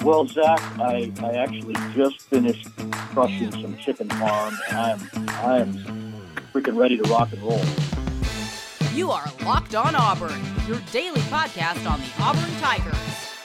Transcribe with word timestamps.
Well, 0.00 0.26
Zac, 0.26 0.60
I, 0.80 1.12
I 1.22 1.32
actually 1.34 1.74
just 1.94 2.20
finished 2.22 2.68
crushing 3.12 3.52
some 3.52 3.76
chicken 3.76 4.08
parm, 4.08 4.56
and 4.68 4.78
I 4.78 4.90
am 4.90 5.28
I 5.28 5.58
am 5.58 6.12
freaking 6.52 6.76
ready 6.76 6.96
to 6.96 7.08
rock 7.08 7.32
and 7.32 7.40
roll. 7.42 7.62
You 8.94 9.10
are 9.10 9.24
Locked 9.44 9.74
On 9.74 9.94
Auburn, 9.94 10.40
your 10.66 10.80
daily 10.90 11.20
podcast 11.22 11.88
on 11.88 12.00
the 12.00 12.06
Auburn 12.20 12.50
Tigers, 12.60 12.94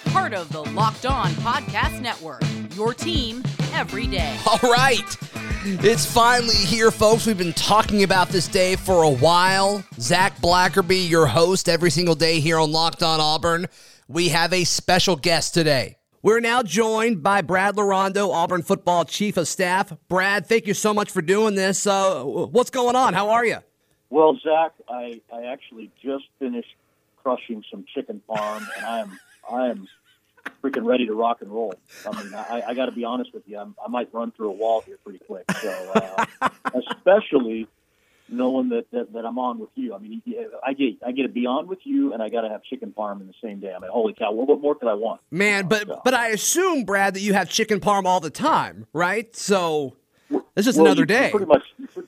part 0.06 0.34
of 0.34 0.52
the 0.52 0.64
Locked 0.64 1.06
On 1.06 1.30
Podcast 1.34 2.02
Network. 2.02 2.42
Your 2.76 2.94
team 2.94 3.44
every 3.74 4.08
day. 4.08 4.38
All 4.48 4.72
right. 4.72 5.18
It's 5.64 6.06
finally 6.12 6.56
here, 6.56 6.92
folks. 6.92 7.26
We've 7.28 7.38
been 7.38 7.54
talking 7.54 8.04
about 8.04 8.30
this 8.30 8.48
day 8.48 8.76
for 8.78 9.04
a 9.04 9.10
while. 9.10 9.84
Zac 10.00 10.38
Blackerby, 10.38 11.08
your 11.10 11.28
host 11.28 11.70
every 11.70 11.92
single 11.92 12.16
day 12.16 12.40
here 12.40 12.58
on 12.58 12.72
Locked 12.72 13.04
On 13.04 13.20
Auburn. 13.20 13.68
We 14.08 14.30
have 14.30 14.54
a 14.54 14.64
special 14.64 15.16
guest 15.18 15.54
today. 15.54 15.98
We're 16.28 16.42
now 16.42 16.62
joined 16.62 17.24
by 17.24 17.42
Brad 17.42 17.78
Larrondo, 17.78 18.34
Auburn 18.34 18.62
football 18.62 19.06
chief 19.06 19.38
of 19.38 19.48
staff. 19.48 19.96
Brad, 20.10 20.46
thank 20.46 20.68
you 20.68 20.74
so 20.74 20.94
much 20.94 21.10
for 21.10 21.22
doing 21.22 21.56
this. 21.56 21.88
Uh, 21.88 22.22
what's 22.26 22.70
going 22.70 22.98
on? 22.98 23.14
How 23.14 23.30
are 23.30 23.46
you? 23.46 23.60
Well, 24.10 24.38
Zac, 24.44 24.74
I, 24.90 25.22
I 25.34 25.44
actually 25.44 25.90
just 26.04 26.26
finished 26.38 26.76
crushing 27.24 27.64
some 27.72 27.86
chicken 27.96 28.22
parm, 28.28 28.68
and 28.76 28.86
I 28.86 29.00
am 29.00 29.20
I 29.50 29.68
am 29.68 29.88
freaking 30.62 30.84
ready 30.84 31.06
to 31.06 31.14
rock 31.14 31.42
and 31.42 31.50
roll. 31.50 31.76
I 32.06 32.22
mean, 32.22 32.34
I, 32.36 32.62
I 32.68 32.74
got 32.74 32.88
to 32.88 32.92
be 32.92 33.06
honest 33.06 33.34
with 33.34 33.44
you, 33.48 33.58
I'm, 33.58 33.74
i 33.82 33.88
might 33.88 34.14
run 34.14 34.32
through 34.32 34.50
a 34.50 34.54
wall 34.54 34.82
here 34.82 34.98
pretty 35.06 35.20
quick. 35.20 35.50
So, 35.62 36.26
uh, 36.42 36.50
especially 36.92 37.70
knowing 38.30 38.70
that, 38.70 38.90
that, 38.92 39.14
that 39.14 39.26
I'm 39.26 39.40
on 39.40 39.60
with 39.60 39.70
you. 39.76 39.94
I 39.94 40.00
mean, 40.00 40.22
I 40.66 40.74
get 40.74 40.96
I 41.06 41.12
get 41.12 41.24
to 41.24 41.30
be 41.30 41.46
on 41.46 41.68
with 41.68 41.80
you, 41.84 42.14
and 42.14 42.22
I 42.22 42.30
got 42.30 42.42
to 42.42 42.50
have 42.50 42.64
chicken 42.64 42.94
parm 42.98 43.22
in 43.22 43.28
the 43.28 43.34
same 43.42 43.60
day. 43.60 43.74
I 43.74 43.80
mean, 43.80 43.92
holy 43.92 44.14
cow! 44.14 44.32
What, 44.32 44.48
what 44.48 44.62
more 44.62 44.76
could 44.76 44.88
I 44.88 44.94
want? 44.94 45.22
Man, 45.32 45.68
but 45.68 45.88
so. 45.88 46.02
but 46.04 46.14
I 46.14 46.30
assume 46.30 46.84
Brad 46.84 47.14
that 47.14 47.22
you 47.22 47.34
have 47.34 47.50
chicken 47.50 47.80
parm 47.80 48.06
all 48.06 48.20
the 48.20 48.30
time, 48.30 48.88
right? 48.94 49.36
So 49.36 49.96
it's 50.30 50.66
just 50.66 50.78
well, 50.78 50.88
another 50.88 51.02
you, 51.02 51.06
day. 51.06 51.26
You 51.26 51.32
pretty 51.32 51.46
much 51.46 51.64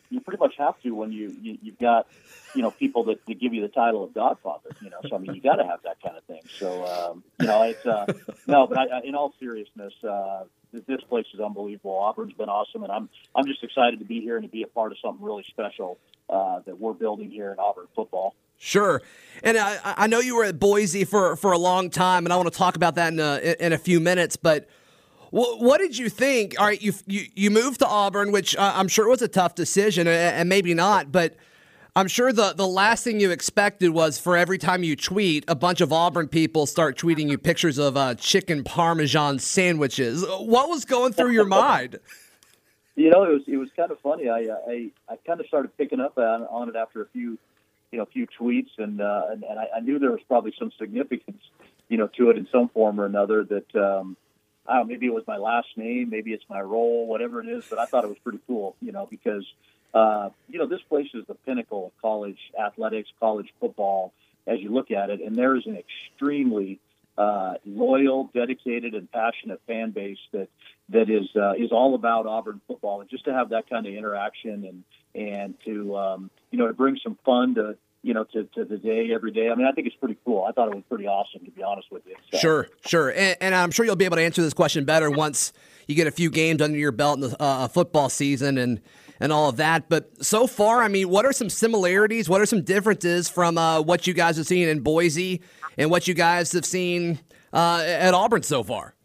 you 0.10 0.20
pretty 0.22 0.40
much 0.40 0.56
have 0.58 0.80
to 0.82 0.92
when 0.92 1.12
you, 1.12 1.36
you 1.42 1.58
you've 1.62 1.80
got 1.80 2.08
you 2.54 2.62
know 2.62 2.72
people 2.72 3.04
that, 3.06 3.26
that 3.28 3.40
give 3.40 3.54
you 3.54 3.62
the 3.62 3.68
title 3.68 4.04
of 4.04 4.14
Godfather. 4.14 4.70
You 4.82 4.90
know, 4.90 4.98
so 5.08 5.16
I 5.16 5.20
mean, 5.20 5.34
you 5.34 5.42
got 5.42 5.56
to 5.56 5.66
have 5.66 5.82
that 5.84 6.02
kind 6.02 6.18
of 6.18 6.24
thing. 6.26 6.42
So 6.58 6.86
um, 6.86 7.24
you 7.40 7.48
know, 7.48 7.64
it's 7.64 7.86
uh, 7.86 8.12
no, 8.48 8.68
but 8.68 8.78
I, 8.78 9.02
in 9.04 9.16
all 9.16 9.34
seriousness. 9.40 9.94
Uh, 10.04 10.44
this 10.72 11.02
place 11.10 11.26
is 11.34 11.40
unbelievable. 11.40 11.98
Auburn's 11.98 12.34
been 12.34 12.50
awesome, 12.50 12.84
and 12.84 12.92
I'm 12.92 13.10
I'm 13.36 13.46
just 13.46 13.64
excited 13.64 14.00
to 14.00 14.06
be 14.06 14.22
here 14.22 14.36
and 14.36 14.44
to 14.44 14.50
be 14.50 14.64
a 14.64 14.68
part 14.68 14.92
of 14.92 15.00
something 15.00 15.26
really 15.26 15.44
special 15.50 15.98
uh, 16.30 16.60
that 16.66 16.80
we're 16.80 16.94
building 16.94 17.32
here 17.32 17.52
in 17.52 17.60
Auburn 17.60 17.88
football. 17.96 18.36
Sure, 18.58 19.02
and 19.42 19.58
I, 19.58 19.80
I 19.84 20.08
know 20.08 20.20
you 20.20 20.36
were 20.36 20.44
at 20.44 20.60
Boise 20.60 21.06
for 21.06 21.36
for 21.36 21.54
a 21.54 21.58
long 21.58 21.90
time, 21.90 22.26
and 22.26 22.34
I 22.34 22.36
want 22.36 22.52
to 22.52 22.58
talk 22.58 22.76
about 22.76 22.96
that 22.96 23.14
in 23.14 23.20
a, 23.20 23.56
in 23.60 23.74
a 23.74 23.78
few 23.78 24.00
minutes. 24.00 24.36
But 24.36 24.68
what, 25.32 25.78
did 25.78 25.98
you 25.98 26.10
think? 26.10 26.60
All 26.60 26.66
right, 26.66 26.82
you 26.82 26.94
you, 27.08 27.26
you 27.34 27.52
moved 27.52 27.80
to 27.80 27.88
Auburn, 27.88 28.32
which 28.32 28.56
uh, 28.56 28.74
I'm 28.76 28.88
sure 28.88 29.08
was 29.08 29.22
a 29.22 29.28
tough 29.28 29.56
decision, 29.56 30.08
and 30.08 30.50
maybe 30.50 30.74
not, 30.74 31.12
but. 31.12 31.36
I'm 32.00 32.08
sure 32.08 32.32
the, 32.32 32.54
the 32.54 32.66
last 32.66 33.04
thing 33.04 33.20
you 33.20 33.30
expected 33.30 33.90
was 33.90 34.18
for 34.18 34.38
every 34.38 34.58
time 34.58 34.84
you 34.84 34.96
tweet, 34.96 35.44
a 35.50 35.56
bunch 35.56 35.82
of 35.82 35.92
Auburn 35.92 36.30
people 36.30 36.66
start 36.66 36.98
tweeting 36.98 37.30
you 37.30 37.38
pictures 37.38 37.78
of 37.78 37.98
uh, 37.98 38.16
chicken 38.16 38.64
parmesan 38.64 39.38
sandwiches. 39.38 40.26
What 40.26 40.70
was 40.70 40.86
going 40.86 41.12
through 41.12 41.32
your 41.32 41.46
mind? 41.46 42.00
You 42.96 43.10
know, 43.10 43.24
it 43.24 43.30
was 43.30 43.42
it 43.48 43.56
was 43.56 43.70
kind 43.78 43.92
of 43.92 44.00
funny. 44.02 44.28
I 44.28 44.40
I, 44.68 44.90
I 45.08 45.16
kind 45.26 45.40
of 45.40 45.46
started 45.46 45.78
picking 45.78 46.02
up 46.02 46.18
on, 46.18 46.42
on 46.42 46.68
it 46.68 46.76
after 46.76 47.02
a 47.02 47.06
few, 47.14 47.38
you 47.94 47.98
know, 47.98 48.04
a 48.04 48.08
few 48.08 48.28
tweets, 48.28 48.72
and 48.78 49.00
uh, 49.00 49.28
and, 49.30 49.42
and 49.46 49.58
I, 49.58 49.78
I 49.78 49.80
knew 49.80 50.00
there 50.00 50.12
was 50.12 50.20
probably 50.28 50.54
some 50.60 50.70
significance, 50.78 51.42
you 51.88 51.96
know, 51.98 52.10
to 52.18 52.30
it 52.30 52.38
in 52.38 52.46
some 52.52 52.68
form 52.68 53.00
or 53.00 53.06
another. 53.06 53.46
That 53.46 53.74
um, 53.74 54.18
I 54.68 54.74
don't 54.74 54.88
know, 54.88 54.92
maybe 54.92 55.06
it 55.06 55.14
was 55.14 55.24
my 55.28 55.38
last 55.38 55.70
name, 55.78 56.10
maybe 56.10 56.34
it's 56.34 56.44
my 56.50 56.60
role, 56.60 57.08
whatever 57.08 57.40
it 57.40 57.48
is. 57.48 57.64
But 57.70 57.80
I 57.80 57.86
thought 57.86 58.04
it 58.04 58.10
was 58.10 58.20
pretty 58.22 58.40
cool, 58.48 58.76
you 58.82 58.92
know, 58.92 59.08
because 59.10 59.46
uh, 59.94 60.30
you 60.48 60.60
know 60.60 60.68
this 60.68 60.82
place 60.88 61.08
is 61.14 61.26
the 61.28 61.36
pinnacle 61.36 61.88
of 61.88 62.02
college 62.02 62.40
athletics, 62.60 63.10
college 63.20 63.48
football, 63.60 64.14
as 64.48 64.60
you 64.60 64.70
look 64.70 64.92
at 64.92 65.10
it, 65.10 65.22
and 65.22 65.36
there 65.36 65.56
is 65.56 65.66
an 65.66 65.78
extremely 65.78 66.80
uh, 67.18 67.56
loyal, 67.66 68.30
dedicated, 68.34 68.94
and 68.94 69.12
passionate 69.12 69.62
fan 69.68 69.92
base 69.92 70.18
that 70.32 70.48
that 70.90 71.10
is 71.10 71.28
uh, 71.36 71.54
is 71.54 71.72
all 71.72 71.96
about 71.96 72.26
Auburn 72.26 72.62
football, 72.68 73.02
and 73.02 73.10
just 73.10 73.26
to 73.26 73.34
have 73.34 73.50
that 73.50 73.70
kind 73.70 73.86
of 73.86 73.94
interaction 73.94 74.66
and 74.66 74.84
and 75.16 75.54
to 75.66 75.98
um, 75.98 76.32
you 76.52 76.58
know 76.58 76.68
to 76.68 76.74
bring 76.74 76.98
some 77.04 77.18
fun 77.26 77.56
to 77.56 77.76
you 78.04 78.14
know 78.14 78.24
to, 78.24 78.46
to 78.56 78.64
the 78.64 78.78
day 78.78 79.10
every 79.14 79.32
day. 79.32 79.50
I 79.50 79.56
mean, 79.56 79.68
I 79.68 79.72
think 79.72 79.88
it's 79.88 79.96
pretty 79.98 80.18
cool. 80.24 80.46
I 80.46 80.52
thought 80.52 80.70
it 80.70 80.76
was 80.76 80.84
pretty 80.88 81.08
awesome 81.08 81.44
to 81.46 81.52
be 81.52 81.62
honest 81.62 81.92
with 81.92 82.04
you. 82.08 82.16
So. 82.32 82.38
Sure, 82.38 82.68
sure, 82.86 83.10
and, 83.10 83.36
and, 83.42 83.56
I'm 83.56 83.72
sure 83.72 83.86
you'll 83.86 83.96
be 83.96 84.06
able 84.06 84.18
to 84.18 84.24
answer 84.24 84.42
this 84.42 84.54
question 84.54 84.86
better 84.86 85.12
once 85.12 85.52
you 85.88 85.96
get 85.96 86.08
a 86.08 86.12
few 86.12 86.30
games 86.30 86.62
under 86.62 86.78
your 86.78 86.92
belt 86.92 87.16
in 87.16 87.30
the 87.30 87.42
uh, 87.42 87.68
football 87.68 88.10
season 88.10 88.58
and 88.58 88.80
and 89.20 89.32
all 89.32 89.50
of 89.50 89.58
that. 89.58 89.90
But 89.90 90.24
so 90.24 90.48
far, 90.48 90.82
I 90.82 90.88
mean, 90.88 91.10
what 91.10 91.26
are 91.26 91.34
some 91.34 91.50
similarities? 91.50 92.30
What 92.30 92.42
are 92.42 92.46
some 92.46 92.64
differences 92.64 93.30
from 93.30 93.58
uh, 93.58 93.82
what 93.82 94.08
you 94.08 94.14
guys 94.14 94.38
have 94.38 94.48
seen 94.48 94.68
in 94.68 94.80
Boise 94.82 95.42
and 95.78 95.92
what 95.92 96.08
you 96.08 96.14
guys 96.14 96.52
have 96.54 96.66
seen 96.66 97.20
uh, 97.54 97.84
at 97.86 98.14
Auburn 98.14 98.44
so 98.44 98.64
far? 98.64 98.96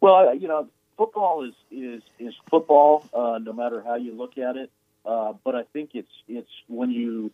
Well, 0.00 0.34
you 0.34 0.48
know, 0.48 0.68
football 0.96 1.44
is 1.44 1.54
is 1.70 2.02
is 2.18 2.34
football, 2.50 3.04
uh, 3.12 3.38
no 3.42 3.52
matter 3.52 3.82
how 3.82 3.96
you 3.96 4.14
look 4.14 4.38
at 4.38 4.56
it. 4.56 4.70
Uh, 5.04 5.32
but 5.44 5.54
I 5.54 5.62
think 5.72 5.90
it's 5.94 6.12
it's 6.28 6.50
when 6.68 6.90
you 6.90 7.32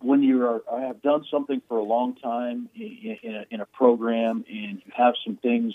when 0.00 0.22
you 0.22 0.46
are 0.46 0.62
have 0.80 1.02
done 1.02 1.24
something 1.30 1.62
for 1.68 1.78
a 1.78 1.82
long 1.82 2.14
time 2.16 2.68
in, 2.74 3.18
in, 3.22 3.34
a, 3.34 3.44
in 3.50 3.60
a 3.60 3.66
program 3.66 4.44
and 4.48 4.82
you 4.84 4.92
have 4.94 5.14
some 5.24 5.36
things 5.36 5.74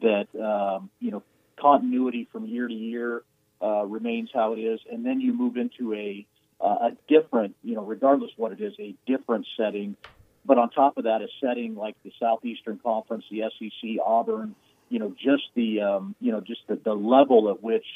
that 0.00 0.26
um, 0.40 0.90
you 1.00 1.10
know 1.10 1.22
continuity 1.58 2.28
from 2.32 2.46
year 2.46 2.66
to 2.66 2.74
year 2.74 3.22
uh, 3.62 3.84
remains 3.84 4.30
how 4.34 4.52
it 4.54 4.58
is, 4.58 4.80
and 4.90 5.04
then 5.04 5.20
you 5.20 5.32
move 5.32 5.56
into 5.56 5.94
a 5.94 6.26
uh, 6.60 6.90
a 6.90 6.90
different, 7.08 7.56
you 7.64 7.74
know, 7.74 7.84
regardless 7.84 8.30
what 8.36 8.52
it 8.52 8.60
is, 8.60 8.72
a 8.78 8.94
different 9.06 9.46
setting. 9.56 9.96
But 10.44 10.58
on 10.58 10.70
top 10.70 10.96
of 10.96 11.04
that, 11.04 11.20
a 11.20 11.28
setting 11.40 11.74
like 11.74 11.96
the 12.04 12.12
Southeastern 12.20 12.78
Conference, 12.82 13.24
the 13.30 13.42
SEC, 13.58 13.90
Auburn, 14.04 14.54
you 14.88 14.98
know, 14.98 15.14
just 15.18 15.42
the, 15.54 15.80
um, 15.80 16.14
you 16.20 16.30
know, 16.30 16.40
just 16.40 16.60
the, 16.68 16.76
the 16.76 16.94
level 16.94 17.50
at 17.50 17.62
which 17.62 17.86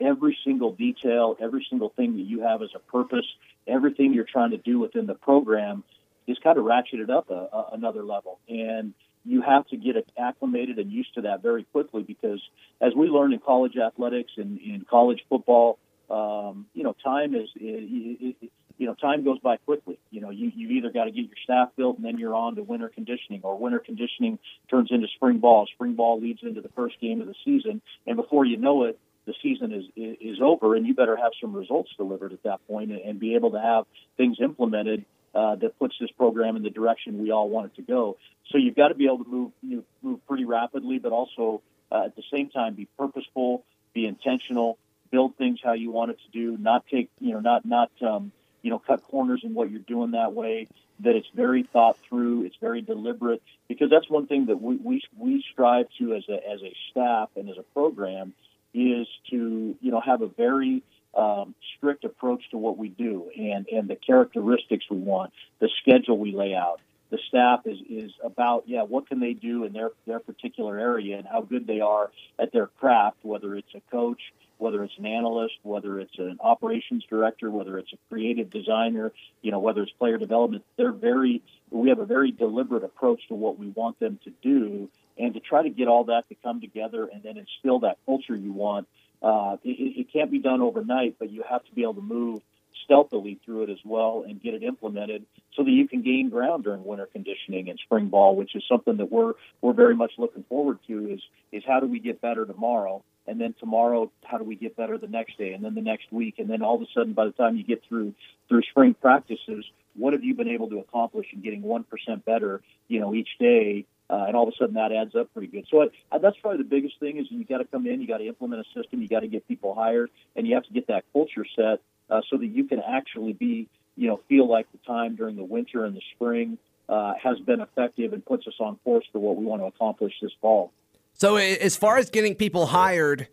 every 0.00 0.36
single 0.44 0.72
detail, 0.72 1.36
every 1.40 1.66
single 1.68 1.90
thing 1.90 2.16
that 2.16 2.22
you 2.22 2.40
have 2.40 2.62
as 2.62 2.70
a 2.74 2.78
purpose, 2.78 3.26
everything 3.66 4.14
you're 4.14 4.24
trying 4.24 4.50
to 4.50 4.58
do 4.58 4.78
within 4.78 5.06
the 5.06 5.14
program 5.14 5.84
is 6.26 6.38
kind 6.42 6.58
of 6.58 6.64
ratcheted 6.64 7.10
up 7.10 7.30
a, 7.30 7.48
a, 7.52 7.70
another 7.72 8.02
level. 8.02 8.38
And 8.48 8.94
you 9.24 9.42
have 9.42 9.66
to 9.68 9.76
get 9.76 9.96
acclimated 10.18 10.78
and 10.78 10.92
used 10.92 11.14
to 11.14 11.22
that 11.22 11.42
very 11.42 11.64
quickly 11.64 12.02
because 12.02 12.42
as 12.80 12.92
we 12.94 13.08
learned 13.08 13.32
in 13.32 13.40
college 13.40 13.76
athletics 13.76 14.32
and 14.36 14.58
in 14.58 14.84
college 14.88 15.24
football, 15.28 15.78
um, 16.10 16.66
you 16.74 16.82
know, 16.82 16.94
time 17.02 17.34
is, 17.34 17.48
you 17.54 18.34
know, 18.78 18.94
time 18.94 19.24
goes 19.24 19.38
by 19.38 19.56
quickly. 19.58 19.98
You 20.10 20.20
know, 20.20 20.30
you, 20.30 20.52
you've 20.54 20.70
either 20.72 20.90
got 20.90 21.04
to 21.04 21.10
get 21.10 21.24
your 21.24 21.38
staff 21.42 21.70
built 21.76 21.96
and 21.96 22.04
then 22.04 22.18
you're 22.18 22.34
on 22.34 22.56
to 22.56 22.62
winter 22.62 22.88
conditioning 22.88 23.40
or 23.42 23.56
winter 23.58 23.78
conditioning 23.78 24.38
turns 24.70 24.88
into 24.90 25.08
spring 25.16 25.38
ball. 25.38 25.66
Spring 25.72 25.94
ball 25.94 26.20
leads 26.20 26.40
into 26.42 26.60
the 26.60 26.70
first 26.70 27.00
game 27.00 27.20
of 27.20 27.26
the 27.26 27.34
season. 27.44 27.80
And 28.06 28.16
before 28.16 28.44
you 28.44 28.58
know 28.58 28.84
it, 28.84 28.98
the 29.26 29.34
season 29.42 29.72
is, 29.72 29.84
is 29.96 30.38
over 30.42 30.74
and 30.74 30.86
you 30.86 30.94
better 30.94 31.16
have 31.16 31.32
some 31.40 31.54
results 31.54 31.90
delivered 31.96 32.34
at 32.34 32.42
that 32.42 32.66
point 32.68 32.90
and, 32.90 33.00
and 33.00 33.18
be 33.18 33.36
able 33.36 33.52
to 33.52 33.60
have 33.60 33.86
things 34.18 34.36
implemented 34.38 35.06
uh, 35.34 35.56
that 35.56 35.78
puts 35.78 35.96
this 36.00 36.10
program 36.12 36.56
in 36.56 36.62
the 36.62 36.70
direction 36.70 37.22
we 37.22 37.30
all 37.30 37.48
want 37.48 37.66
it 37.66 37.76
to 37.76 37.82
go. 37.82 38.16
So 38.50 38.58
you've 38.58 38.76
got 38.76 38.88
to 38.88 38.94
be 38.94 39.06
able 39.06 39.24
to 39.24 39.30
move 39.30 39.52
move, 39.62 39.84
move 40.02 40.26
pretty 40.26 40.44
rapidly, 40.44 40.98
but 40.98 41.12
also 41.12 41.62
uh, 41.90 42.04
at 42.04 42.16
the 42.16 42.22
same 42.32 42.50
time 42.50 42.74
be 42.74 42.88
purposeful, 42.98 43.64
be 43.92 44.06
intentional, 44.06 44.78
build 45.10 45.36
things 45.36 45.60
how 45.62 45.72
you 45.72 45.90
want 45.90 46.10
it 46.10 46.18
to 46.24 46.30
do, 46.32 46.56
not 46.56 46.84
take 46.86 47.10
you 47.20 47.32
know 47.32 47.40
not 47.40 47.64
not 47.64 47.90
um, 48.02 48.32
you 48.62 48.70
know 48.70 48.78
cut 48.78 49.02
corners 49.04 49.40
in 49.44 49.54
what 49.54 49.70
you're 49.70 49.80
doing 49.80 50.12
that 50.12 50.32
way. 50.32 50.68
That 51.00 51.16
it's 51.16 51.28
very 51.34 51.64
thought 51.64 51.98
through, 52.08 52.44
it's 52.44 52.56
very 52.60 52.80
deliberate, 52.80 53.42
because 53.66 53.90
that's 53.90 54.08
one 54.08 54.26
thing 54.26 54.46
that 54.46 54.60
we 54.60 54.76
we, 54.76 55.02
we 55.18 55.44
strive 55.52 55.86
to 55.98 56.14
as 56.14 56.22
a 56.28 56.34
as 56.34 56.62
a 56.62 56.72
staff 56.90 57.30
and 57.36 57.50
as 57.50 57.58
a 57.58 57.64
program 57.74 58.34
is 58.72 59.08
to 59.30 59.76
you 59.80 59.90
know 59.90 60.00
have 60.00 60.22
a 60.22 60.28
very 60.28 60.82
um, 61.16 61.54
strict 61.76 62.04
approach 62.04 62.42
to 62.50 62.58
what 62.58 62.78
we 62.78 62.88
do 62.88 63.30
and, 63.36 63.66
and 63.68 63.88
the 63.88 63.96
characteristics 63.96 64.84
we 64.90 64.98
want, 64.98 65.32
the 65.60 65.70
schedule 65.82 66.18
we 66.18 66.32
lay 66.32 66.54
out. 66.54 66.80
The 67.10 67.18
staff 67.28 67.60
is, 67.66 67.78
is 67.88 68.10
about, 68.24 68.64
yeah, 68.66 68.82
what 68.82 69.08
can 69.08 69.20
they 69.20 69.34
do 69.34 69.64
in 69.64 69.72
their, 69.72 69.90
their 70.06 70.18
particular 70.18 70.78
area 70.78 71.16
and 71.18 71.26
how 71.26 71.42
good 71.42 71.66
they 71.66 71.80
are 71.80 72.10
at 72.38 72.52
their 72.52 72.66
craft, 72.66 73.18
whether 73.22 73.54
it's 73.54 73.72
a 73.74 73.80
coach, 73.90 74.20
whether 74.58 74.82
it's 74.82 74.96
an 74.98 75.06
analyst, 75.06 75.54
whether 75.62 76.00
it's 76.00 76.18
an 76.18 76.38
operations 76.40 77.04
director, 77.08 77.50
whether 77.50 77.78
it's 77.78 77.92
a 77.92 77.98
creative 78.08 78.50
designer, 78.50 79.12
you 79.42 79.52
know, 79.52 79.58
whether 79.60 79.82
it's 79.82 79.92
player 79.92 80.18
development. 80.18 80.64
They're 80.76 80.92
very, 80.92 81.42
we 81.70 81.90
have 81.90 81.98
a 81.98 82.06
very 82.06 82.32
deliberate 82.32 82.84
approach 82.84 83.20
to 83.28 83.34
what 83.34 83.58
we 83.58 83.68
want 83.68 84.00
them 84.00 84.18
to 84.24 84.30
do 84.42 84.88
and 85.18 85.34
to 85.34 85.40
try 85.40 85.62
to 85.62 85.70
get 85.70 85.86
all 85.86 86.04
that 86.04 86.28
to 86.28 86.34
come 86.42 86.60
together 86.60 87.08
and 87.12 87.22
then 87.22 87.36
instill 87.36 87.80
that 87.80 87.98
culture 88.06 88.34
you 88.34 88.52
want 88.52 88.88
uh, 89.22 89.56
it, 89.64 89.98
it 90.00 90.12
can't 90.12 90.30
be 90.30 90.38
done 90.38 90.60
overnight, 90.60 91.16
but 91.18 91.30
you 91.30 91.42
have 91.48 91.64
to 91.64 91.72
be 91.72 91.82
able 91.82 91.94
to 91.94 92.02
move 92.02 92.42
stealthily 92.84 93.40
through 93.44 93.62
it 93.62 93.70
as 93.70 93.78
well 93.84 94.24
and 94.26 94.42
get 94.42 94.54
it 94.54 94.62
implemented 94.62 95.24
so 95.56 95.62
that 95.64 95.70
you 95.70 95.88
can 95.88 96.02
gain 96.02 96.28
ground 96.28 96.64
during 96.64 96.84
winter 96.84 97.06
conditioning 97.06 97.70
and 97.70 97.78
spring 97.78 98.08
ball, 98.08 98.36
which 98.36 98.54
is 98.54 98.62
something 98.68 98.96
that 98.98 99.10
we're 99.10 99.34
we're 99.60 99.72
very 99.72 99.96
much 99.96 100.12
looking 100.18 100.44
forward 100.44 100.78
to. 100.86 101.12
Is 101.12 101.20
is 101.52 101.62
how 101.66 101.80
do 101.80 101.86
we 101.86 102.00
get 102.00 102.20
better 102.20 102.44
tomorrow, 102.44 103.02
and 103.26 103.40
then 103.40 103.54
tomorrow 103.58 104.10
how 104.24 104.38
do 104.38 104.44
we 104.44 104.56
get 104.56 104.76
better 104.76 104.98
the 104.98 105.06
next 105.06 105.38
day, 105.38 105.52
and 105.52 105.64
then 105.64 105.74
the 105.74 105.80
next 105.80 106.12
week, 106.12 106.38
and 106.38 106.48
then 106.48 106.62
all 106.62 106.76
of 106.76 106.82
a 106.82 106.86
sudden 106.94 107.12
by 107.12 107.24
the 107.24 107.32
time 107.32 107.56
you 107.56 107.64
get 107.64 107.82
through 107.88 108.14
through 108.48 108.62
spring 108.62 108.94
practices, 108.94 109.64
what 109.96 110.12
have 110.12 110.24
you 110.24 110.34
been 110.34 110.48
able 110.48 110.68
to 110.68 110.78
accomplish 110.78 111.26
in 111.32 111.40
getting 111.40 111.62
one 111.62 111.84
percent 111.84 112.24
better, 112.24 112.60
you 112.88 113.00
know, 113.00 113.14
each 113.14 113.30
day 113.38 113.86
uh, 114.10 114.24
and 114.26 114.36
all 114.36 114.46
of 114.46 114.52
a 114.52 114.56
sudden 114.58 114.74
that 114.74 114.92
adds 114.92 115.14
up 115.14 115.32
pretty 115.32 115.48
good. 115.48 115.66
So 115.70 115.88
I, 116.12 116.18
that's 116.18 116.36
probably 116.38 116.58
the 116.58 116.68
biggest 116.68 116.98
thing 117.00 117.18
is 117.18 117.26
you 117.30 117.44
got 117.44 117.58
to 117.58 117.64
come 117.64 117.86
in, 117.86 118.00
you 118.00 118.06
got 118.06 118.18
to 118.18 118.26
implement 118.26 118.62
a 118.62 118.80
system, 118.80 119.00
you 119.00 119.08
got 119.08 119.20
to 119.20 119.28
get 119.28 119.46
people 119.48 119.74
hired, 119.74 120.10
and 120.36 120.46
you 120.46 120.54
have 120.54 120.64
to 120.64 120.72
get 120.72 120.88
that 120.88 121.04
culture 121.12 121.46
set 121.56 121.80
uh, 122.10 122.20
so 122.30 122.36
that 122.36 122.46
you 122.46 122.64
can 122.64 122.80
actually 122.80 123.32
be, 123.32 123.68
you 123.96 124.08
know, 124.08 124.20
feel 124.28 124.48
like 124.48 124.70
the 124.72 124.78
time 124.86 125.16
during 125.16 125.36
the 125.36 125.44
winter 125.44 125.84
and 125.84 125.96
the 125.96 126.02
spring 126.14 126.58
uh, 126.88 127.14
has 127.22 127.38
been 127.40 127.60
effective 127.60 128.12
and 128.12 128.24
puts 128.24 128.46
us 128.46 128.54
on 128.60 128.76
course 128.84 129.04
for 129.12 129.18
what 129.18 129.36
we 129.36 129.44
want 129.44 129.62
to 129.62 129.66
accomplish 129.66 130.12
this 130.20 130.32
fall. 130.40 130.70
So 131.14 131.36
as 131.36 131.76
far 131.76 131.96
as 131.96 132.10
getting 132.10 132.34
people 132.34 132.66
hired. 132.66 133.28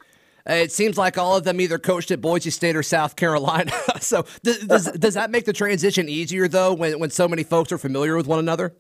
Uh, 0.50 0.54
it 0.54 0.72
seems 0.72 0.98
like 0.98 1.20
all 1.20 1.36
of 1.36 1.44
them 1.44 1.62
either 1.62 1.78
coached 1.78 2.10
at 2.10 2.20
Boise 2.20 2.50
State 2.50 2.76
or 2.76 2.82
South 2.82 3.16
Carolina. 3.16 3.72
so 4.00 4.26
does, 4.42 4.58
does, 4.62 4.92
does 4.94 5.14
that 5.14 5.30
make 5.30 5.46
the 5.46 5.54
transition 5.54 6.10
easier 6.10 6.48
though 6.48 6.74
when, 6.74 6.98
when 6.98 7.12
so 7.12 7.28
many 7.28 7.44
folks 7.44 7.72
are 7.72 7.78
familiar 7.78 8.18
with 8.18 8.26
one 8.26 8.40
another? 8.40 8.74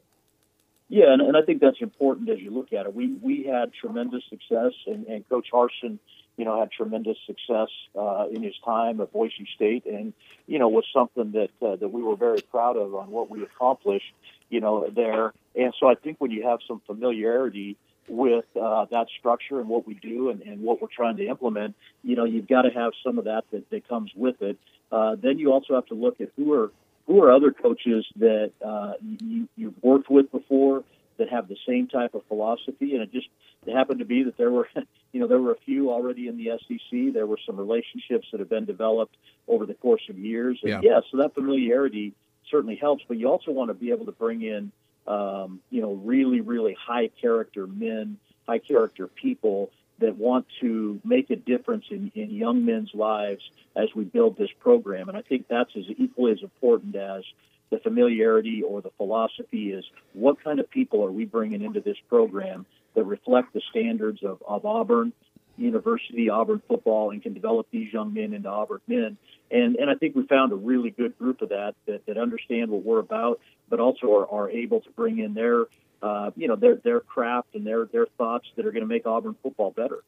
Yeah, 0.92 1.14
and, 1.14 1.22
and 1.22 1.38
I 1.38 1.42
think 1.42 1.62
that's 1.62 1.80
important 1.80 2.30
as 2.30 2.40
you 2.40 2.52
look 2.52 2.74
at 2.74 2.86
it. 2.86 2.94
We 2.94 3.14
we 3.14 3.44
had 3.44 3.72
tremendous 3.74 4.24
success, 4.30 4.74
and, 4.86 5.08
and 5.08 5.28
Coach 5.30 5.48
Harsin, 5.50 6.00
you 6.36 6.44
know, 6.44 6.60
had 6.60 6.70
tremendous 6.70 7.18
success 7.26 7.70
uh, 7.98 8.26
in 8.30 8.44
his 8.44 8.56
time 8.66 9.00
at 9.00 9.14
Boise 9.14 9.48
State, 9.56 9.86
and 9.86 10.12
you 10.48 10.60
know, 10.60 10.68
was 10.68 10.84
something 10.94 11.32
that 11.32 11.52
uh, 11.66 11.78
that 11.78 11.88
we 11.88 12.04
were 12.04 12.18
very 12.18 12.42
proud 12.42 12.76
of 12.76 12.94
on 12.94 13.10
what 13.10 13.30
we 13.30 13.42
accomplished, 13.42 14.14
you 14.50 14.60
know, 14.60 14.86
there. 14.94 15.32
And 15.56 15.74
so 15.80 15.88
I 15.88 15.96
think 15.96 16.20
when 16.20 16.32
you 16.32 16.44
have 16.44 16.60
some 16.68 16.82
familiarity 16.86 17.78
with 18.10 18.44
uh, 18.62 18.84
that 18.92 19.08
structure 19.18 19.62
and 19.62 19.70
what 19.70 19.88
we 19.88 19.94
do 19.94 20.30
and, 20.30 20.42
and 20.42 20.62
what 20.62 20.82
we're 20.82 20.90
trying 20.94 21.16
to 21.16 21.26
implement, 21.26 21.74
you 22.04 22.18
know, 22.18 22.26
you've 22.26 22.50
got 22.50 22.64
to 22.64 22.70
have 22.70 22.92
some 23.02 23.18
of 23.18 23.24
that 23.26 23.46
that, 23.52 23.70
that 23.70 23.88
comes 23.88 24.12
with 24.14 24.42
it. 24.42 24.58
Uh, 24.92 25.16
then 25.16 25.40
you 25.40 25.54
also 25.54 25.74
have 25.74 25.86
to 25.86 25.94
look 25.94 26.20
at 26.20 26.32
who 26.36 26.52
are 26.52 26.70
who 27.07 27.21
are 27.24 27.31
other 27.31 27.51
coaches 27.51 28.06
that 28.18 28.51
uh, 28.65 28.94
you, 29.01 29.48
you've 29.56 29.81
worked 29.81 30.09
with 30.09 30.31
before 30.31 30.83
that 31.18 31.30
have 31.30 31.48
the 31.48 31.57
same 31.68 31.88
type 31.88 32.13
of 32.13 32.24
philosophy? 32.27 32.94
And 32.94 33.03
it 33.03 33.12
just 33.12 33.27
it 33.65 33.75
happened 33.75 34.00
to 34.00 34.06
be 34.06 34.24
that 34.24 34.38
there 34.38 34.51
were, 34.51 34.68
you 35.12 35.19
know, 35.19 35.27
there 35.27 35.39
were 35.39 35.51
a 35.51 35.59
few 35.65 35.92
already 35.92 36.27
in 36.27 36.38
the 36.38 36.51
SEC. 36.68 37.13
There 37.13 37.25
were 37.25 37.39
some 37.45 37.57
relationships 37.57 38.27
that 38.31 38.39
have 38.39 38.50
been 38.50 38.65
developed 38.65 39.15
over 39.48 39.65
the 39.65 39.75
course 39.75 40.03
of 40.09 40.18
years. 40.18 40.59
And 40.63 40.71
yeah, 40.71 40.80
yeah 40.81 41.00
so 41.12 41.18
that 41.18 41.33
familiarity 41.33 42.13
certainly 42.50 42.75
helps. 42.75 43.04
But 43.07 43.18
you 43.18 43.27
also 43.27 43.51
want 43.51 43.69
to 43.69 43.74
be 43.74 43.92
able 43.92 44.06
to 44.06 44.12
bring 44.12 44.42
in, 44.42 44.71
um, 45.07 45.59
you 45.69 45.81
know, 45.81 45.94
really, 45.94 46.42
really 46.42 46.75
high 46.80 47.09
character 47.21 47.68
men, 47.68 48.18
high 48.47 48.59
character 48.59 49.07
people 49.07 49.71
that 50.01 50.18
want 50.18 50.45
to 50.59 51.00
make 51.03 51.30
a 51.30 51.36
difference 51.36 51.86
in, 51.89 52.12
in 52.15 52.31
young 52.31 52.65
men's 52.65 52.92
lives 52.94 53.42
as 53.75 53.89
we 53.95 54.03
build 54.03 54.38
this 54.38 54.50
program. 54.59 55.09
And 55.09 55.18
I 55.18 55.21
think 55.21 55.48
that's 55.48 55.71
as 55.75 55.86
equally 55.98 56.33
as 56.33 56.42
important 56.42 56.95
as 56.95 57.24
the 57.69 57.80
familiarity 57.80 58.62
or 58.63 58.81
the 58.81 58.92
philosophy 58.98 59.71
is 59.71 59.86
what 60.13 60.44
kind 60.44 60.59
of 60.59 60.69
people 60.69 61.03
are 61.06 61.12
we 61.12 61.25
bringing 61.25 61.62
into 61.62 61.80
this 61.80 61.98
program 62.09 62.65
that 62.95 63.06
reflect 63.06 63.53
the 63.53 63.62
standards 63.69 64.21
of, 64.24 64.44
of 64.45 64.65
Auburn 64.65 65.13
University, 65.57 66.30
Auburn 66.30 66.62
football, 66.68 67.12
and 67.12 67.21
can 67.21 67.33
develop 67.33 67.68
these 67.71 67.92
young 67.94 68.13
men 68.13 68.33
into 68.33 68.50
Auburn 68.50 68.81
men. 68.88 69.18
And, 69.50 69.75
and 69.75 69.89
I 69.89 69.95
think 69.95 70.15
we 70.15 70.25
found 70.27 70.51
a 70.51 70.56
really 70.56 70.89
good 70.89 71.18
group 71.18 71.42
of 71.42 71.50
that, 71.50 71.75
that, 71.86 72.06
that 72.07 72.18
understand 72.18 72.71
what 72.71 72.83
we're 72.83 73.00
about, 73.00 73.39
but 73.69 73.80
also 73.80 74.13
are, 74.15 74.27
are 74.27 74.50
able 74.50 74.81
to 74.81 74.89
bring 74.92 75.19
in 75.19 75.33
their 75.33 75.65
uh, 76.01 76.31
you 76.36 76.48
know 76.48 76.56
their 76.56 76.75
their 76.77 77.00
craft 77.00 77.56
and 77.56 77.65
their 77.65 77.86
their 77.86 78.07
thoughts 78.18 78.48
that 78.56 78.65
are 78.65 78.71
going 78.71 78.83
to 78.83 78.88
make 78.88 79.06
Auburn 79.06 79.36
football 79.42 79.71
better. 79.71 80.03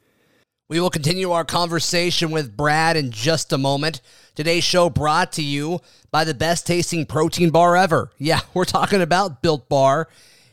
We 0.69 0.79
will 0.79 0.89
continue 0.89 1.31
our 1.31 1.43
conversation 1.43 2.31
with 2.31 2.55
Brad 2.55 2.95
in 2.95 3.11
just 3.11 3.51
a 3.51 3.57
moment. 3.57 4.01
Today's 4.33 4.63
show 4.63 4.89
brought 4.89 5.33
to 5.33 5.43
you 5.43 5.81
by 6.09 6.23
the 6.23 6.33
best 6.33 6.65
tasting 6.65 7.05
protein 7.05 7.49
bar 7.49 7.75
ever. 7.75 8.11
Yeah, 8.17 8.39
we're 8.53 8.65
talking 8.65 9.01
about 9.01 9.41
Built 9.41 9.69
Bar, 9.69 10.07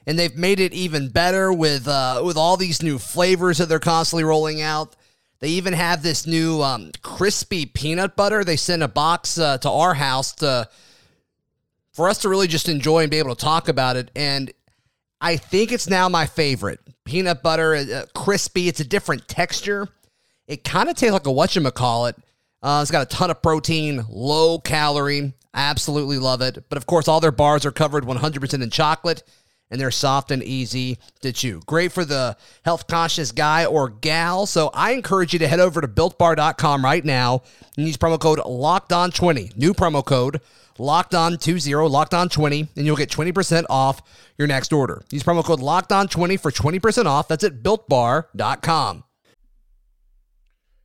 and 0.06 0.19
they've 0.19 0.37
made 0.37 0.60
it 0.60 0.72
even 0.72 1.08
better 1.08 1.52
with 1.52 1.86
uh, 1.86 2.22
with 2.25 2.36
all 2.36 2.56
these 2.56 2.82
new 2.82 2.98
flavors 2.98 3.58
that 3.58 3.69
they're 3.69 3.78
constantly 3.78 4.25
rolling 4.25 4.60
out. 4.60 4.96
They 5.38 5.48
even 5.48 5.72
have 5.72 6.02
this 6.02 6.26
new 6.26 6.60
um, 6.60 6.90
crispy 7.00 7.64
peanut 7.64 8.14
butter. 8.14 8.44
They 8.44 8.56
sent 8.56 8.82
a 8.82 8.88
box 8.88 9.38
uh, 9.38 9.56
to 9.58 9.70
our 9.70 9.94
house 9.94 10.32
to 10.34 10.69
for 11.93 12.08
us 12.08 12.19
to 12.19 12.28
really 12.28 12.46
just 12.46 12.69
enjoy 12.69 13.02
and 13.02 13.10
be 13.10 13.19
able 13.19 13.34
to 13.34 13.43
talk 13.43 13.69
about 13.69 13.96
it. 13.96 14.10
And 14.14 14.52
I 15.20 15.37
think 15.37 15.72
it's 15.72 15.88
now 15.88 16.08
my 16.08 16.26
favorite. 16.26 16.81
Peanut 17.05 17.43
butter, 17.43 17.75
uh, 17.75 18.05
crispy. 18.14 18.69
It's 18.69 18.81
a 18.81 18.84
different 18.84 19.28
texture. 19.28 19.88
It 20.46 20.64
kind 20.64 20.88
of 20.88 20.96
tastes 20.96 21.12
like 21.12 21.26
a 21.26 21.31
whatchamacallit. 21.31 22.14
Uh, 22.62 22.81
it's 22.82 22.90
got 22.90 23.02
a 23.02 23.17
ton 23.17 23.31
of 23.31 23.43
protein, 23.43 24.05
low 24.08 24.58
calorie. 24.58 25.32
Absolutely 25.55 26.19
love 26.19 26.40
it. 26.40 26.64
But 26.69 26.78
of 26.78 26.87
course, 26.87 27.08
all 27.08 27.20
their 27.20 27.32
bars 27.32 27.67
are 27.67 27.72
covered 27.72 28.05
100% 28.05 28.62
in 28.62 28.70
chocolate 28.70 29.22
and 29.70 29.81
they're 29.81 29.90
soft 29.90 30.31
and 30.31 30.43
easy 30.43 30.99
to 31.20 31.32
chew. 31.32 31.61
Great 31.67 31.93
for 31.93 32.05
the 32.05 32.37
health 32.64 32.87
conscious 32.87 33.32
guy 33.32 33.64
or 33.64 33.88
gal. 33.88 34.46
So 34.46 34.70
I 34.75 34.93
encourage 34.93 35.32
you 35.32 35.38
to 35.40 35.49
head 35.49 35.61
over 35.61 35.81
to 35.81 35.88
builtbar.com 35.88 36.84
right 36.84 37.05
now 37.05 37.43
and 37.76 37.87
use 37.87 37.96
promo 37.96 38.19
code 38.19 38.40
locked 38.44 38.93
on 38.93 39.11
20. 39.11 39.53
New 39.56 39.72
promo 39.72 40.05
code 40.05 40.41
locked 40.81 41.15
on 41.15 41.37
20, 41.37 41.75
locked 41.75 42.15
on 42.15 42.29
20, 42.29 42.69
and 42.77 42.87
you'll 42.87 42.96
get 42.96 43.10
20% 43.10 43.65
off 43.69 44.03
your 44.39 44.49
next 44.49 44.72
order. 44.72 45.03
Use 45.13 45.22
promo 45.22 45.44
code 45.44 45.60
locked 45.60 45.93
on 45.93 46.08
20 46.08 46.37
for 46.39 46.51
20% 46.51 47.06
off. 47.06 47.29
That's 47.29 47.44
at 47.44 47.63
builtbar.com. 47.63 49.05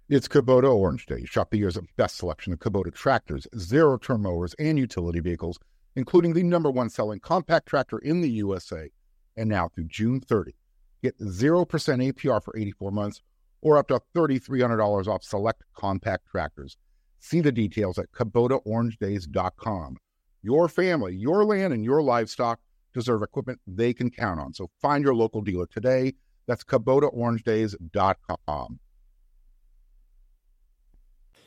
It's 0.08 0.28
Kubota 0.28 0.72
Orange 0.72 1.08
Day. 1.08 1.26
Shop 1.26 1.50
the 1.50 1.58
year's 1.58 1.80
best 1.98 2.18
selection 2.18 2.54
of 2.54 2.60
Kubota 2.60 2.94
tractors, 2.94 3.48
zero 3.58 3.98
turn 3.98 4.22
mowers, 4.22 4.54
and 4.60 4.78
utility 4.78 5.20
vehicles, 5.20 5.58
including 5.96 6.34
the 6.34 6.44
number 6.44 6.70
one 6.70 6.90
selling 6.90 7.20
compact 7.20 7.68
tractor 7.68 7.98
in 7.98 8.22
the 8.22 8.30
USA. 8.30 8.92
And 9.36 9.50
now 9.50 9.70
through 9.70 9.86
June 9.86 10.20
30, 10.20 10.54
get 11.02 11.18
0% 11.18 11.66
APR 11.66 12.44
for 12.44 12.56
84 12.56 12.92
months 12.92 13.24
or 13.62 13.80
up 13.80 13.88
to 13.88 14.00
$3,300 14.16 15.08
off 15.08 15.24
select 15.24 15.64
compact 15.74 16.28
tractors. 16.30 16.78
See 17.26 17.42
the 17.42 17.52
details 17.52 17.98
at 17.98 18.12
KubotaOrangeDays.com. 18.12 19.98
Your 20.44 20.70
family, 20.70 21.16
your 21.16 21.44
land, 21.44 21.74
and 21.74 21.84
your 21.84 22.04
livestock 22.04 22.60
deserve 22.94 23.24
equipment 23.24 23.60
they 23.66 23.96
can 23.96 24.12
count 24.12 24.40
on. 24.40 24.54
So 24.54 24.70
find 24.80 25.04
your 25.04 25.16
local 25.16 25.42
dealer 25.42 25.66
today. 25.66 26.14
That's 26.46 26.64
KubotaOrangeDays.com. 26.64 28.80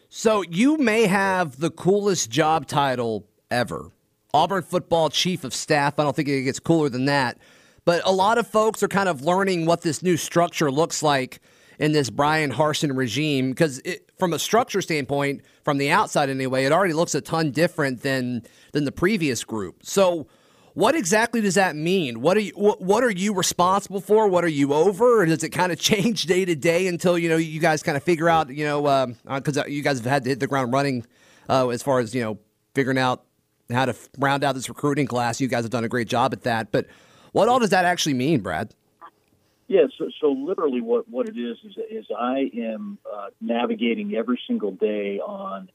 So 0.08 0.42
you 0.42 0.78
may 0.78 1.06
have 1.06 1.61
the 1.61 1.70
coolest 1.70 2.28
job 2.28 2.66
title 2.66 3.28
ever. 3.49 3.92
Auburn 4.35 4.64
football 4.64 5.11
chief 5.11 5.44
of 5.44 5.54
staff. 5.54 6.00
I 6.00 6.02
don't 6.02 6.16
think 6.16 6.26
it 6.26 6.42
gets 6.42 6.58
cooler 6.58 6.88
than 6.88 7.04
that. 7.04 7.38
But 7.85 8.02
a 8.04 8.11
lot 8.11 8.37
of 8.37 8.49
folks 8.49 8.82
are 8.82 8.88
kind 8.88 9.08
of 9.08 9.23
learning 9.23 9.64
what 9.64 9.82
this 9.82 10.02
new 10.02 10.16
structure 10.16 10.73
looks 10.73 11.04
like 11.04 11.38
in 11.78 11.92
this 11.92 12.11
Bryan 12.11 12.50
Harsin 12.50 12.97
regime 12.97 13.50
because 13.50 13.80
from 14.18 14.32
a 14.32 14.38
structure 14.38 14.82
standpoint, 14.82 15.42
from 15.62 15.78
the 15.78 15.90
outside 15.90 16.28
anyway, 16.28 16.64
it 16.64 16.72
already 16.72 16.94
looks 16.94 17.14
a 17.14 17.20
ton 17.20 17.50
different 17.50 18.02
than 18.02 18.42
than 18.72 18.84
the 18.84 18.92
previous 18.92 19.44
group. 19.44 19.80
So 19.82 20.26
what 20.75 20.94
exactly 20.94 21.40
does 21.40 21.54
that 21.54 21.75
mean? 21.75 22.20
What 22.20 22.37
are 22.37 22.40
you 22.40 22.52
what 22.52 23.02
are 23.02 23.10
you 23.10 23.34
responsible 23.34 24.00
for? 24.00 24.28
What 24.28 24.44
are 24.44 24.48
you 24.48 24.72
over? 24.72 25.22
Or 25.22 25.26
does 25.26 25.42
it 25.42 25.50
kind 25.50 25.72
of 25.72 25.78
change 25.80 26.25
day 26.26 26.44
to 26.44 26.54
day 26.54 26.87
until 26.87 27.18
you 27.18 27.28
know 27.28 27.37
you 27.37 27.60
guys 27.60 27.82
kind 27.82 27.96
of 27.96 28.02
figure 28.02 28.28
out 28.28 28.48
you 28.50 28.64
know 28.64 28.82
because 29.25 29.58
um, 29.58 29.64
uh, 29.64 29.66
you 29.66 29.82
guys 29.82 29.98
have 29.98 30.06
had 30.06 30.25
to 30.25 30.30
hit 30.30 30.40
the 30.40 30.46
ground 30.46 30.72
running 30.72 31.04
uh, 31.48 31.68
as 31.68 31.82
far 31.82 31.98
as 32.00 32.14
you 32.14 32.22
know 32.22 32.38
figuring 32.75 32.98
out 32.98 33.25
how 33.70 33.84
to 33.84 33.94
round 34.18 34.44
out 34.44 34.54
this 34.54 34.68
recruiting 34.68 35.06
class. 35.06 35.40
You 35.40 35.48
guys 35.48 35.64
have 35.64 35.70
done 35.70 35.84
a 35.84 35.88
great 35.88 36.08
job 36.08 36.32
at 36.32 36.42
that. 36.42 36.70
But 36.72 36.87
what 37.32 37.48
all 37.48 37.58
does 37.58 37.70
that 37.70 37.84
actually 37.84 38.14
mean, 38.14 38.40
Brad? 38.40 38.75
Yeah, 39.68 39.82
so, 39.98 40.08
so 40.18 40.32
literally 40.32 40.80
what, 40.80 41.08
what 41.10 41.28
it 41.28 41.37
is, 41.37 41.58
is 41.62 41.76
is 41.90 42.06
I 42.18 42.50
am 42.56 42.98
uh, 43.10 43.28
navigating 43.40 44.14
every 44.16 44.40
single 44.46 44.72
day 44.72 45.20
on 45.20 45.68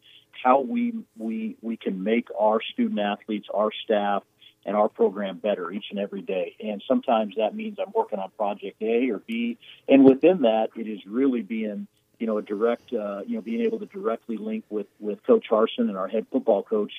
how 0.43 0.61
we 0.61 0.93
we 1.17 1.55
we 1.61 1.77
can 1.77 2.03
make 2.03 2.27
our 2.37 2.59
student 2.73 2.99
athletes, 2.99 3.47
our 3.53 3.69
staff, 3.83 4.23
and 4.65 4.75
our 4.75 4.89
program 4.89 5.37
better 5.37 5.71
each 5.71 5.85
and 5.91 5.99
every 5.99 6.23
day. 6.23 6.55
And 6.59 6.83
sometimes 6.87 7.35
that 7.37 7.55
means 7.55 7.77
I'm 7.79 7.91
working 7.93 8.17
on 8.17 8.31
project 8.31 8.81
A 8.81 9.11
or 9.11 9.19
B, 9.19 9.59
and 9.87 10.03
within 10.03 10.41
that, 10.41 10.69
it 10.75 10.87
is 10.87 11.05
really 11.05 11.43
being 11.43 11.87
you 12.17 12.25
know 12.25 12.39
a 12.39 12.41
direct 12.41 12.91
uh, 12.93 13.21
you 13.27 13.35
know 13.35 13.41
being 13.41 13.61
able 13.61 13.77
to 13.77 13.85
directly 13.85 14.37
link 14.37 14.65
with 14.71 14.87
with 14.99 15.23
Coach 15.23 15.45
Harsin 15.51 15.87
and 15.89 15.97
our 15.97 16.07
head 16.07 16.25
football 16.31 16.63
coach 16.63 16.93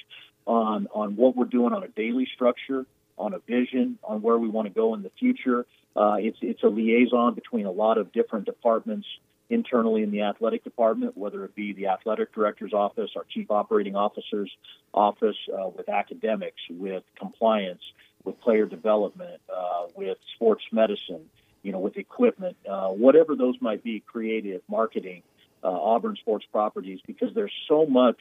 on 0.46 0.86
on 0.94 1.16
what 1.16 1.34
we're 1.34 1.44
doing 1.44 1.72
on 1.72 1.82
a 1.82 1.88
daily 1.88 2.28
structure, 2.32 2.86
on 3.18 3.34
a 3.34 3.38
vision, 3.38 3.98
on 4.02 4.22
where 4.22 4.38
we 4.38 4.48
want 4.48 4.66
to 4.66 4.74
go 4.74 4.94
in 4.94 5.02
the 5.02 5.10
future. 5.18 5.66
Uh, 5.96 6.16
it's 6.18 6.38
it's 6.42 6.62
a 6.62 6.68
liaison 6.68 7.34
between 7.34 7.66
a 7.66 7.70
lot 7.70 7.98
of 7.98 8.12
different 8.12 8.46
departments 8.46 9.06
internally 9.50 10.02
in 10.02 10.10
the 10.10 10.22
athletic 10.22 10.64
department, 10.64 11.16
whether 11.16 11.44
it 11.44 11.54
be 11.54 11.72
the 11.72 11.86
athletic 11.88 12.32
director's 12.32 12.72
office, 12.72 13.10
our 13.16 13.24
chief 13.28 13.50
operating 13.50 13.94
officer's 13.94 14.50
office, 14.92 15.36
uh, 15.52 15.68
with 15.68 15.88
academics, 15.88 16.60
with 16.70 17.02
compliance, 17.18 17.82
with 18.24 18.40
player 18.40 18.66
development, 18.66 19.40
uh, 19.54 19.86
with 19.94 20.16
sports 20.34 20.64
medicine, 20.72 21.28
you 21.62 21.72
know, 21.72 21.78
with 21.78 21.96
equipment, 21.96 22.56
uh, 22.68 22.88
whatever 22.88 23.36
those 23.36 23.54
might 23.60 23.82
be, 23.84 24.00
creative, 24.00 24.62
marketing, 24.68 25.22
uh, 25.62 25.68
Auburn 25.68 26.16
Sports 26.16 26.46
Properties, 26.50 27.00
because 27.06 27.34
there's 27.34 27.52
so 27.68 27.86
much 27.86 28.18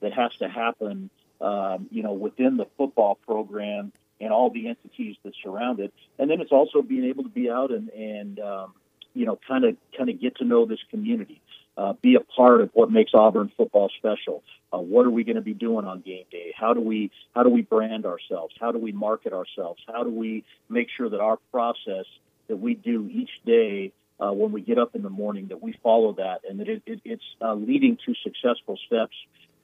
that 0.00 0.12
has 0.12 0.34
to 0.36 0.48
happen, 0.48 1.08
um, 1.40 1.88
you 1.90 2.02
know, 2.02 2.12
within 2.12 2.56
the 2.56 2.66
football 2.76 3.14
program 3.14 3.92
and 4.24 4.32
all 4.32 4.50
the 4.50 4.68
entities 4.68 5.16
that 5.22 5.34
surround 5.42 5.80
it. 5.80 5.92
And 6.18 6.30
then 6.30 6.40
it's 6.40 6.52
also 6.52 6.82
being 6.82 7.04
able 7.04 7.22
to 7.24 7.28
be 7.28 7.50
out 7.50 7.70
and, 7.70 7.90
and 7.90 8.40
um, 8.40 8.74
you 9.12 9.26
know, 9.26 9.38
kind 9.46 9.64
of 9.64 9.76
kind 9.96 10.10
of 10.10 10.20
get 10.20 10.36
to 10.36 10.44
know 10.44 10.66
this 10.66 10.80
community, 10.90 11.40
uh, 11.76 11.92
be 12.02 12.16
a 12.16 12.20
part 12.20 12.60
of 12.60 12.70
what 12.72 12.90
makes 12.90 13.12
Auburn 13.14 13.52
football 13.56 13.90
special. 13.98 14.42
Uh, 14.72 14.78
what 14.78 15.06
are 15.06 15.10
we 15.10 15.22
going 15.22 15.36
to 15.36 15.42
be 15.42 15.54
doing 15.54 15.86
on 15.86 16.00
game 16.00 16.24
day? 16.30 16.52
How 16.56 16.74
do 16.74 16.80
we 16.80 17.10
how 17.34 17.42
do 17.42 17.50
we 17.50 17.62
brand 17.62 18.06
ourselves? 18.06 18.54
How 18.60 18.72
do 18.72 18.78
we 18.78 18.92
market 18.92 19.32
ourselves? 19.32 19.80
How 19.86 20.02
do 20.02 20.10
we 20.10 20.44
make 20.68 20.88
sure 20.96 21.08
that 21.08 21.20
our 21.20 21.38
process 21.52 22.06
that 22.48 22.56
we 22.56 22.74
do 22.74 23.08
each 23.12 23.30
day 23.46 23.92
uh, 24.20 24.32
when 24.32 24.52
we 24.52 24.60
get 24.60 24.78
up 24.78 24.94
in 24.94 25.02
the 25.02 25.10
morning 25.10 25.48
that 25.48 25.62
we 25.62 25.78
follow 25.82 26.12
that 26.14 26.40
and 26.48 26.60
that 26.60 26.68
it, 26.68 26.82
it, 26.86 27.00
it's 27.04 27.24
uh, 27.40 27.54
leading 27.54 27.98
to 28.06 28.14
successful 28.22 28.78
steps 28.86 29.14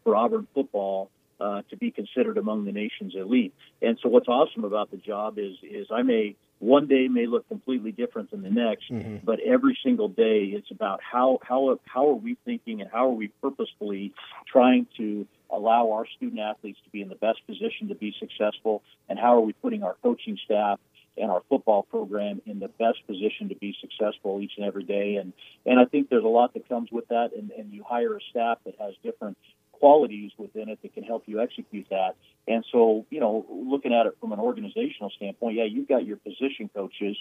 for 0.05 0.17
Auburn 0.17 0.47
football 0.55 1.11
uh, 1.41 1.63
to 1.71 1.77
be 1.77 1.91
considered 1.91 2.39
among 2.39 2.65
the 2.65 2.73
nation's 2.73 3.15
elite. 3.15 3.55
And 3.83 3.99
so, 4.03 4.09
what's 4.09 4.29
awesome 4.29 4.65
about 4.65 4.91
the 4.91 4.97
job 4.97 5.39
is 5.39 5.57
is 5.63 5.87
I 5.91 6.03
may 6.03 6.37
one 6.59 6.87
day 6.87 7.09
may 7.09 7.27
look 7.27 7.49
completely 7.49 7.93
different 7.93 8.31
than 8.31 8.43
the 8.43 8.51
next, 8.51 8.91
mm-hmm. 8.91 9.25
but 9.25 9.41
every 9.41 9.79
single 9.83 10.09
day 10.09 10.53
it's 10.53 10.71
about 10.71 11.01
how 11.03 11.39
how 11.43 11.79
how 11.85 12.09
are 12.09 12.15
we 12.15 12.37
thinking 12.45 12.81
and 12.81 12.91
how 12.91 13.09
are 13.09 13.15
we 13.15 13.29
purposefully 13.41 14.13
trying 14.47 14.87
to 14.97 15.27
allow 15.51 15.91
our 15.93 16.07
student 16.17 16.41
athletes 16.41 16.79
to 16.85 16.91
be 16.91 17.01
in 17.01 17.09
the 17.09 17.17
best 17.17 17.45
position 17.47 17.89
to 17.89 17.95
be 17.95 18.15
successful, 18.21 18.83
and 19.09 19.19
how 19.19 19.37
are 19.37 19.41
we 19.41 19.53
putting 19.55 19.83
our 19.83 19.97
coaching 20.03 20.39
staff 20.45 20.79
and 21.17 21.31
our 21.31 21.43
football 21.49 21.83
program 21.83 22.41
in 22.47 22.59
the 22.61 22.69
best 22.69 22.99
position 23.07 23.49
to 23.49 23.55
be 23.57 23.75
successful 23.81 24.41
each 24.41 24.53
and 24.57 24.67
every 24.67 24.85
day. 24.85 25.17
And 25.17 25.33
and 25.67 25.79
I 25.79 25.85
think 25.85 26.09
there's 26.09 26.25
a 26.25 26.29
lot 26.29 26.55
that 26.55 26.69
comes 26.69 26.91
with 26.91 27.09
that. 27.09 27.31
And, 27.37 27.51
and 27.53 27.73
you 27.73 27.85
hire 27.87 28.17
a 28.17 28.21
staff 28.31 28.59
that 28.65 28.75
has 28.81 28.95
different 29.03 29.37
qualities 29.81 30.31
within 30.37 30.69
it 30.69 30.79
that 30.83 30.95
can 30.95 31.03
help 31.03 31.25
you 31.27 31.41
execute 31.41 31.87
that. 31.91 32.15
And 32.47 32.65
so, 32.71 33.07
you 33.11 33.19
know, 33.19 33.47
looking 33.51 33.93
at 33.93 34.07
it 34.07 34.17
from 34.21 34.33
an 34.33 34.39
organizational 34.39 35.11
standpoint, 35.11 35.57
yeah, 35.57 35.65
you've 35.65 35.89
got 35.89 36.05
your 36.07 36.19
position 36.19 36.71
coaches, 36.73 37.17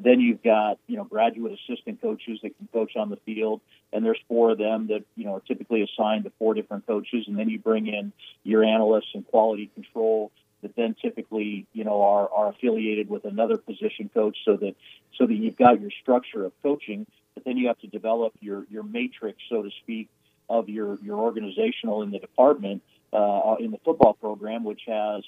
then 0.00 0.20
you've 0.20 0.42
got, 0.42 0.78
you 0.86 0.96
know, 0.96 1.04
graduate 1.04 1.58
assistant 1.58 2.00
coaches 2.00 2.38
that 2.42 2.56
can 2.56 2.68
coach 2.72 2.96
on 2.96 3.10
the 3.10 3.16
field, 3.26 3.60
and 3.92 4.04
there's 4.04 4.20
four 4.28 4.50
of 4.50 4.58
them 4.58 4.86
that, 4.88 5.04
you 5.16 5.24
know, 5.24 5.34
are 5.34 5.40
typically 5.40 5.82
assigned 5.82 6.24
to 6.24 6.32
four 6.38 6.54
different 6.54 6.86
coaches, 6.86 7.24
and 7.26 7.38
then 7.38 7.48
you 7.48 7.58
bring 7.58 7.86
in 7.86 8.12
your 8.44 8.64
analysts 8.64 9.10
and 9.14 9.26
quality 9.26 9.70
control 9.74 10.30
that 10.62 10.74
then 10.76 10.96
typically, 11.00 11.66
you 11.72 11.84
know, 11.84 12.02
are, 12.02 12.28
are 12.32 12.48
affiliated 12.48 13.08
with 13.10 13.24
another 13.24 13.58
position 13.58 14.08
coach 14.12 14.38
so 14.44 14.56
that 14.56 14.74
so 15.18 15.26
that 15.26 15.34
you've 15.34 15.56
got 15.56 15.80
your 15.80 15.90
structure 16.02 16.44
of 16.44 16.52
coaching, 16.62 17.06
but 17.34 17.44
then 17.44 17.56
you 17.56 17.68
have 17.68 17.78
to 17.80 17.86
develop 17.86 18.32
your 18.40 18.64
your 18.70 18.82
matrix, 18.82 19.38
so 19.48 19.62
to 19.62 19.70
speak, 19.82 20.08
of 20.48 20.68
your, 20.68 20.98
your 21.02 21.18
organizational 21.18 22.02
in 22.02 22.10
the 22.10 22.18
department 22.18 22.82
uh, 23.12 23.56
in 23.60 23.70
the 23.70 23.78
football 23.84 24.14
program, 24.14 24.64
which 24.64 24.82
has 24.86 25.22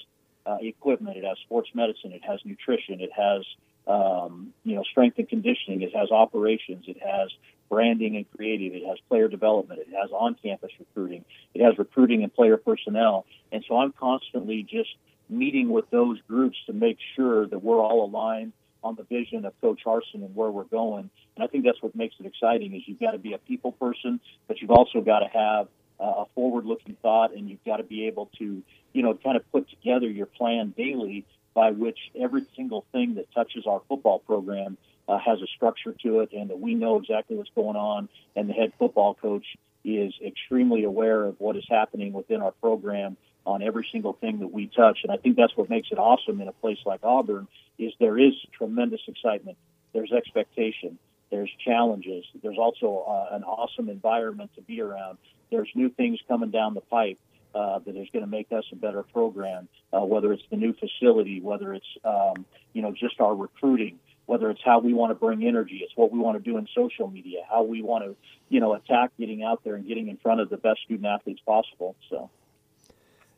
uh, 0.45 0.57
equipment, 0.61 1.17
it 1.17 1.23
has 1.23 1.37
sports 1.45 1.69
medicine, 1.73 2.11
it 2.11 2.23
has 2.23 2.39
nutrition, 2.45 3.01
it 3.01 3.11
has 3.15 3.43
um, 3.87 4.53
you 4.63 4.75
know 4.75 4.83
strength 4.83 5.17
and 5.17 5.29
conditioning, 5.29 5.81
it 5.81 5.95
has 5.95 6.11
operations, 6.11 6.85
it 6.87 6.97
has 7.01 7.29
branding 7.69 8.15
and 8.15 8.25
creative, 8.35 8.73
it 8.73 8.85
has 8.85 8.97
player 9.09 9.27
development, 9.27 9.79
it 9.79 9.87
has 9.89 10.09
on-campus 10.11 10.71
recruiting, 10.79 11.23
it 11.53 11.63
has 11.63 11.77
recruiting 11.77 12.23
and 12.23 12.33
player 12.33 12.57
personnel, 12.57 13.25
and 13.51 13.63
so 13.67 13.77
I'm 13.77 13.93
constantly 13.93 14.63
just 14.63 14.89
meeting 15.29 15.69
with 15.69 15.89
those 15.89 16.19
groups 16.27 16.57
to 16.67 16.73
make 16.73 16.97
sure 17.15 17.47
that 17.47 17.61
we're 17.61 17.79
all 17.79 18.05
aligned 18.05 18.53
on 18.83 18.95
the 18.95 19.03
vision 19.03 19.45
of 19.45 19.59
Coach 19.59 19.81
Harsin 19.85 20.15
and 20.15 20.35
where 20.35 20.49
we're 20.49 20.63
going. 20.63 21.09
And 21.37 21.43
I 21.43 21.47
think 21.47 21.65
that's 21.65 21.81
what 21.83 21.95
makes 21.95 22.15
it 22.19 22.25
exciting 22.25 22.75
is 22.75 22.81
you've 22.87 22.99
got 22.99 23.11
to 23.11 23.19
be 23.19 23.33
a 23.33 23.37
people 23.37 23.71
person, 23.73 24.19
but 24.47 24.59
you've 24.59 24.71
also 24.71 25.01
got 25.01 25.19
to 25.19 25.27
have 25.27 25.67
uh, 25.99 26.23
a 26.23 26.25
forward-looking 26.33 26.97
thought, 27.03 27.31
and 27.35 27.47
you've 27.47 27.63
got 27.63 27.77
to 27.77 27.83
be 27.83 28.07
able 28.07 28.31
to, 28.39 28.63
you 28.93 29.03
know, 29.03 29.13
kind 29.23 29.37
of 29.37 29.51
put 29.51 29.69
together 29.69 30.09
your 30.09 30.25
plan 30.25 30.73
daily 30.75 31.25
by 31.53 31.69
which 31.69 31.99
every 32.19 32.43
single 32.55 32.85
thing 32.91 33.15
that 33.15 33.31
touches 33.35 33.67
our 33.67 33.83
football 33.87 34.17
program 34.17 34.77
uh, 35.07 35.19
has 35.19 35.39
a 35.43 35.47
structure 35.55 35.93
to 36.03 36.21
it, 36.21 36.29
and 36.33 36.49
that 36.49 36.59
we 36.59 36.73
know 36.73 36.97
exactly 36.97 37.37
what's 37.37 37.51
going 37.53 37.75
on, 37.75 38.09
and 38.35 38.49
the 38.49 38.53
head 38.53 38.73
football 38.79 39.13
coach 39.13 39.45
is 39.85 40.13
extremely 40.25 40.85
aware 40.85 41.23
of 41.23 41.35
what 41.39 41.55
is 41.55 41.65
happening 41.69 42.13
within 42.13 42.41
our 42.41 42.51
program 42.51 43.15
on 43.45 43.61
every 43.61 43.87
single 43.91 44.13
thing 44.13 44.39
that 44.39 44.51
we 44.51 44.67
touch. 44.67 44.99
And 45.03 45.11
I 45.11 45.17
think 45.17 45.37
that's 45.37 45.55
what 45.55 45.69
makes 45.69 45.89
it 45.91 45.99
awesome 45.99 46.41
in 46.41 46.47
a 46.47 46.51
place 46.51 46.79
like 46.85 47.01
Auburn 47.03 47.47
is 47.77 47.93
there 47.99 48.17
is 48.17 48.33
tremendous 48.57 49.01
excitement. 49.07 49.57
There's 49.93 50.11
expectation. 50.11 50.99
There's 51.29 51.49
challenges. 51.63 52.25
There's 52.41 52.57
also 52.57 53.05
uh, 53.07 53.35
an 53.35 53.43
awesome 53.43 53.89
environment 53.89 54.51
to 54.55 54.61
be 54.61 54.81
around. 54.81 55.17
There's 55.51 55.69
new 55.75 55.89
things 55.89 56.19
coming 56.27 56.51
down 56.51 56.73
the 56.73 56.81
pipe 56.81 57.19
uh, 57.53 57.79
that 57.79 57.95
is 57.95 58.07
going 58.13 58.23
to 58.23 58.29
make 58.29 58.51
us 58.51 58.63
a 58.71 58.75
better 58.75 59.03
program. 59.03 59.67
Uh, 59.91 60.01
whether 60.01 60.31
it's 60.33 60.43
the 60.49 60.57
new 60.57 60.73
facility, 60.73 61.41
whether 61.41 61.73
it's 61.73 61.87
um, 62.03 62.45
you 62.73 62.81
know 62.81 62.91
just 62.91 63.19
our 63.19 63.35
recruiting, 63.35 63.99
whether 64.25 64.49
it's 64.49 64.61
how 64.63 64.79
we 64.79 64.93
want 64.93 65.11
to 65.11 65.15
bring 65.15 65.45
energy, 65.45 65.81
it's 65.83 65.93
what 65.95 66.11
we 66.11 66.19
want 66.19 66.37
to 66.37 66.51
do 66.51 66.57
in 66.57 66.67
social 66.75 67.07
media, 67.07 67.39
how 67.49 67.63
we 67.63 67.81
want 67.81 68.05
to 68.05 68.15
you 68.49 68.59
know 68.59 68.73
attack 68.73 69.11
getting 69.19 69.43
out 69.43 69.63
there 69.63 69.75
and 69.75 69.87
getting 69.87 70.07
in 70.07 70.17
front 70.17 70.39
of 70.39 70.49
the 70.49 70.57
best 70.57 70.79
student 70.85 71.05
athletes 71.05 71.41
possible. 71.45 71.95
So. 72.09 72.29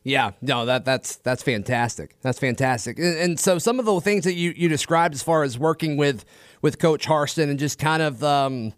Yeah, 0.02 0.30
no, 0.40 0.64
that 0.64 0.84
that's 0.84 1.16
that's 1.16 1.42
fantastic. 1.42 2.16
That's 2.22 2.38
fantastic. 2.38 2.98
And, 2.98 3.18
and, 3.18 3.40
so 3.40 3.58
some 3.58 3.78
of 3.78 3.84
the 3.84 4.00
things 4.00 4.24
that 4.24 4.32
you, 4.32 4.54
you 4.56 4.68
described 4.68 5.14
as 5.14 5.22
far 5.22 5.42
as 5.42 5.58
working 5.58 5.96
with 5.98 6.24
with 6.62 6.78
Coach 6.78 7.06
Harsin 7.06 7.50
and 7.50 7.58
just 7.58 7.78
kind 7.78 8.02
of 8.02 8.24
um, 8.24 8.72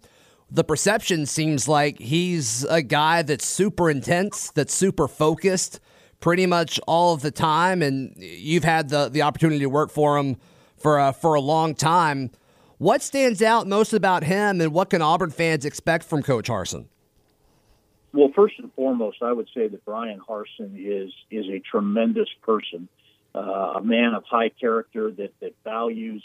the 0.51 0.65
perception 0.65 1.27
seems 1.27 1.69
like 1.69 2.01
he's 2.01 2.65
a 2.65 2.83
guy 2.83 3.23
that's 3.23 3.47
super 3.47 3.89
intense, 3.89 4.51
that's 4.51 4.75
super 4.75 5.07
focused, 5.07 5.79
pretty 6.19 6.45
much 6.45 6.81
all 6.89 7.15
of 7.15 7.23
the 7.23 7.31
time. 7.31 7.83
And 7.83 8.15
you've 8.17 8.65
had 8.65 8.89
the 8.89 9.09
the 9.09 9.23
opportunity 9.23 9.61
to 9.61 9.69
work 9.69 9.91
for 9.91 10.19
him 10.19 10.39
for 10.77 10.99
a, 10.99 11.13
for 11.13 11.35
a 11.35 11.41
long 11.41 11.77
time. 11.77 12.33
What 12.79 13.01
stands 13.01 13.41
out 13.41 13.69
most 13.69 13.93
about 13.93 14.25
him, 14.25 14.61
and 14.61 14.73
what 14.73 14.91
can 14.91 15.03
Auburn 15.03 15.31
fans 15.31 15.65
expect 15.65 16.05
from 16.05 16.25
Coach 16.25 16.49
Harsin? 16.49 16.87
Well, 18.13 18.31
first 18.35 18.59
and 18.59 18.73
foremost, 18.75 19.23
I 19.23 19.33
would 19.33 19.49
say 19.55 19.69
that 19.69 19.85
Bryan 19.85 20.21
Harsin 20.21 20.75
is 20.77 21.13
is 21.31 21.47
a 21.49 21.61
tremendous 21.61 22.29
person, 22.43 22.89
uh, 23.35 23.75
a 23.77 23.83
man 23.83 24.15
of 24.15 24.25
high 24.25 24.51
character 24.51 25.11
that 25.11 25.33
that 25.41 25.55
values, 25.65 26.23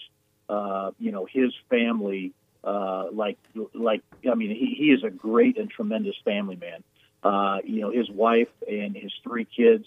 uh, 0.49 0.91
you 0.99 1.11
know, 1.11 1.25
his 1.25 1.53
family. 1.69 2.33
Uh, 2.63 3.09
like, 3.13 3.37
like 3.73 4.01
I 4.29 4.35
mean, 4.35 4.49
he, 4.49 4.75
he 4.77 4.91
is 4.91 5.01
a 5.03 5.09
great 5.09 5.57
and 5.57 5.69
tremendous 5.69 6.15
family 6.25 6.57
man. 6.57 6.83
Uh, 7.23 7.59
you 7.63 7.79
know, 7.79 7.91
his 7.91 8.09
wife 8.09 8.49
and 8.67 8.93
his 8.93 9.13
three 9.23 9.45
kids 9.45 9.85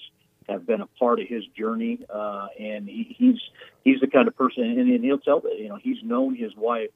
have 0.49 0.66
been 0.66 0.80
a 0.80 0.87
part 0.87 1.21
of 1.21 1.26
his 1.28 1.45
journey, 1.59 1.99
uh, 2.09 2.47
and 2.59 2.88
he, 2.88 3.14
he's 3.19 3.40
he's 3.85 4.00
the 4.00 4.07
kind 4.07 4.26
of 4.28 4.37
person, 4.37 4.64
and, 4.64 4.78
and 4.78 5.04
he'll 5.04 5.19
tell 5.19 5.40
that 5.40 5.59
you 5.59 5.69
know 5.69 5.76
he's 5.76 6.02
known 6.02 6.35
his 6.35 6.57
wife 6.57 6.90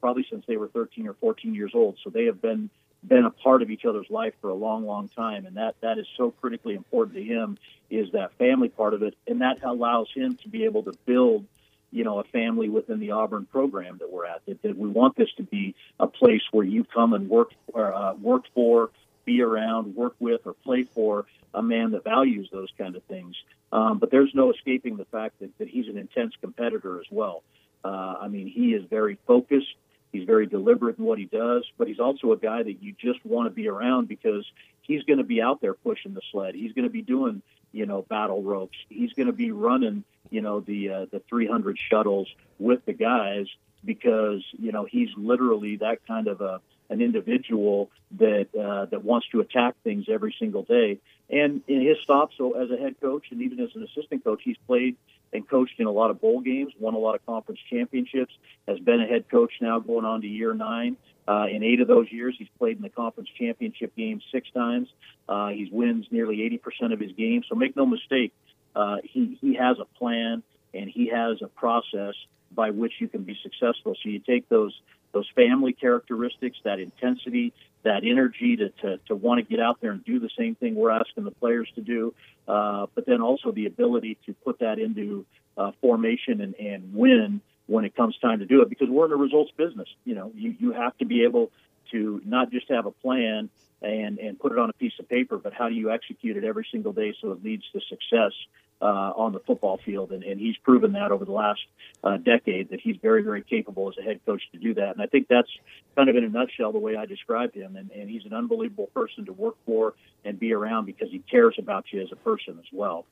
probably 0.00 0.26
since 0.28 0.44
they 0.48 0.56
were 0.56 0.68
13 0.68 1.06
or 1.06 1.14
14 1.14 1.54
years 1.54 1.72
old, 1.74 1.96
so 2.02 2.10
they 2.10 2.24
have 2.24 2.40
been 2.40 2.70
been 3.06 3.24
a 3.24 3.30
part 3.30 3.62
of 3.62 3.70
each 3.70 3.84
other's 3.84 4.10
life 4.10 4.34
for 4.40 4.50
a 4.50 4.54
long, 4.54 4.84
long 4.84 5.08
time, 5.08 5.46
and 5.46 5.56
that 5.56 5.74
that 5.80 5.98
is 5.98 6.06
so 6.16 6.30
critically 6.30 6.74
important 6.74 7.16
to 7.16 7.22
him 7.22 7.58
is 7.88 8.12
that 8.12 8.32
family 8.38 8.68
part 8.68 8.94
of 8.94 9.02
it, 9.02 9.14
and 9.26 9.40
that 9.40 9.62
allows 9.62 10.08
him 10.14 10.36
to 10.36 10.48
be 10.48 10.64
able 10.64 10.82
to 10.82 10.92
build, 11.06 11.46
you 11.90 12.04
know, 12.04 12.18
a 12.18 12.24
family 12.24 12.68
within 12.68 13.00
the 13.00 13.12
Auburn 13.12 13.46
program 13.46 13.98
that 13.98 14.12
we're 14.12 14.26
at. 14.26 14.44
That, 14.46 14.62
that 14.62 14.76
we 14.76 14.88
want 14.88 15.16
this 15.16 15.32
to 15.38 15.42
be 15.42 15.74
a 15.98 16.06
place 16.06 16.42
where 16.52 16.64
you 16.64 16.84
come 16.84 17.14
and 17.14 17.28
work, 17.28 17.52
or, 17.68 17.94
uh, 17.94 18.14
work 18.14 18.44
for, 18.54 18.90
be 19.24 19.42
around, 19.42 19.96
work 19.96 20.14
with, 20.20 20.42
or 20.44 20.52
play 20.52 20.84
for 20.84 21.26
a 21.54 21.62
man 21.62 21.92
that 21.92 22.04
values 22.04 22.48
those 22.52 22.68
kind 22.78 22.96
of 22.96 23.02
things. 23.04 23.34
Um, 23.72 23.98
but 23.98 24.10
there's 24.10 24.34
no 24.34 24.52
escaping 24.52 24.96
the 24.96 25.04
fact 25.06 25.40
that, 25.40 25.56
that 25.58 25.68
he's 25.68 25.88
an 25.88 25.96
intense 25.96 26.34
competitor 26.40 27.00
as 27.00 27.06
well. 27.10 27.42
Uh, 27.84 28.14
I 28.20 28.28
mean, 28.28 28.46
he 28.46 28.74
is 28.74 28.84
very 28.88 29.18
focused. 29.26 29.74
He's 30.12 30.24
very 30.24 30.46
deliberate 30.46 30.98
in 30.98 31.04
what 31.04 31.18
he 31.18 31.26
does, 31.26 31.64
but 31.78 31.88
he's 31.88 32.00
also 32.00 32.32
a 32.32 32.36
guy 32.36 32.62
that 32.62 32.82
you 32.82 32.94
just 32.98 33.24
want 33.24 33.46
to 33.46 33.50
be 33.50 33.68
around 33.68 34.08
because 34.08 34.44
he's 34.82 35.04
going 35.04 35.18
to 35.18 35.24
be 35.24 35.40
out 35.40 35.60
there 35.60 35.74
pushing 35.74 36.14
the 36.14 36.22
sled. 36.32 36.54
He's 36.54 36.72
going 36.72 36.84
to 36.84 36.90
be 36.90 37.02
doing, 37.02 37.42
you 37.72 37.86
know, 37.86 38.02
battle 38.02 38.42
ropes. 38.42 38.76
He's 38.88 39.12
going 39.12 39.28
to 39.28 39.32
be 39.32 39.52
running, 39.52 40.04
you 40.30 40.40
know, 40.40 40.60
the 40.60 40.90
uh, 40.90 41.06
the 41.12 41.20
300 41.28 41.78
shuttles 41.78 42.28
with 42.58 42.84
the 42.86 42.92
guys 42.92 43.46
because 43.84 44.44
you 44.58 44.72
know 44.72 44.84
he's 44.84 45.08
literally 45.16 45.76
that 45.76 46.06
kind 46.06 46.28
of 46.28 46.40
a 46.40 46.60
an 46.90 47.00
individual 47.00 47.88
that 48.18 48.48
uh, 48.54 48.86
that 48.86 49.04
wants 49.04 49.28
to 49.28 49.40
attack 49.40 49.76
things 49.84 50.06
every 50.08 50.34
single 50.38 50.64
day. 50.64 50.98
And 51.30 51.62
in 51.68 51.80
his 51.80 51.98
stops, 52.02 52.34
so 52.36 52.60
as 52.60 52.70
a 52.70 52.76
head 52.76 52.96
coach 53.00 53.26
and 53.30 53.42
even 53.42 53.60
as 53.60 53.70
an 53.76 53.84
assistant 53.84 54.24
coach, 54.24 54.42
he's 54.44 54.56
played 54.66 54.96
and 55.32 55.48
coached 55.48 55.74
in 55.78 55.86
a 55.86 55.90
lot 55.90 56.10
of 56.10 56.20
bowl 56.20 56.40
games, 56.40 56.72
won 56.78 56.94
a 56.94 56.98
lot 56.98 57.14
of 57.14 57.24
conference 57.24 57.60
championships, 57.70 58.32
has 58.66 58.78
been 58.80 59.00
a 59.00 59.06
head 59.06 59.28
coach 59.30 59.52
now 59.60 59.78
going 59.78 60.04
on 60.04 60.22
to 60.22 60.26
year 60.26 60.54
nine. 60.54 60.96
Uh, 61.28 61.46
in 61.50 61.62
eight 61.62 61.80
of 61.80 61.86
those 61.86 62.10
years, 62.10 62.34
he's 62.38 62.48
played 62.58 62.76
in 62.76 62.82
the 62.82 62.88
conference 62.88 63.28
championship 63.38 63.94
game 63.94 64.20
six 64.32 64.48
times. 64.50 64.88
Uh, 65.28 65.48
he 65.48 65.68
wins 65.70 66.06
nearly 66.10 66.38
80% 66.82 66.92
of 66.92 66.98
his 66.98 67.12
games. 67.12 67.46
So 67.48 67.54
make 67.54 67.76
no 67.76 67.86
mistake, 67.86 68.32
uh, 68.74 68.96
he, 69.04 69.38
he 69.40 69.54
has 69.54 69.76
a 69.78 69.84
plan 69.98 70.42
and 70.74 70.90
he 70.90 71.08
has 71.08 71.40
a 71.42 71.48
process 71.48 72.14
by 72.54 72.70
which 72.70 72.94
you 72.98 73.08
can 73.08 73.22
be 73.22 73.36
successful. 73.42 73.94
So 74.02 74.08
you 74.08 74.18
take 74.18 74.48
those 74.48 74.78
those 75.12 75.28
family 75.34 75.72
characteristics, 75.72 76.58
that 76.64 76.78
intensity, 76.78 77.52
that 77.82 78.02
energy 78.04 78.56
to, 78.56 78.68
to, 78.68 78.98
to 79.08 79.16
want 79.16 79.38
to 79.38 79.44
get 79.44 79.60
out 79.60 79.80
there 79.80 79.90
and 79.90 80.04
do 80.04 80.20
the 80.20 80.30
same 80.38 80.54
thing 80.54 80.74
we're 80.76 80.90
asking 80.90 81.24
the 81.24 81.32
players 81.32 81.68
to 81.74 81.80
do, 81.80 82.14
uh, 82.46 82.86
but 82.94 83.06
then 83.06 83.20
also 83.20 83.50
the 83.50 83.66
ability 83.66 84.18
to 84.26 84.32
put 84.44 84.60
that 84.60 84.78
into 84.78 85.26
uh, 85.56 85.72
formation 85.80 86.40
and, 86.40 86.54
and 86.54 86.94
win 86.94 87.40
when 87.66 87.84
it 87.84 87.96
comes 87.96 88.16
time 88.18 88.38
to 88.40 88.46
do 88.46 88.62
it 88.62 88.68
because 88.68 88.88
we're 88.88 89.06
in 89.06 89.12
a 89.12 89.16
results 89.16 89.50
business. 89.56 89.88
You 90.04 90.14
know, 90.14 90.32
you, 90.34 90.54
you 90.58 90.72
have 90.72 90.96
to 90.98 91.04
be 91.04 91.24
able 91.24 91.50
to 91.92 92.20
not 92.24 92.50
just 92.50 92.68
have 92.70 92.86
a 92.86 92.92
plan 92.92 93.50
and, 93.82 94.18
and 94.18 94.38
put 94.38 94.52
it 94.52 94.58
on 94.58 94.70
a 94.70 94.74
piece 94.74 94.92
of 94.98 95.08
paper, 95.08 95.38
but 95.38 95.52
how 95.52 95.68
do 95.68 95.74
you 95.74 95.90
execute 95.90 96.36
it 96.36 96.44
every 96.44 96.66
single 96.70 96.92
day 96.92 97.14
so 97.20 97.32
it 97.32 97.42
leads 97.42 97.64
to 97.72 97.80
success 97.88 98.32
uh, 98.80 99.12
on 99.16 99.32
the 99.32 99.40
football 99.40 99.78
field? 99.84 100.12
And, 100.12 100.22
and 100.22 100.40
he's 100.40 100.56
proven 100.58 100.92
that 100.92 101.12
over 101.12 101.24
the 101.24 101.32
last 101.32 101.60
uh, 102.02 102.16
decade 102.16 102.70
that 102.70 102.80
he's 102.80 102.96
very, 103.00 103.22
very 103.22 103.42
capable 103.42 103.88
as 103.88 103.94
a 103.98 104.02
head 104.02 104.20
coach 104.24 104.42
to 104.52 104.58
do 104.58 104.74
that. 104.74 104.90
And 104.90 105.02
I 105.02 105.06
think 105.06 105.28
that's 105.28 105.50
kind 105.96 106.08
of 106.08 106.16
in 106.16 106.24
a 106.24 106.28
nutshell 106.28 106.72
the 106.72 106.78
way 106.78 106.96
I 106.96 107.06
describe 107.06 107.54
him. 107.54 107.76
And, 107.76 107.90
and 107.90 108.08
he's 108.08 108.24
an 108.24 108.32
unbelievable 108.32 108.88
person 108.94 109.26
to 109.26 109.32
work 109.32 109.56
for 109.66 109.94
and 110.24 110.38
be 110.38 110.52
around 110.52 110.86
because 110.86 111.10
he 111.10 111.20
cares 111.30 111.56
about 111.58 111.84
you 111.92 112.02
as 112.02 112.08
a 112.12 112.16
person 112.16 112.58
as 112.58 112.66
well. 112.72 113.06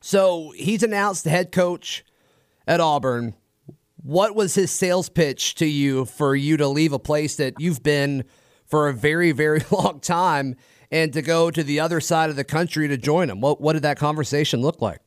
So 0.00 0.52
he's 0.56 0.82
announced 0.82 1.24
the 1.24 1.30
head 1.30 1.52
coach 1.52 2.04
at 2.66 2.80
Auburn. 2.80 3.34
What 4.02 4.34
was 4.34 4.56
his 4.56 4.72
sales 4.72 5.08
pitch 5.08 5.54
to 5.56 5.66
you 5.66 6.04
for 6.06 6.34
you 6.34 6.56
to 6.56 6.66
leave 6.66 6.92
a 6.92 6.98
place 6.98 7.36
that 7.36 7.54
you've 7.60 7.82
been 7.82 8.24
for 8.66 8.88
a 8.88 8.92
very, 8.92 9.30
very 9.32 9.62
long 9.70 10.00
time 10.00 10.56
and 10.92 11.12
to 11.14 11.22
go 11.22 11.50
to 11.50 11.64
the 11.64 11.80
other 11.80 12.00
side 12.00 12.30
of 12.30 12.36
the 12.36 12.44
country 12.44 12.86
to 12.86 12.96
join 12.98 13.30
him? 13.30 13.40
What, 13.40 13.60
what 13.60 13.72
did 13.72 13.82
that 13.82 13.96
conversation 13.96 14.60
look 14.60 14.80
like? 14.80 15.00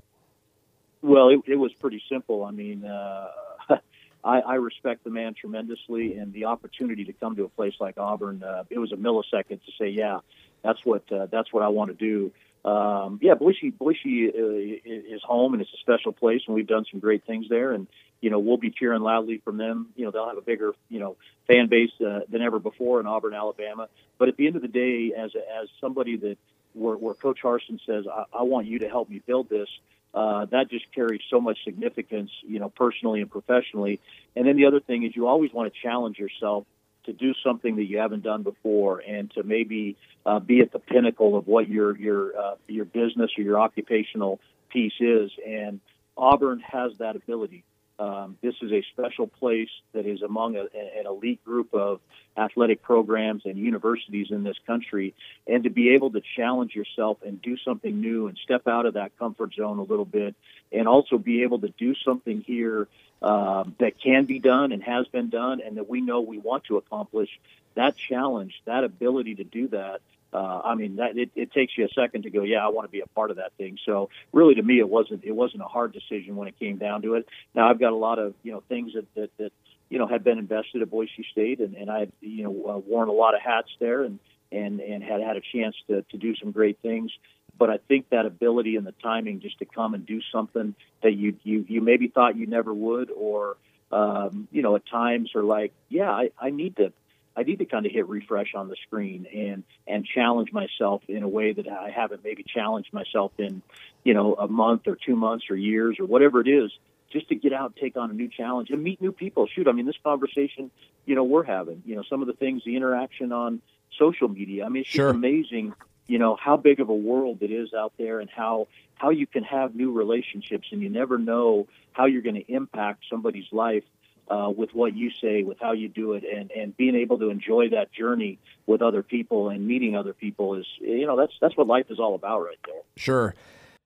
Well, 1.02 1.30
it, 1.30 1.42
it 1.46 1.56
was 1.56 1.72
pretty 1.74 2.02
simple. 2.10 2.44
I 2.44 2.52
mean, 2.52 2.84
uh, 2.84 3.28
I, 4.24 4.40
I 4.40 4.56
respect 4.56 5.04
the 5.04 5.12
man 5.12 5.36
tremendously, 5.36 6.18
and 6.18 6.34
the 6.34 6.46
opportunity 6.46 7.06
to 7.06 7.14
come 7.14 7.36
to 7.36 7.44
a 7.44 7.50
place 7.50 7.76
like 7.80 8.00
Auburn, 8.00 8.44
uh, 8.44 8.64
it 8.72 8.80
was 8.80 8.92
a 8.92 8.96
millisecond 8.96 9.64
to 9.64 9.72
say, 9.80 9.90
yeah, 9.90 10.20
that's 10.64 10.84
what 10.84 11.10
uh, 11.12 11.28
that's 11.28 11.54
what 11.54 11.62
I 11.62 11.68
want 11.68 11.92
to 11.92 11.96
do 11.96 12.32
um, 12.66 13.20
yeah, 13.22 13.36
Boise, 13.36 13.70
Boise 13.70 14.30
uh, 14.30 15.12
is 15.14 15.22
home 15.24 15.54
and 15.54 15.62
it's 15.62 15.72
a 15.74 15.78
special 15.78 16.12
place, 16.12 16.42
and 16.48 16.56
we've 16.56 16.68
done 16.68 16.84
some 16.92 17.00
great 17.00 17.24
things 17.26 17.46
there. 17.48 17.72
And 17.72 17.88
you 18.22 18.32
know, 18.32 18.40
we'll 18.40 18.58
be 18.58 18.72
cheering 18.72 19.02
loudly 19.02 19.40
from 19.46 19.58
them. 19.58 19.90
You 19.96 20.06
know, 20.06 20.12
they'll 20.12 20.28
have 20.28 20.38
a 20.38 20.42
bigger 20.42 20.74
you 20.90 21.00
know 21.00 21.16
fan 21.48 21.68
base 21.68 21.92
uh, 22.06 22.22
than 22.28 22.42
ever 22.42 22.58
before 22.58 23.00
in 23.00 23.06
Auburn, 23.06 23.36
Alabama. 23.36 23.88
But 24.18 24.30
at 24.30 24.38
the 24.38 24.48
end 24.48 24.56
of 24.56 24.64
the 24.64 24.68
day, 24.68 25.14
as 25.16 25.32
as 25.36 25.70
somebody 25.80 26.18
that 26.18 26.38
where, 26.74 26.96
where 26.96 27.14
Coach 27.14 27.40
Harsin 27.44 27.80
says, 27.86 28.06
I, 28.12 28.24
I 28.40 28.42
want 28.44 28.66
you 28.66 28.80
to 28.80 28.90
help 28.90 29.10
me 29.10 29.22
build 29.26 29.48
this. 29.48 29.70
Uh, 30.14 30.46
that 30.46 30.70
just 30.70 30.86
carries 30.94 31.22
so 31.30 31.42
much 31.42 31.58
significance, 31.66 32.32
you 32.48 32.60
know, 32.60 32.70
personally 32.70 33.22
and 33.22 33.30
professionally. 33.30 34.00
And 34.36 34.48
then 34.48 34.56
the 34.56 34.66
other 34.66 34.80
thing 34.80 35.04
is, 35.04 35.16
you 35.16 35.28
always 35.28 35.52
want 35.54 35.72
to 35.74 35.80
challenge 35.82 36.18
yourself 36.18 36.66
to 37.06 37.14
do 37.14 37.34
something 37.44 37.76
that 37.78 37.86
you 37.86 37.98
haven't 37.98 38.24
done 38.24 38.44
before 38.44 39.00
and 39.00 39.32
to 39.32 39.44
maybe 39.44 39.96
uh, 40.26 40.40
be 40.40 40.62
at 40.62 40.72
the 40.72 40.80
pinnacle 40.80 41.38
of 41.38 41.48
what 41.48 41.70
your 41.70 41.96
your 41.98 42.38
uh, 42.38 42.56
your 42.68 42.86
business 42.86 43.32
or 43.38 43.44
your 43.44 43.60
occupational 43.60 44.40
piece 44.70 44.94
is. 45.00 45.32
And 45.46 45.80
Auburn 46.18 46.60
has 46.60 46.94
that 47.00 47.16
ability. 47.16 47.64
Um, 47.98 48.38
this 48.42 48.56
is 48.62 48.74
a 48.74 48.84
special 48.92 49.28
place 49.28 49.70
that 49.94 50.06
is 50.06 50.22
among 50.22 50.58
a, 50.58 50.64
an 50.64 51.06
elite 51.06 51.44
group 51.46 51.74
of 51.74 52.02
athletic 52.36 52.82
programs 52.82 53.44
and 53.46 53.58
universities 53.58 54.28
in 54.32 54.44
this 54.44 54.58
country. 54.68 55.14
And 55.48 55.64
to 55.64 55.70
be 55.70 55.92
able 55.92 56.12
to 56.12 56.22
challenge 56.36 56.76
yourself 56.76 57.20
and 57.26 57.42
do 57.42 57.56
something 57.58 58.02
new 58.02 58.28
and 58.28 58.38
step 58.44 58.68
out 58.68 58.86
of 58.86 58.96
that 58.96 59.18
comfort 59.18 59.54
zone 59.54 59.80
a 59.80 59.84
little 59.84 60.06
bit, 60.06 60.36
and 60.74 60.90
also 60.90 61.18
be 61.18 61.44
able 61.44 61.60
to 61.60 61.70
do 61.70 61.96
something 62.04 62.44
here 62.46 62.90
um, 63.22 63.76
that 63.80 64.00
can 64.00 64.26
be 64.26 64.40
done 64.40 64.72
and 64.72 64.84
has 64.84 65.08
been 65.08 65.30
done, 65.30 65.62
and 65.62 65.78
that 65.78 65.90
we 65.90 66.02
know 66.02 66.22
we 66.22 66.38
want 66.38 66.66
to 66.66 66.78
accomplish. 66.78 67.30
That 67.76 67.98
challenge, 67.98 68.62
that 68.66 68.84
ability 68.84 69.36
to 69.36 69.44
do 69.44 69.68
that. 69.70 70.02
Uh, 70.34 70.62
I 70.66 70.76
mean, 70.76 70.98
that 70.98 71.18
it, 71.18 71.30
it 71.36 71.52
takes 71.54 71.78
you 71.78 71.86
a 71.86 71.90
second 71.90 72.24
to 72.24 72.30
go, 72.30 72.44
yeah, 72.44 72.66
I 72.66 72.68
want 72.68 72.88
to 72.88 72.92
be 72.92 73.00
a 73.00 73.08
part 73.08 73.32
of 73.32 73.38
that 73.38 73.54
thing. 73.58 73.78
So, 73.86 74.10
really, 74.34 74.56
to 74.56 74.62
me, 74.62 74.80
it 74.80 74.90
wasn't 74.90 75.24
it 75.24 75.32
wasn't 75.32 75.64
a 75.64 75.68
hard 75.68 75.94
decision 75.94 76.36
when 76.36 76.48
it 76.48 76.60
came 76.60 76.78
down 76.78 77.02
to 77.04 77.16
it. 77.16 77.28
Now, 77.54 77.70
I've 77.70 77.80
got 77.80 77.94
a 77.94 77.98
lot 77.98 78.20
of 78.20 78.34
you 78.44 78.52
know 78.52 78.62
things 78.68 78.94
that 78.94 79.06
that, 79.16 79.30
that 79.38 79.52
you 79.90 79.98
know 79.98 80.08
had 80.08 80.24
been 80.24 80.38
invested 80.38 80.82
at 80.82 80.90
Boise 80.90 81.26
State, 81.32 81.60
and, 81.60 81.76
and 81.76 81.90
I've 81.90 82.12
you 82.22 82.44
know 82.44 82.66
uh, 82.70 82.78
worn 82.78 83.08
a 83.08 83.14
lot 83.14 83.34
of 83.34 83.42
hats 83.42 83.70
there, 83.80 84.04
and 84.04 84.20
and 84.52 84.82
and 84.82 85.04
had 85.04 85.22
had 85.22 85.38
a 85.38 85.42
chance 85.42 85.76
to 85.88 86.02
to 86.02 86.18
do 86.18 86.36
some 86.36 86.52
great 86.52 86.80
things 86.82 87.12
but 87.58 87.70
I 87.70 87.78
think 87.78 88.10
that 88.10 88.26
ability 88.26 88.76
and 88.76 88.86
the 88.86 88.94
timing 89.04 89.40
just 89.40 89.60
to 89.60 89.66
come 89.66 89.94
and 89.94 90.06
do 90.06 90.22
something 90.32 90.76
that 91.04 91.14
you 91.14 91.38
you 91.44 91.66
you 91.68 91.82
maybe 91.82 92.08
thought 92.08 92.38
you 92.38 92.48
never 92.48 92.74
would, 92.74 93.12
or 93.12 93.58
um, 93.92 94.48
you 94.52 94.62
know, 94.62 94.76
at 94.76 94.86
times 94.88 95.32
are 95.36 95.44
like, 95.44 95.74
yeah, 95.90 96.12
I, 96.12 96.32
I 96.40 96.50
need 96.50 96.78
to 96.78 96.92
I 97.36 97.44
need 97.44 97.60
to 97.60 97.66
kind 97.66 97.86
of 97.86 97.92
hit 97.92 98.08
refresh 98.08 98.56
on 98.56 98.70
the 98.70 98.76
screen 98.88 99.28
and 99.34 99.64
and 99.88 100.06
challenge 100.06 100.52
myself 100.52 101.04
in 101.08 101.24
a 101.24 101.28
way 101.28 101.54
that 101.54 101.68
I 101.68 101.90
haven't 101.90 102.24
maybe 102.24 102.44
challenged 102.44 102.94
myself 102.94 103.32
in, 103.38 103.62
you 104.04 104.14
know, 104.14 104.36
a 104.36 104.48
month 104.48 104.88
or 104.88 104.96
two 104.96 105.16
months 105.16 105.46
or 105.50 105.56
years 105.56 105.98
or 106.00 106.06
whatever 106.06 106.42
it 106.42 106.48
is, 106.48 106.72
just 107.12 107.30
to 107.30 107.36
get 107.36 107.54
out 107.54 107.72
and 107.72 107.76
take 107.76 107.98
on 107.98 108.10
a 108.10 108.14
new 108.14 108.30
challenge 108.30 108.70
and 108.70 108.82
meet 108.84 109.02
new 109.02 109.12
people. 109.12 109.48
Shoot, 109.48 109.68
I 109.68 109.72
mean, 109.72 109.86
this 109.86 109.98
conversation, 110.04 110.72
you 111.06 111.16
know, 111.16 111.24
we're 111.24 111.44
having, 111.44 111.84
you 111.86 111.96
know, 111.96 112.04
some 112.10 112.22
of 112.22 112.28
the 112.28 112.34
things, 112.34 112.64
the 112.66 112.76
interaction 112.76 113.32
on 113.32 113.62
social 113.98 114.28
media. 114.28 114.66
I 114.66 114.70
mean, 114.70 114.82
it's 114.82 114.90
sure. 114.90 115.10
just 115.10 115.16
amazing 115.16 115.74
you 116.08 116.20
know 116.20 116.36
how 116.36 116.58
big 116.58 116.80
of 116.80 116.90
a 116.90 116.96
world 116.96 117.40
it 117.42 117.52
is 117.52 117.74
out 117.74 117.94
there 117.98 118.20
and 118.20 118.30
how 118.30 118.68
how 118.96 119.10
you 119.10 119.28
can 119.28 119.44
have 119.44 119.76
new 119.76 119.92
relationships 119.92 120.68
and 120.72 120.82
you 120.82 120.90
never 120.90 121.18
know 121.18 121.68
how 121.94 122.06
you're 122.06 122.22
going 122.22 122.36
to 122.36 122.52
impact 122.52 123.04
somebody's 123.10 123.52
life 123.52 123.84
uh, 124.28 124.52
with 124.56 124.74
what 124.74 124.96
you 124.96 125.12
say, 125.22 125.44
with 125.44 125.60
how 125.60 125.72
you 125.72 125.88
do 125.88 126.14
it, 126.14 126.24
and 126.24 126.52
and 126.52 126.76
being 126.78 126.96
able 126.96 127.20
to 127.20 127.30
enjoy 127.30 127.70
that 127.70 127.92
journey 127.92 128.40
with 128.66 128.82
other 128.82 129.04
people 129.04 129.50
and 129.50 129.68
meeting 129.68 129.96
other 129.96 130.14
people 130.14 130.56
is 130.56 130.66
you 130.80 131.06
know 131.06 131.16
that's 131.16 131.34
that's 131.40 131.56
what 131.56 131.68
life 131.68 131.86
is 131.90 132.00
all 132.00 132.16
about 132.16 132.44
right 132.44 132.58
there. 132.66 132.82
Sure. 132.98 133.36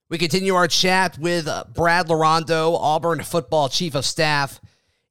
We 0.09 0.17
continue 0.17 0.55
our 0.55 0.67
chat 0.67 1.19
with 1.19 1.47
Brad 1.73 2.07
Larrondo, 2.07 2.75
Auburn 2.79 3.21
football 3.21 3.69
chief 3.69 3.93
of 3.93 4.05
staff, 4.05 4.59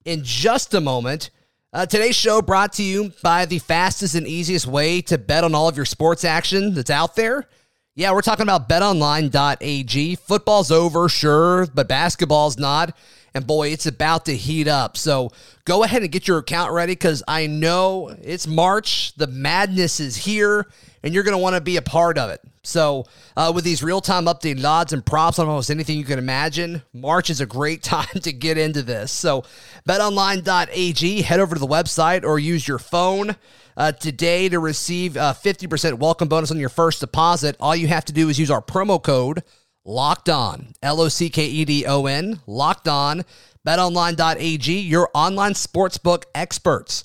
in 0.05 0.25
just 0.25 0.75
a 0.75 0.81
moment. 0.81 1.31
Uh, 1.71 1.85
today's 1.85 2.17
show 2.17 2.41
brought 2.41 2.73
to 2.73 2.83
you 2.83 3.13
by 3.23 3.45
the 3.45 3.59
fastest 3.59 4.15
and 4.15 4.27
easiest 4.27 4.67
way 4.67 5.03
to 5.03 5.19
bet 5.19 5.45
on 5.45 5.55
all 5.55 5.69
of 5.69 5.77
your 5.77 5.85
sports 5.85 6.25
action 6.25 6.73
that's 6.73 6.89
out 6.89 7.15
there. 7.15 7.47
Yeah, 7.95 8.13
we're 8.13 8.23
talking 8.23 8.45
about 8.45 8.71
betonline.ag. 8.71 10.15
Football's 10.15 10.71
over, 10.71 11.11
sure, 11.11 11.67
but 11.75 11.87
basketball's 11.87 12.57
not. 12.57 12.97
And 13.35 13.47
boy, 13.47 13.69
it's 13.69 13.85
about 13.85 14.25
to 14.27 14.35
heat 14.35 14.67
up. 14.67 14.97
So 14.97 15.31
go 15.67 15.83
ahead 15.85 16.03
and 16.03 16.11
get 16.11 16.27
your 16.27 16.39
account 16.39 16.73
ready 16.73 16.93
because 16.93 17.23
I 17.29 17.47
know 17.47 18.17
it's 18.23 18.47
March. 18.47 19.15
The 19.17 19.27
madness 19.27 20.01
is 20.01 20.17
here, 20.17 20.69
and 21.03 21.13
you're 21.13 21.23
going 21.23 21.37
to 21.37 21.39
want 21.39 21.55
to 21.57 21.61
be 21.61 21.77
a 21.77 21.83
part 21.83 22.17
of 22.17 22.31
it. 22.31 22.41
So, 22.69 23.07
uh, 23.35 23.51
with 23.55 23.65
these 23.65 23.83
real 23.83 24.03
time 24.03 24.27
updated 24.27 24.63
odds 24.63 24.93
and 24.93 25.05
props 25.05 25.39
on 25.39 25.49
almost 25.49 25.71
anything 25.71 25.97
you 25.97 26.05
can 26.05 26.19
imagine, 26.19 26.83
March 26.93 27.31
is 27.31 27.41
a 27.41 27.47
great 27.47 27.83
time 27.95 28.21
to 28.23 28.33
get 28.33 28.59
into 28.59 28.83
this. 28.83 29.11
So, 29.11 29.45
betonline.ag, 29.89 31.23
head 31.23 31.41
over 31.41 31.55
to 31.55 31.61
the 31.61 31.67
website 31.67 32.25
or 32.25 32.39
use 32.39 32.69
your 32.69 32.79
phone 32.79 33.37
uh, 33.77 33.93
today 33.93 34.51
to 34.51 34.59
receive 34.59 35.17
a 35.17 35.35
50% 35.43 35.95
welcome 35.95 36.29
bonus 36.29 36.51
on 36.51 36.61
your 36.61 36.69
first 36.69 37.01
deposit. 37.01 37.57
All 37.59 37.75
you 37.75 37.89
have 37.89 38.05
to 38.05 38.13
do 38.13 38.29
is 38.29 38.39
use 38.39 38.51
our 38.51 38.63
promo 38.63 39.03
code 39.03 39.43
locked 39.87 40.29
on, 40.29 40.75
L 40.83 41.01
O 41.01 41.09
C 41.09 41.31
K 41.31 41.47
E 41.47 41.65
D 41.65 41.87
O 41.87 42.05
N, 42.05 42.41
locked 42.47 42.87
on, 42.87 43.25
betonline.ag, 43.67 44.79
your 44.81 45.09
online 45.15 45.55
sportsbook 45.55 46.25
experts. 46.35 47.05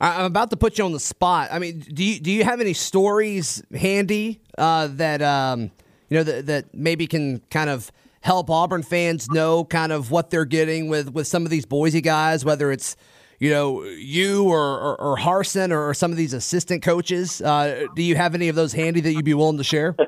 I'm 0.00 0.24
about 0.24 0.50
to 0.50 0.56
put 0.56 0.78
you 0.78 0.84
on 0.84 0.92
the 0.92 1.00
spot. 1.00 1.48
I 1.52 1.58
mean, 1.58 1.80
do 1.80 2.02
you 2.02 2.20
do 2.20 2.30
you 2.30 2.44
have 2.44 2.60
any 2.60 2.72
stories 2.72 3.62
handy 3.74 4.40
uh, 4.56 4.88
that 4.92 5.20
um, 5.20 5.70
you 6.08 6.16
know 6.16 6.22
that, 6.22 6.46
that 6.46 6.74
maybe 6.74 7.06
can 7.06 7.40
kind 7.50 7.68
of 7.68 7.92
help 8.22 8.48
Auburn 8.50 8.82
fans 8.82 9.28
know 9.30 9.64
kind 9.64 9.92
of 9.92 10.10
what 10.10 10.30
they're 10.30 10.44
getting 10.44 10.88
with 10.88 11.12
with 11.12 11.26
some 11.26 11.44
of 11.44 11.50
these 11.50 11.66
Boise 11.66 12.00
guys, 12.00 12.44
whether 12.44 12.72
it's 12.72 12.96
you 13.38 13.50
know 13.50 13.82
you 13.84 14.44
or 14.44 14.78
or, 14.80 15.00
or 15.00 15.16
Harsin 15.18 15.70
or, 15.70 15.90
or, 15.90 15.94
some 15.94 16.10
of 16.10 16.16
these 16.16 16.32
assistant 16.32 16.82
coaches. 16.82 17.42
Uh, 17.42 17.86
do 17.94 18.02
you 18.02 18.16
have 18.16 18.34
any 18.34 18.48
of 18.48 18.56
those 18.56 18.72
handy 18.72 19.00
that 19.02 19.12
you'd 19.12 19.24
be 19.24 19.34
willing 19.34 19.58
to 19.58 19.64
share? 19.64 19.96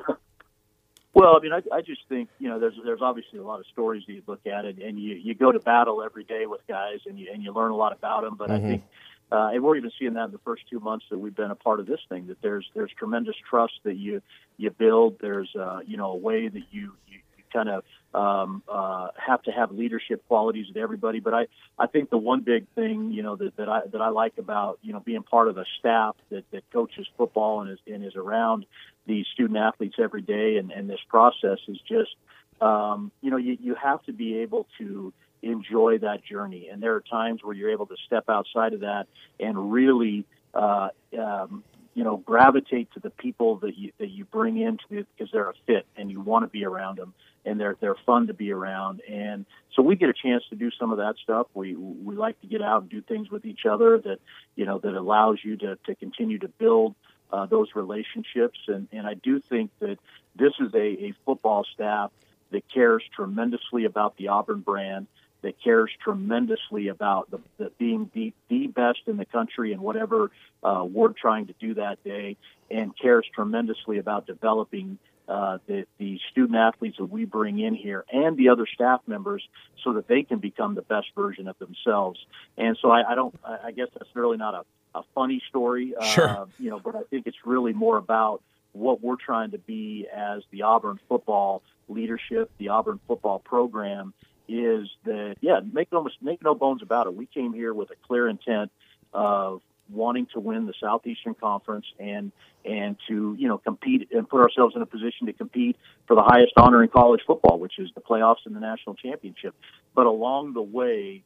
Well, 1.15 1.37
I 1.37 1.39
mean, 1.41 1.53
I, 1.53 1.61
I 1.71 1.81
just 1.81 2.01
think 2.09 2.29
you 2.39 2.49
know 2.49 2.59
there's 2.59 2.73
there's 2.83 3.01
obviously 3.01 3.37
a 3.37 3.43
lot 3.43 3.59
of 3.59 3.67
stories 3.67 4.03
that 4.07 4.13
you 4.13 4.23
look 4.25 4.47
at, 4.47 4.65
it, 4.65 4.81
and 4.81 4.99
you 4.99 5.13
you 5.13 5.35
go 5.35 5.51
to 5.51 5.59
battle 5.59 6.01
every 6.01 6.23
day 6.23 6.47
with 6.47 6.61
guys, 6.67 7.01
and 7.05 7.19
you 7.19 7.29
and 7.31 7.43
you 7.43 7.53
learn 7.53 7.69
a 7.69 7.75
lot 7.75 7.93
about 7.93 8.23
them. 8.23 8.35
But 8.35 8.49
mm-hmm. 8.49 8.65
I 8.65 8.69
think 8.69 8.83
uh, 9.33 9.49
and 9.51 9.63
we're 9.63 9.75
even 9.75 9.91
seeing 9.97 10.13
that 10.13 10.25
in 10.25 10.31
the 10.31 10.39
first 10.45 10.61
two 10.69 10.79
months 10.79 11.05
that 11.09 11.17
we've 11.17 11.35
been 11.35 11.49
a 11.49 11.55
part 11.55 11.79
of 11.79 11.87
this 11.87 11.99
thing. 12.07 12.27
That 12.27 12.39
there's 12.43 12.69
there's 12.75 12.91
tremendous 12.97 13.35
trust 13.49 13.73
that 13.83 13.95
you 13.95 14.21
you 14.57 14.69
build. 14.69 15.17
There's 15.19 15.49
uh, 15.59 15.79
you 15.87 15.97
know 15.97 16.11
a 16.11 16.15
way 16.15 16.47
that 16.47 16.63
you 16.69 16.93
you, 17.07 17.17
you 17.35 17.43
kind 17.51 17.67
of 17.67 17.83
um, 18.13 18.61
uh, 18.69 19.07
have 19.17 19.41
to 19.43 19.51
have 19.51 19.71
leadership 19.71 20.23
qualities 20.27 20.67
with 20.67 20.77
everybody. 20.77 21.19
But 21.19 21.33
I 21.33 21.47
I 21.79 21.87
think 21.87 22.11
the 22.11 22.17
one 22.17 22.41
big 22.41 22.67
thing 22.75 23.11
you 23.11 23.23
know 23.23 23.35
that 23.37 23.57
that 23.57 23.67
I 23.67 23.81
that 23.91 24.01
I 24.01 24.09
like 24.09 24.37
about 24.37 24.77
you 24.83 24.93
know 24.93 24.99
being 24.99 25.23
part 25.23 25.47
of 25.47 25.57
a 25.57 25.65
staff 25.79 26.15
that 26.29 26.43
that 26.51 26.63
coaches 26.71 27.07
football 27.17 27.61
and 27.61 27.71
is 27.71 27.79
and 27.87 28.05
is 28.05 28.15
around 28.15 28.67
these 29.07 29.25
student 29.33 29.57
athletes 29.57 29.95
every 29.97 30.21
day 30.21 30.57
and 30.57 30.71
and 30.71 30.87
this 30.87 31.01
process 31.09 31.57
is 31.67 31.79
just 31.87 32.15
um, 32.61 33.11
you 33.21 33.31
know 33.31 33.37
you 33.37 33.57
you 33.59 33.73
have 33.73 34.03
to 34.03 34.13
be 34.13 34.37
able 34.37 34.67
to 34.77 35.11
enjoy 35.43 35.99
that 35.99 36.23
journey. 36.23 36.69
And 36.69 36.81
there 36.81 36.95
are 36.95 37.01
times 37.01 37.43
where 37.43 37.55
you're 37.55 37.71
able 37.71 37.87
to 37.87 37.95
step 38.05 38.29
outside 38.29 38.73
of 38.73 38.81
that 38.81 39.07
and 39.39 39.71
really, 39.71 40.25
uh, 40.53 40.89
um, 41.19 41.63
you 41.93 42.03
know, 42.03 42.17
gravitate 42.17 42.91
to 42.93 42.99
the 42.99 43.09
people 43.11 43.57
that 43.57 43.77
you 43.77 43.91
that 43.99 44.09
you 44.09 44.25
bring 44.25 44.57
into 44.57 45.05
because 45.15 45.31
they're 45.31 45.49
a 45.49 45.53
fit 45.67 45.85
and 45.95 46.09
you 46.09 46.21
want 46.21 46.43
to 46.43 46.49
be 46.49 46.65
around 46.65 46.97
them 46.97 47.13
and 47.45 47.59
they're 47.59 47.75
they're 47.79 47.95
fun 48.05 48.27
to 48.27 48.33
be 48.33 48.51
around. 48.51 49.01
And 49.07 49.45
so 49.75 49.81
we 49.83 49.95
get 49.95 50.09
a 50.09 50.13
chance 50.13 50.43
to 50.49 50.55
do 50.55 50.71
some 50.71 50.91
of 50.91 50.97
that 50.97 51.15
stuff. 51.21 51.47
We 51.53 51.75
we 51.75 52.15
like 52.15 52.39
to 52.41 52.47
get 52.47 52.61
out 52.61 52.81
and 52.81 52.89
do 52.89 53.01
things 53.01 53.29
with 53.29 53.45
each 53.45 53.65
other 53.65 53.99
that 53.99 54.19
you 54.55 54.65
know 54.65 54.79
that 54.79 54.95
allows 54.95 55.39
you 55.43 55.57
to 55.57 55.77
to 55.85 55.95
continue 55.95 56.39
to 56.39 56.47
build. 56.47 56.95
Uh, 57.31 57.47
those 57.47 57.69
relationships, 57.73 58.59
and, 58.67 58.87
and 58.91 59.07
I 59.07 59.15
do 59.15 59.39
think 59.39 59.71
that 59.79 59.97
this 60.35 60.53
is 60.59 60.71
a, 60.75 61.05
a 61.05 61.13
football 61.25 61.65
staff 61.73 62.11
that 62.51 62.69
cares 62.69 63.03
tremendously 63.15 63.85
about 63.85 64.15
the 64.17 64.27
Auburn 64.29 64.59
brand 64.59 65.07
that 65.43 65.61
cares 65.61 65.91
tremendously 66.03 66.87
about 66.87 67.29
the, 67.29 67.39
the 67.57 67.71
being 67.77 68.09
the, 68.13 68.33
the 68.49 68.67
best 68.67 68.99
in 69.07 69.17
the 69.17 69.25
country 69.25 69.73
and 69.73 69.81
whatever 69.81 70.31
uh, 70.63 70.83
we're 70.89 71.13
trying 71.13 71.47
to 71.47 71.53
do 71.59 71.75
that 71.75 72.03
day, 72.03 72.35
and 72.71 72.97
cares 72.97 73.25
tremendously 73.35 73.99
about 73.99 74.25
developing 74.25 74.97
uh, 75.27 75.57
the, 75.67 75.85
the 75.99 76.19
student 76.31 76.57
athletes 76.57 76.97
that 76.97 77.05
we 77.05 77.23
bring 77.25 77.59
in 77.59 77.73
here 77.75 78.03
and 78.11 78.35
the 78.35 78.49
other 78.49 78.65
staff 78.73 79.01
members 79.07 79.47
so 79.83 79.93
that 79.93 80.07
they 80.07 80.23
can 80.23 80.39
become 80.39 80.75
the 80.75 80.81
best 80.81 81.07
version 81.15 81.47
of 81.47 81.57
themselves. 81.59 82.19
And 82.57 82.77
so 82.81 82.89
I, 82.89 83.11
I 83.11 83.15
don't, 83.15 83.33
I 83.45 83.71
guess 83.71 83.87
that's 83.93 84.09
really 84.15 84.37
not 84.37 84.53
a, 84.53 84.99
a 84.99 85.03
funny 85.15 85.41
story, 85.49 85.93
uh, 85.97 86.05
sure. 86.05 86.47
you 86.59 86.69
know, 86.69 86.79
but 86.79 86.95
I 86.95 87.03
think 87.09 87.27
it's 87.27 87.37
really 87.45 87.73
more 87.73 87.97
about 87.97 88.41
what 88.73 89.01
we're 89.01 89.15
trying 89.15 89.51
to 89.51 89.59
be 89.59 90.07
as 90.13 90.43
the 90.51 90.63
Auburn 90.63 90.99
football 91.07 91.61
leadership, 91.87 92.51
the 92.57 92.69
Auburn 92.69 92.99
football 93.07 93.39
program, 93.39 94.13
is 94.47 94.89
that 95.05 95.35
yeah, 95.41 95.59
make 95.71 95.91
no 95.91 96.07
make 96.21 96.43
no 96.43 96.55
bones 96.55 96.81
about 96.81 97.07
it. 97.07 97.15
We 97.15 97.25
came 97.25 97.53
here 97.53 97.73
with 97.73 97.91
a 97.91 97.95
clear 98.07 98.27
intent 98.27 98.71
of 99.13 99.61
wanting 99.89 100.27
to 100.33 100.39
win 100.39 100.65
the 100.65 100.73
Southeastern 100.79 101.33
Conference 101.35 101.85
and 101.99 102.31
and 102.65 102.97
to 103.07 103.35
you 103.37 103.47
know 103.47 103.57
compete 103.57 104.09
and 104.11 104.27
put 104.27 104.41
ourselves 104.41 104.75
in 104.75 104.81
a 104.81 104.85
position 104.85 105.27
to 105.27 105.33
compete 105.33 105.77
for 106.07 106.15
the 106.15 106.23
highest 106.23 106.53
honor 106.57 106.83
in 106.83 106.89
college 106.89 107.21
football, 107.25 107.59
which 107.59 107.79
is 107.79 107.89
the 107.95 108.01
playoffs 108.01 108.45
and 108.45 108.55
the 108.55 108.59
national 108.59 108.95
championship. 108.95 109.55
But 109.95 110.05
along 110.05 110.53
the 110.53 110.61
way, 110.61 111.23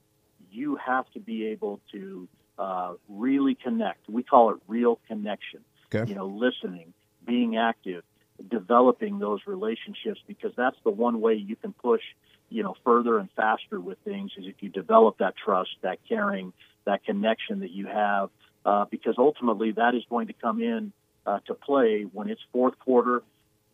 you 0.51 0.75
have 0.77 1.09
to 1.11 1.19
be 1.19 1.47
able 1.47 1.79
to 1.91 2.27
uh, 2.57 2.93
really 3.07 3.55
connect. 3.55 4.09
We 4.09 4.23
call 4.23 4.51
it 4.51 4.57
real 4.67 4.99
connection. 5.07 5.61
Okay. 5.93 6.09
You 6.09 6.15
know, 6.15 6.27
listening, 6.27 6.93
being 7.25 7.57
active, 7.57 8.03
developing 8.49 9.19
those 9.19 9.41
relationships 9.45 10.19
because 10.27 10.51
that's 10.57 10.77
the 10.83 10.89
one 10.89 11.21
way 11.21 11.35
you 11.35 11.55
can 11.55 11.73
push 11.73 12.01
you 12.49 12.63
know 12.63 12.75
further 12.83 13.17
and 13.17 13.29
faster 13.35 13.79
with 13.79 13.97
things 13.99 14.31
is 14.37 14.45
if 14.45 14.55
you 14.61 14.69
develop 14.69 15.17
that 15.19 15.35
trust, 15.35 15.71
that 15.81 15.99
caring, 16.07 16.53
that 16.85 17.03
connection 17.03 17.59
that 17.59 17.71
you 17.71 17.87
have, 17.87 18.29
uh, 18.65 18.85
because 18.85 19.15
ultimately 19.17 19.71
that 19.71 19.95
is 19.95 20.03
going 20.09 20.27
to 20.27 20.33
come 20.33 20.61
in 20.61 20.91
uh, 21.25 21.39
to 21.47 21.53
play 21.53 22.03
when 22.03 22.29
it's 22.29 22.41
fourth 22.51 22.77
quarter, 22.79 23.23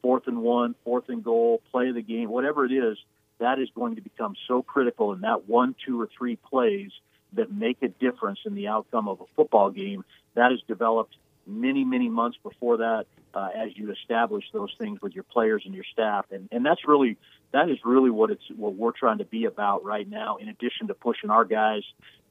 fourth 0.02 0.28
and 0.28 0.42
one, 0.42 0.76
fourth 0.84 1.10
and 1.10 1.24
goal, 1.24 1.62
play 1.72 1.92
the 1.92 2.02
game, 2.02 2.30
whatever 2.30 2.66
it 2.66 2.72
is. 2.72 2.98
That 3.40 3.60
is 3.60 3.70
going 3.76 3.96
to 3.96 4.02
become 4.02 4.36
so 4.48 4.62
critical 4.62 5.12
in 5.14 5.22
that 5.22 5.50
one, 5.50 5.76
two, 5.86 6.00
or 6.00 6.10
three 6.18 6.36
plays 6.36 6.92
that 7.34 7.52
make 7.52 7.78
a 7.82 7.88
difference 7.88 8.40
in 8.46 8.54
the 8.54 8.68
outcome 8.68 9.08
of 9.08 9.22
a 9.22 9.26
football 9.36 9.70
game. 9.72 10.06
That 10.36 10.52
is 10.52 10.62
developed 10.68 11.16
many, 11.46 11.84
many 11.84 12.10
months 12.10 12.38
before 12.42 12.78
that 12.78 13.06
uh, 13.34 13.50
as 13.56 13.76
you 13.76 13.92
establish 13.92 14.46
those 14.54 14.74
things 14.78 15.02
with 15.02 15.14
your 15.14 15.24
players 15.24 15.64
and 15.66 15.74
your 15.74 15.84
staff. 15.92 16.26
And, 16.32 16.48
and 16.52 16.66
that's 16.66 16.88
really, 16.88 17.18
that 17.54 17.70
is 17.70 17.78
really 17.86 18.10
what 18.10 18.32
it's, 18.32 18.44
what 18.56 18.76
we're 18.76 18.92
trying 18.92 19.20
to 19.20 19.26
be 19.26 19.46
about 19.46 19.86
right 19.86 20.10
now, 20.10 20.38
in 20.38 20.50
addition 20.50 20.88
to 20.88 20.94
pushing 20.94 21.30
our 21.30 21.46
guys 21.46 21.84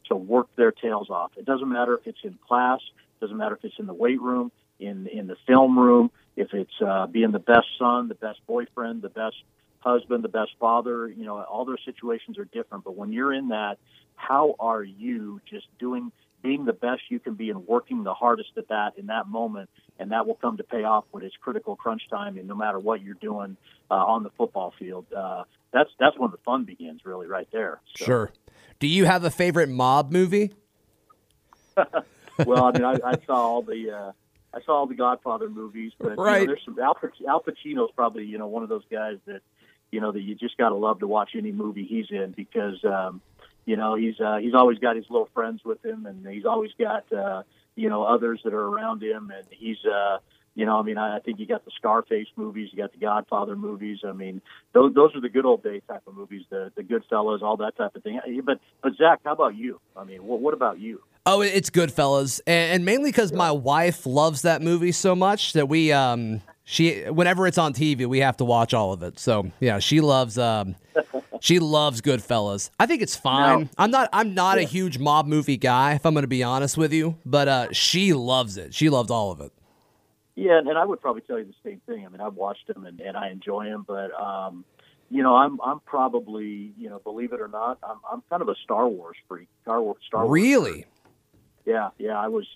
to 0.09 0.17
work 0.17 0.49
their 0.57 0.73
tails 0.73 1.09
off. 1.11 1.33
It 1.37 1.45
doesn't 1.45 1.69
matter 1.69 1.95
if 1.95 2.07
it's 2.07 2.19
in 2.25 2.39
class, 2.47 2.81
doesn't 3.21 3.37
matter 3.37 3.55
if 3.55 3.65
it's 3.65 3.79
in 3.79 3.87
the 3.87 3.95
weight 3.95 4.21
room, 4.21 4.53
in, 4.81 5.07
in 5.07 5.29
the 5.29 5.37
film 5.47 5.79
room, 5.79 6.11
if 6.37 6.53
it's 6.53 6.83
uh, 6.85 7.07
being 7.07 7.31
the 7.31 7.39
best 7.39 7.67
son, 7.79 8.09
the 8.09 8.15
best 8.15 8.41
boyfriend, 8.47 9.03
the 9.03 9.09
best 9.09 9.37
husband, 9.79 10.25
the 10.25 10.29
best 10.29 10.51
father, 10.59 11.09
you 11.09 11.25
know, 11.25 11.41
all 11.43 11.65
those 11.65 11.85
situations 11.85 12.39
are 12.39 12.45
different. 12.47 12.85
But 12.85 12.97
when 12.97 13.13
you're 13.13 13.33
in 13.33 13.49
that, 13.49 13.79
how 14.17 14.55
are 14.59 14.83
you 14.83 15.41
just 15.49 15.67
doing 15.79 16.13
being 16.43 16.65
the 16.65 16.73
best 16.73 17.03
you 17.09 17.19
can 17.19 17.35
be 17.35 17.51
and 17.51 17.67
working 17.67 18.03
the 18.03 18.15
hardest 18.15 18.51
at 18.57 18.69
that 18.69 18.99
in 18.99 19.07
that 19.07 19.29
moment, 19.29 19.71
and 19.99 20.11
that 20.11 20.27
will 20.27 20.35
come 20.35 20.57
to 20.57 20.65
pay 20.65 20.85
off 20.85 21.05
when 21.11 21.23
it's 21.23 21.37
critical 21.41 21.77
crunch 21.77 22.03
time. 22.11 22.37
And 22.37 22.49
no 22.49 22.55
matter 22.55 22.79
what 22.79 23.03
you're 23.03 23.15
doing 23.15 23.57
uh, 23.91 23.95
on 23.95 24.23
the 24.23 24.31
football 24.31 24.75
field, 24.79 25.07
uh, 25.17 25.45
that's 25.73 25.91
that's 25.99 26.19
when 26.19 26.31
the 26.31 26.39
fun 26.39 26.65
begins, 26.65 27.05
really, 27.05 27.27
right 27.27 27.49
there. 27.53 27.81
So. 27.97 28.05
Sure. 28.05 28.33
Do 28.79 28.87
you 28.87 29.05
have 29.05 29.25
a 29.25 29.31
favorite 29.31 29.69
mob 29.69 30.11
movie? 30.13 30.53
well, 32.45 32.65
I 32.65 32.73
mean, 32.73 32.85
I, 32.85 32.99
I 33.05 33.15
saw 33.27 33.37
all 33.37 33.63
the. 33.63 33.91
Uh, 33.91 34.13
I 34.55 34.61
saw 34.67 34.73
all 34.81 34.87
the 34.87 34.95
Godfather 34.95 35.49
movies, 35.49 35.93
but 35.99 36.19
right. 36.19 36.43
you 36.43 36.47
know, 36.47 36.53
there's 36.53 36.65
some 36.67 36.79
Al, 36.79 36.97
Al 37.27 37.43
Pacino's 37.43 37.91
probably 37.97 38.25
you 38.25 38.37
know 38.37 38.49
one 38.49 38.63
of 38.63 38.69
those 38.69 38.85
guys 38.91 39.17
that 39.27 39.41
you 39.91 40.01
know 40.01 40.13
that 40.13 40.21
you 40.21 40.35
just 40.35 40.59
got 40.59 40.71
to 40.71 40.75
love 40.75 41.01
to 41.01 41.07
watch 41.07 41.31
any 41.37 41.53
movie 41.53 41.85
he's 41.85 42.07
in 42.11 42.33
because 42.33 42.85
um, 42.85 43.23
you 43.65 43.77
know 43.77 43.95
he's 43.95 44.19
uh, 44.21 44.37
he's 44.37 44.55
always 44.55 44.79
got 44.79 44.97
his 44.97 45.07
little 45.09 45.29
friends 45.35 45.63
with 45.65 45.85
him, 45.85 46.07
and 46.07 46.27
he's 46.27 46.45
always 46.45 46.71
got 46.79 47.11
uh, 47.13 47.43
you 47.77 47.89
know 47.89 48.03
others 48.05 48.41
that 48.45 48.53
are 48.53 48.67
around 48.67 49.03
him, 49.03 49.33
and 49.35 49.47
he's 49.51 49.79
uh, 49.85 50.19
you 50.55 50.67
know 50.67 50.79
I 50.79 50.83
mean 50.83 50.99
I, 50.99 51.17
I 51.17 51.21
think 51.21 51.39
you 51.39 51.47
got 51.47 51.65
the 51.65 51.71
Scarface 51.77 52.29
movies, 52.37 52.71
you 52.73 52.79
got 52.79 52.93
the 52.93 52.99
Godfather 52.99 53.57
movies. 53.57 54.01
I 54.07 54.13
mean 54.13 54.43
those 54.73 54.95
those 54.95 55.15
are 55.15 55.21
the 55.21 55.29
good 55.29 55.47
old 55.47 55.63
days 55.63 55.83
type 55.89 56.03
of 56.07 56.15
movies, 56.15 56.45
the 56.51 56.73
the 56.77 56.83
Goodfellas, 56.83 57.43
all 57.43 57.57
that 57.59 57.77
type 57.77 57.95
of 57.95 58.03
thing. 58.03 58.21
But 58.45 58.61
but 58.83 58.95
Zac, 58.97 59.21
how 59.25 59.33
about 59.33 59.57
you? 59.57 59.81
I 59.97 60.05
mean, 60.05 60.25
what 60.25 60.41
what 60.41 60.55
about 60.55 60.79
you? 60.79 61.01
Oh, 61.25 61.41
it's 61.41 61.71
Goodfellas, 61.71 62.41
and, 62.49 62.73
and 62.73 62.85
mainly 62.85 63.13
because 63.13 63.33
my 63.33 63.53
wife 63.53 64.07
loves 64.07 64.43
that 64.43 64.61
movie 64.61 64.91
so 64.91 65.15
much 65.15 65.53
that 65.53 65.69
we 65.69 65.93
um 65.93 66.43
she 66.65 67.03
whenever 67.05 67.47
it's 67.47 67.59
on 67.59 67.75
TV 67.75 68.07
we 68.07 68.19
have 68.19 68.37
to 68.39 68.45
watch 68.45 68.75
all 68.75 68.93
of 68.93 69.03
it. 69.05 69.21
So 69.21 69.53
yeah, 69.61 69.79
she 69.79 70.01
loves 70.01 70.37
um 70.37 70.75
she 71.43 71.59
loves 71.59 72.01
Goodfellas. 72.01 72.71
I 72.79 72.87
think 72.87 73.03
it's 73.03 73.17
fine. 73.17 73.63
No. 73.63 73.69
I'm 73.77 73.91
not. 73.91 74.09
I'm 74.13 74.33
not 74.33 74.59
yeah. 74.59 74.65
a 74.65 74.67
huge 74.67 74.99
mob 74.99 75.27
movie 75.27 75.57
guy, 75.57 75.95
if 75.95 76.07
I'm 76.07 76.15
going 76.15 76.23
to 76.23 76.29
be 76.29 76.45
honest 76.45 76.79
with 76.79 76.93
you. 76.93 77.19
But 77.27 77.49
uh, 77.49 77.73
she 77.73 78.13
loves 78.13 78.57
it. 78.57 78.73
She 78.73 78.89
loves 78.89 79.11
all 79.11 79.33
of 79.33 79.41
it. 79.41 79.51
Yeah, 80.37 80.59
and 80.59 80.79
I 80.79 80.85
would 80.85 81.01
probably 81.01 81.23
tell 81.23 81.41
you 81.41 81.45
the 81.45 81.69
same 81.69 81.81
thing. 81.85 82.07
I 82.07 82.09
mean, 82.11 82.21
I've 82.21 82.35
watched 82.35 82.69
them 82.69 82.87
and, 82.87 83.01
and 83.01 83.17
I 83.17 83.31
enjoy 83.31 83.65
them, 83.65 83.85
but 83.87 84.13
um, 84.19 84.65
you 85.11 85.25
know, 85.25 85.35
I'm 85.35 85.61
I'm 85.61 85.81
probably 85.81 86.75
you 86.79 86.89
know, 86.89 87.01
believe 87.01 87.33
it 87.33 87.41
or 87.41 87.49
not, 87.49 87.79
I'm 87.83 87.99
I'm 88.11 88.23
kind 88.31 88.41
of 88.41 88.49
a 88.49 88.55
Star 88.63 88.87
Wars 88.87 89.17
freak. 89.27 89.49
Star 89.63 89.83
Wars. 89.83 89.99
Star 90.07 90.25
Wars. 90.25 90.33
Really? 90.33 90.73
Freak. 90.73 90.87
Yeah, 91.67 91.89
yeah. 91.99 92.17
I 92.17 92.29
was 92.29 92.47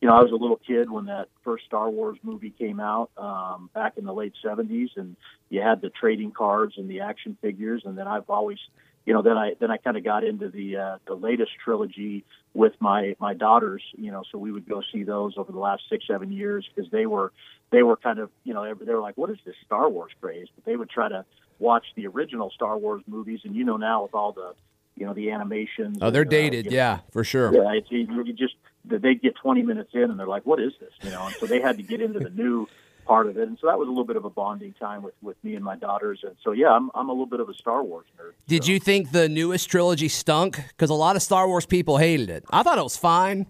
you 0.00 0.06
know, 0.06 0.14
I 0.14 0.22
was 0.22 0.30
a 0.30 0.36
little 0.36 0.60
kid 0.64 0.90
when 0.90 1.06
that 1.06 1.28
first 1.42 1.64
Star 1.64 1.90
Wars 1.90 2.18
movie 2.22 2.50
came 2.50 2.78
out 2.78 3.10
um, 3.16 3.68
back 3.74 3.94
in 3.96 4.04
the 4.04 4.12
late 4.12 4.32
'70s, 4.44 4.90
and 4.96 5.16
you 5.50 5.60
had 5.60 5.80
the 5.80 5.90
trading 5.90 6.30
cards 6.30 6.74
and 6.76 6.88
the 6.88 7.00
action 7.00 7.36
figures, 7.42 7.82
and 7.84 7.98
then 7.98 8.06
I've 8.06 8.30
always, 8.30 8.58
you 9.06 9.12
know, 9.12 9.22
then 9.22 9.36
I 9.36 9.54
then 9.58 9.72
I 9.72 9.76
kind 9.76 9.96
of 9.96 10.04
got 10.04 10.22
into 10.22 10.50
the 10.50 10.76
uh, 10.76 10.98
the 11.06 11.14
latest 11.14 11.50
trilogy 11.64 12.24
with 12.54 12.74
my 12.78 13.16
my 13.18 13.34
daughters, 13.34 13.82
you 13.96 14.12
know, 14.12 14.22
so 14.30 14.38
we 14.38 14.52
would 14.52 14.68
go 14.68 14.82
see 14.92 15.02
those 15.02 15.34
over 15.36 15.50
the 15.50 15.58
last 15.58 15.82
six 15.90 16.06
seven 16.06 16.30
years 16.30 16.68
because 16.72 16.90
they 16.92 17.06
were 17.06 17.32
they 17.72 17.82
were 17.82 17.96
kind 17.96 18.20
of 18.20 18.30
you 18.44 18.54
know 18.54 18.72
they 18.74 18.92
were 18.94 19.00
like, 19.00 19.16
what 19.18 19.30
is 19.30 19.38
this 19.44 19.56
Star 19.66 19.88
Wars 19.88 20.12
craze? 20.20 20.46
But 20.54 20.64
they 20.64 20.76
would 20.76 20.90
try 20.90 21.08
to 21.08 21.24
watch 21.58 21.86
the 21.96 22.06
original 22.06 22.50
Star 22.50 22.78
Wars 22.78 23.02
movies, 23.08 23.40
and 23.42 23.56
you 23.56 23.64
know 23.64 23.78
now 23.78 24.04
with 24.04 24.14
all 24.14 24.30
the 24.30 24.54
you 24.94 25.06
know 25.06 25.14
the 25.14 25.32
animations. 25.32 25.98
Oh, 26.00 26.10
they're 26.10 26.22
and, 26.22 26.32
uh, 26.32 26.36
dated, 26.36 26.66
know, 26.66 26.72
yeah, 26.72 27.00
for 27.10 27.24
sure. 27.24 27.52
yeah, 27.52 27.72
it's, 27.72 27.90
you, 27.90 28.06
you 28.24 28.32
just 28.32 28.54
they'd 28.84 29.20
get 29.20 29.36
20 29.36 29.62
minutes 29.62 29.90
in 29.94 30.02
and 30.02 30.18
they're 30.18 30.26
like, 30.26 30.46
"What 30.46 30.60
is 30.60 30.72
this?" 30.80 30.92
You 31.02 31.10
know, 31.10 31.26
and 31.26 31.34
so 31.36 31.46
they 31.46 31.60
had 31.60 31.76
to 31.78 31.82
get 31.82 32.00
into 32.00 32.18
the 32.18 32.30
new 32.30 32.68
part 33.06 33.26
of 33.26 33.38
it, 33.38 33.48
and 33.48 33.58
so 33.60 33.66
that 33.66 33.78
was 33.78 33.86
a 33.88 33.90
little 33.90 34.04
bit 34.04 34.16
of 34.16 34.24
a 34.24 34.30
bonding 34.30 34.74
time 34.74 35.02
with 35.02 35.14
with 35.22 35.36
me 35.42 35.54
and 35.54 35.64
my 35.64 35.76
daughters, 35.76 36.20
and 36.22 36.36
so 36.42 36.52
yeah, 36.52 36.70
I'm 36.70 36.90
I'm 36.94 37.08
a 37.08 37.12
little 37.12 37.26
bit 37.26 37.40
of 37.40 37.48
a 37.48 37.54
Star 37.54 37.82
Wars 37.82 38.06
nerd. 38.18 38.32
Did 38.46 38.64
so. 38.64 38.72
you 38.72 38.78
think 38.80 39.12
the 39.12 39.28
newest 39.28 39.68
trilogy 39.70 40.08
stunk? 40.08 40.56
Because 40.68 40.90
a 40.90 40.94
lot 40.94 41.16
of 41.16 41.22
Star 41.22 41.48
Wars 41.48 41.66
people 41.66 41.98
hated 41.98 42.30
it. 42.30 42.44
I 42.50 42.62
thought 42.62 42.78
it 42.78 42.84
was 42.84 42.96
fine, 42.96 43.46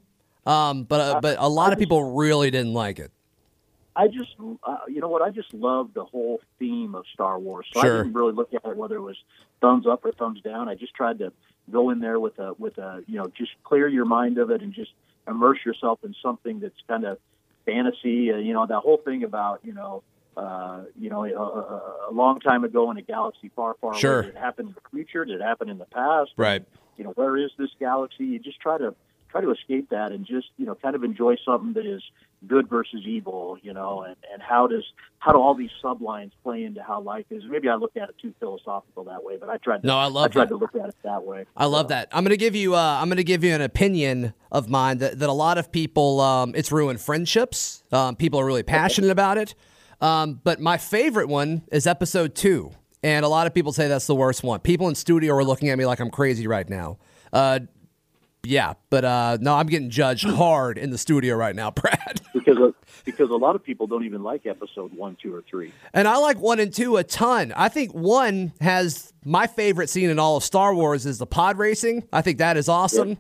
um, 0.47 0.85
but 0.85 1.01
uh, 1.01 1.21
but 1.21 1.37
a 1.41 1.49
lot 1.49 1.73
of 1.73 1.79
people 1.79 2.15
really 2.15 2.51
didn't 2.51 2.75
like 2.75 2.99
it. 2.99 3.13
I 3.99 4.07
just, 4.07 4.31
uh, 4.63 4.77
you 4.87 5.01
know 5.01 5.09
what? 5.09 5.23
I 5.23 5.31
just 5.31 5.53
love 5.53 5.93
the 5.93 6.05
whole 6.05 6.41
theme 6.61 6.95
of 6.95 7.05
Star 7.13 7.37
Wars. 7.37 7.67
So 7.75 7.81
Sure. 7.81 7.95
I 7.95 7.97
didn't 8.05 8.13
really 8.13 8.33
look 8.33 8.55
at 8.55 8.65
it 8.65 8.77
whether 8.77 8.95
it 8.95 9.03
was 9.03 9.17
thumbs 9.61 9.89
up 9.89 10.05
or 10.05 10.13
thumbs 10.13 10.41
down. 10.41 10.69
I 10.69 10.77
just 10.77 10.95
tried 10.95 11.19
to 11.19 11.33
go 11.73 11.91
in 11.91 11.99
there 11.99 12.21
with 12.21 12.39
a, 12.39 12.55
with 12.59 12.79
a, 12.79 13.03
you 13.09 13.17
know, 13.17 13.27
just 13.37 13.51
clear 13.65 13.89
your 13.89 14.05
mind 14.05 14.39
of 14.39 14.53
it 14.53 14.63
and 14.63 14.73
just 14.73 14.93
immerse 15.29 15.59
yourself 15.65 16.01
in 16.05 16.15
something 16.23 16.61
that's 16.61 16.81
kind 16.87 17.05
of 17.05 17.19
fantasy. 17.67 18.33
Uh, 18.33 18.37
you 18.37 18.53
know, 18.53 18.67
that 18.67 18.81
whole 18.81 18.99
thing 18.99 19.25
about, 19.25 19.61
you 19.63 19.73
know, 19.75 20.03
uh, 20.37 20.83
you 20.99 21.11
know, 21.11 21.25
a, 21.25 22.11
a, 22.11 22.13
long 22.13 22.39
time 22.39 22.63
ago 22.63 22.91
in 22.91 22.97
a 22.97 23.03
galaxy 23.03 23.51
far, 23.57 23.75
far 23.81 23.95
Sure. 23.95 24.21
away. 24.21 24.27
Did 24.27 24.37
it 24.37 24.39
happen 24.39 24.67
in 24.69 24.73
the 24.73 24.81
future? 24.91 25.25
Did 25.25 25.41
it 25.41 25.43
happen 25.43 25.69
in 25.69 25.79
the 25.79 25.85
past? 25.87 26.31
Right. 26.37 26.65
you 26.97 27.05
know 27.05 27.11
where 27.11 27.37
is 27.37 27.51
this 27.59 27.71
galaxy 27.79 28.25
you 28.25 28.39
just 28.39 28.61
try 28.61 28.77
to 28.77 28.95
try 29.31 29.41
to 29.41 29.51
escape 29.53 29.91
that 29.91 30.13
and 30.13 30.27
just 30.27 30.49
you 30.57 30.67
know 30.67 30.75
kind 30.75 30.95
of 30.97 31.05
enjoy 31.05 31.37
something 31.45 31.73
that 31.75 31.87
is 31.87 32.03
good 32.47 32.69
versus 32.71 33.01
evil 33.05 33.57
you 33.63 33.73
know 33.73 34.03
and 34.03 34.15
and 34.33 34.41
how 34.41 34.67
does 34.67 34.85
how 35.19 35.33
do 35.33 35.39
all 35.41 35.55
these 35.55 35.71
sublines 35.83 36.31
play 36.45 36.63
into 36.65 36.81
how 36.83 37.01
life 37.01 37.25
is 37.31 37.43
maybe 37.51 37.69
i 37.69 37.75
look 37.75 37.97
at 37.97 38.09
it 38.09 38.15
too 38.23 38.33
philosophical 38.39 39.03
that 39.03 39.25
way 39.25 39.37
but 39.37 39.49
i 39.49 39.57
tried 39.57 39.81
to 39.83 39.87
No, 39.89 39.99
I 39.99 40.07
love 40.07 40.31
tried 40.31 40.45
that. 40.45 40.49
to 40.51 40.57
look 40.57 40.75
at 40.77 40.89
it 40.89 40.95
that 41.03 41.25
way 41.25 41.47
I 41.57 41.67
love 41.67 41.87
So, 41.87 41.89
that. 41.89 42.09
I'm 42.13 42.23
gonna 42.23 42.37
give 42.37 42.55
you. 42.55 42.75
Uh, 42.77 42.99
I'm 43.01 43.09
gonna 43.09 43.25
give 43.25 43.43
you 43.43 43.53
an 43.55 43.61
opinion 43.63 44.35
of 44.53 44.69
mine 44.69 44.99
that, 44.99 45.19
that 45.19 45.29
a 45.29 45.33
lot 45.33 45.59
of 45.59 45.73
people. 45.73 46.21
Um, 46.21 46.53
it's 46.55 46.71
ruined 46.71 47.01
friendships. 47.01 47.83
Um, 47.91 48.15
people 48.15 48.39
are 48.39 48.45
really 48.47 48.63
passionate 48.63 49.11
about 49.11 49.37
it. 49.39 49.55
Um, 50.01 50.41
but 50.45 50.61
my 50.61 50.77
favorite 50.79 51.29
one 51.29 51.63
is 51.73 51.87
episode 51.89 52.37
two, 52.37 52.71
and 53.03 53.25
a 53.25 53.29
lot 53.29 53.49
of 53.49 53.55
people 53.55 53.73
say 53.73 53.89
that's 53.89 54.07
the 54.07 54.15
worst 54.15 54.45
one. 54.45 54.61
People 54.61 54.89
in 54.89 54.95
studio 54.95 55.35
are 55.35 55.43
looking 55.45 55.71
at 55.71 55.79
me 55.79 55.87
like 55.87 55.99
I'm 55.99 56.11
crazy 56.11 56.47
right 56.47 56.69
now. 56.69 56.99
Uh, 57.33 57.61
yeah, 58.49 58.73
but 58.89 59.05
uh, 59.05 59.37
no, 59.41 59.55
I'm 59.55 59.67
getting 59.67 59.91
judged 59.91 60.25
hard 60.25 60.79
in 60.79 60.89
the 60.91 60.97
studio 60.97 61.37
right 61.37 61.55
now, 61.55 61.71
Brad. 61.73 62.21
because 62.33 62.57
of, 62.57 62.75
because 63.05 63.29
a 63.29 63.37
lot 63.37 63.55
of 63.55 63.63
people 63.63 63.87
don't 63.87 64.05
even 64.05 64.23
like 64.23 64.47
episode 64.47 64.95
one 64.95 65.17
two 65.23 65.35
or 65.35 65.43
three 65.43 65.73
And 65.93 66.09
I 66.09 66.17
like 66.17 66.39
one 66.39 66.59
and 66.59 66.73
two 66.73 66.97
a 66.97 67.05
ton. 67.05 67.53
I 67.55 67.69
think 67.69 67.93
one 67.93 68.53
has 68.61 69.13
my 69.23 69.47
favorite 69.47 69.91
scene 69.91 70.09
in 70.09 70.19
all 70.19 70.39
of 70.39 70.45
Star 70.45 70.75
Wars 70.75 71.05
is 71.05 71.19
the 71.19 71.27
pod 71.27 71.59
racing. 71.59 72.05
I 72.11 72.23
think 72.23 72.39
that 72.39 72.57
is 72.57 72.69
awesome. 72.69 73.19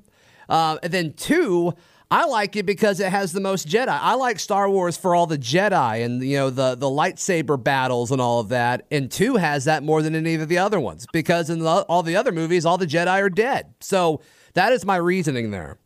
Uh, 0.49 0.79
and 0.83 0.93
then 0.93 1.13
two, 1.13 1.75
I 2.11 2.25
like 2.25 2.57
it 2.57 2.65
because 2.65 2.99
it 3.01 3.11
has 3.11 3.33
the 3.33 3.41
most 3.41 3.69
Jedi. 3.69 3.89
I 3.89 4.15
like 4.15 4.39
Star 4.39 4.71
Wars 4.71 4.97
for 4.97 5.15
all 5.15 5.27
the 5.27 5.37
Jedi 5.37 6.03
and 6.03 6.23
you 6.23 6.39
know 6.39 6.49
the 6.49 6.75
the 6.75 6.87
lightsaber 6.87 7.63
battles 7.63 8.11
and 8.11 8.21
all 8.21 8.41
of 8.41 8.49
that. 8.49 8.87
And 8.91 9.11
two 9.11 9.37
has 9.37 9.67
that 9.67 9.83
more 9.83 10.01
than 10.01 10.15
any 10.15 10.37
of 10.37 10.49
the 10.49 10.57
other 10.57 10.81
ones 10.81 11.07
because 11.13 11.51
in 11.51 11.59
the, 11.59 11.69
all 11.69 12.03
the 12.03 12.17
other 12.17 12.33
movies, 12.33 12.65
all 12.65 12.79
the 12.79 12.87
Jedi 12.87 13.21
are 13.21 13.29
dead. 13.29 13.75
So 13.81 14.23
that 14.55 14.73
is 14.73 14.85
my 14.85 14.97
reasoning 14.97 15.51
there. 15.51 15.79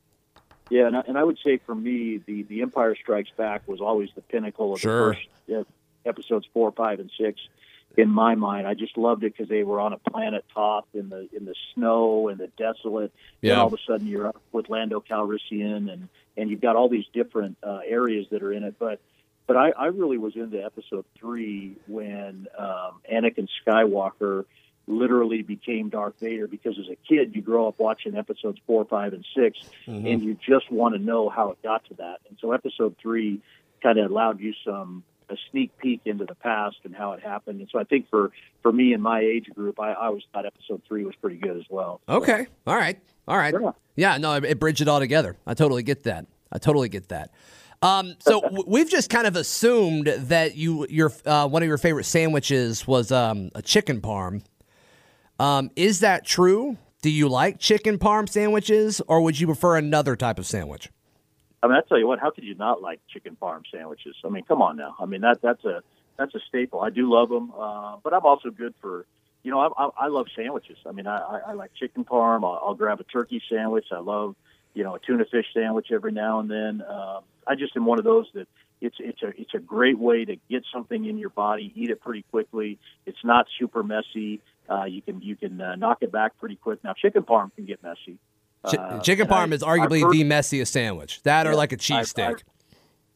Yeah, 0.71 0.87
and 0.87 0.97
I, 0.97 1.01
and 1.07 1.19
I 1.19 1.25
would 1.25 1.39
say 1.45 1.59
for 1.59 1.75
me, 1.75 2.19
the 2.25 2.45
the 2.45 2.63
Empire 2.63 2.95
Strikes 2.97 3.31
Back 3.37 3.67
was 3.69 3.81
always 3.81 4.09
the 4.15 4.23
pinnacle 4.23 4.73
of 4.75 4.81
Sure. 4.81 5.11
the 5.11 5.15
first 5.15 5.29
uh, 5.55 6.09
episodes 6.09 6.47
four, 6.53 6.73
five, 6.73 6.99
and 7.01 7.11
six. 7.19 7.41
In 7.99 8.09
my 8.09 8.35
mind, 8.37 8.67
I 8.67 8.73
just 8.73 8.97
loved 8.97 9.23
it 9.23 9.35
because 9.37 9.51
they 9.51 9.65
were 9.65 9.79
on 9.79 9.93
a 9.93 9.99
planet 9.99 10.47
top 10.55 10.89
in 10.95 11.11
the 11.11 11.29
in 11.37 11.45
the 11.45 11.55
snow 11.75 12.29
and 12.29 12.39
the 12.39 12.47
desolate. 12.57 13.13
Yeah. 13.43 13.53
And 13.53 13.61
all 13.61 13.67
of 13.67 13.75
a 13.75 13.79
sudden, 13.87 14.07
you're 14.07 14.27
up 14.29 14.41
with 14.51 14.71
Lando 14.71 15.01
Calrissian, 15.01 15.93
and 15.93 16.09
and 16.39 16.49
you've 16.49 16.63
got 16.63 16.75
all 16.75 16.89
these 16.89 17.05
different 17.13 17.59
uh, 17.63 17.81
areas 17.87 18.27
that 18.31 18.43
are 18.43 18.53
in 18.53 18.63
it. 18.65 18.77
But 18.79 18.99
but 19.47 19.59
I, 19.59 19.73
I 19.73 19.87
really 19.89 20.17
was 20.17 20.37
into 20.37 20.65
episode 20.65 21.05
three 21.19 21.77
when 21.87 22.47
um, 22.57 23.01
Anakin 23.13 23.47
Skywalker 23.67 24.47
literally 24.87 25.43
became 25.43 25.89
Darth 25.89 26.15
Vader 26.21 26.47
because 26.47 26.79
as 26.79 26.89
a 26.89 26.97
kid 27.09 27.35
you 27.35 27.43
grow 27.43 27.69
up 27.69 27.79
watching 27.79 28.17
episodes 28.17 28.59
four, 28.67 28.85
five, 28.85 29.13
and 29.13 29.25
6 29.35 29.59
and 29.87 30.23
you 30.23 30.37
just 30.47 30.71
want 30.71 30.95
to 30.95 31.01
know 31.01 31.29
how 31.29 31.51
it 31.53 31.63
got 31.63 31.85
to 31.87 31.95
that. 31.95 32.21
And 32.29 32.37
so 32.41 32.53
episode 32.53 32.97
three 33.01 33.41
kind 33.83 33.99
of 33.99 34.11
allowed 34.11 34.41
you 34.41 34.55
some 34.65 35.05
a 35.29 35.37
sneak 35.51 35.77
peek 35.79 36.01
into 36.05 36.25
the 36.25 36.35
past 36.35 36.77
and 36.85 36.95
how 36.95 37.13
it 37.13 37.23
happened. 37.23 37.61
And 37.61 37.69
so 37.71 37.79
I 37.79 37.85
think 37.85 38.09
for 38.11 38.31
for 38.63 38.73
me 38.73 38.93
and 38.93 39.03
my 39.03 39.21
age 39.21 39.49
group, 39.55 39.81
I, 39.81 39.93
I 39.93 40.07
always 40.07 40.25
thought 40.33 40.47
episode 40.47 40.83
three 40.87 41.05
was 41.05 41.15
pretty 41.17 41.37
good 41.37 41.57
as 41.57 41.65
well. 41.71 42.01
Okay. 42.09 42.47
All 42.67 42.77
right. 42.77 43.01
All 43.27 43.37
right. 43.37 43.55
Yeah. 43.59 43.71
Yeah. 43.97 44.17
No, 44.19 44.35
it, 44.35 44.45
it 44.45 44.59
bridged 44.59 44.81
it 44.81 44.89
all 44.89 45.01
together. 45.01 45.37
I 45.47 45.55
totally 45.55 45.83
get 45.83 46.05
that. 46.05 46.27
I 46.51 46.59
totally 46.59 46.89
get 46.89 47.09
that. 47.09 47.31
Um, 47.83 48.15
so 48.21 48.43
we've 48.67 48.89
just 48.89 49.11
kind 49.11 49.27
of 49.27 49.37
assumed 49.37 50.07
that 50.07 50.55
you 50.55 50.87
your 50.89 51.13
uh, 51.27 51.49
one 51.49 51.63
of 51.63 51.69
your 51.69 51.79
favorite 51.79 52.05
sandwiches 52.05 52.87
was 52.87 53.11
um, 53.11 53.51
a 53.55 53.63
chicken 53.63 54.01
parm. 54.01 54.43
Um, 55.39 55.71
is 55.77 56.01
that 56.01 56.25
true? 56.25 56.77
Do 57.03 57.11
you 57.11 57.29
like 57.29 57.59
chicken 57.59 57.99
parm 57.99 58.29
sandwiches, 58.29 59.01
or 59.09 59.21
would 59.23 59.41
you 59.41 59.47
prefer 59.47 59.77
another 59.77 60.15
type 60.15 60.39
of 60.39 60.47
sandwich? 60.47 60.89
I 61.63 61.69
mean, 61.69 61.77
I 61.77 61.81
tell 61.89 61.99
you 61.99 62.07
what, 62.07 62.19
how 62.19 62.31
could 62.31 62.45
you 62.45 62.55
not 62.55 62.83
like 62.83 63.01
chicken 63.09 63.37
parm 63.41 63.63
sandwiches? 63.73 64.17
I 64.25 64.29
mean, 64.29 64.45
come 64.45 64.63
on 64.63 64.77
now. 64.77 64.95
I 65.01 65.07
mean, 65.07 65.21
that 65.23 65.41
that's 65.43 65.65
a 65.65 65.83
that's 66.17 66.35
a 66.35 66.41
staple. 66.49 66.81
I 66.81 66.91
do 66.91 67.11
love 67.13 67.29
them, 67.29 67.53
uh, 67.57 67.97
but 68.03 68.13
I'm 68.13 68.25
also 68.25 68.51
good 68.51 68.75
for, 68.81 69.07
you 69.43 69.51
know, 69.51 69.61
I, 69.61 69.69
I, 69.85 69.91
I 70.05 70.09
love 70.09 70.27
sandwiches. 70.37 70.77
I 70.87 70.93
mean, 70.93 71.07
I, 71.07 71.19
I, 71.19 71.41
I 71.49 71.53
like 71.55 71.73
chicken 71.75 72.05
parm. 72.05 72.45
I'll, 72.45 72.61
I'll 72.65 72.75
grab 72.75 73.01
a 73.01 73.05
turkey 73.05 73.43
sandwich. 73.49 73.87
I 73.91 73.99
love, 73.99 74.37
you 74.75 74.85
know, 74.85 74.95
a 74.95 74.99
tuna 75.01 75.25
fish 75.25 75.47
sandwich 75.55 75.89
every 75.93 76.13
now 76.13 76.41
and 76.41 76.51
then. 76.51 76.83
Um, 76.89 77.23
I 77.47 77.55
just 77.55 77.77
am 77.77 77.87
one 77.87 77.99
of 77.99 78.05
those 78.05 78.27
that 78.35 78.47
it's 78.81 78.97
it's 78.99 79.23
a 79.23 79.29
it's 79.41 79.55
a 79.55 79.59
great 79.59 79.99
way 79.99 80.25
to 80.25 80.37
get 80.51 80.65
something 80.73 81.05
in 81.05 81.19
your 81.19 81.31
body, 81.31 81.73
eat 81.75 81.91
it 81.91 82.01
pretty 82.01 82.25
quickly. 82.31 82.79
It's 83.07 83.25
not 83.25 83.47
super 83.59 83.83
messy. 83.83 84.41
Uh, 84.73 84.85
you 84.85 85.03
can 85.03 85.21
you 85.21 85.37
can 85.37 85.61
uh, 85.61 85.75
knock 85.77 85.99
it 86.01 86.11
back 86.11 86.39
pretty 86.39 86.57
quick. 86.57 86.83
Now, 86.83 86.95
chicken 86.95 87.23
parm 87.23 87.55
can 87.55 87.67
get 87.67 87.83
messy. 87.83 88.19
Uh, 88.65 89.01
chicken 89.01 89.27
and 89.27 89.33
I- 89.35 89.47
parm 89.47 89.53
is 89.53 89.63
arguably 89.63 90.03
heard- 90.03 90.13
the 90.13 90.25
messiest 90.25 90.69
sandwich. 90.69 91.23
That 91.25 91.47
or 91.47 91.51
Yeah, 91.51 91.57
like 91.57 91.73
a 91.73 91.77
cheesesteak. 91.77 92.43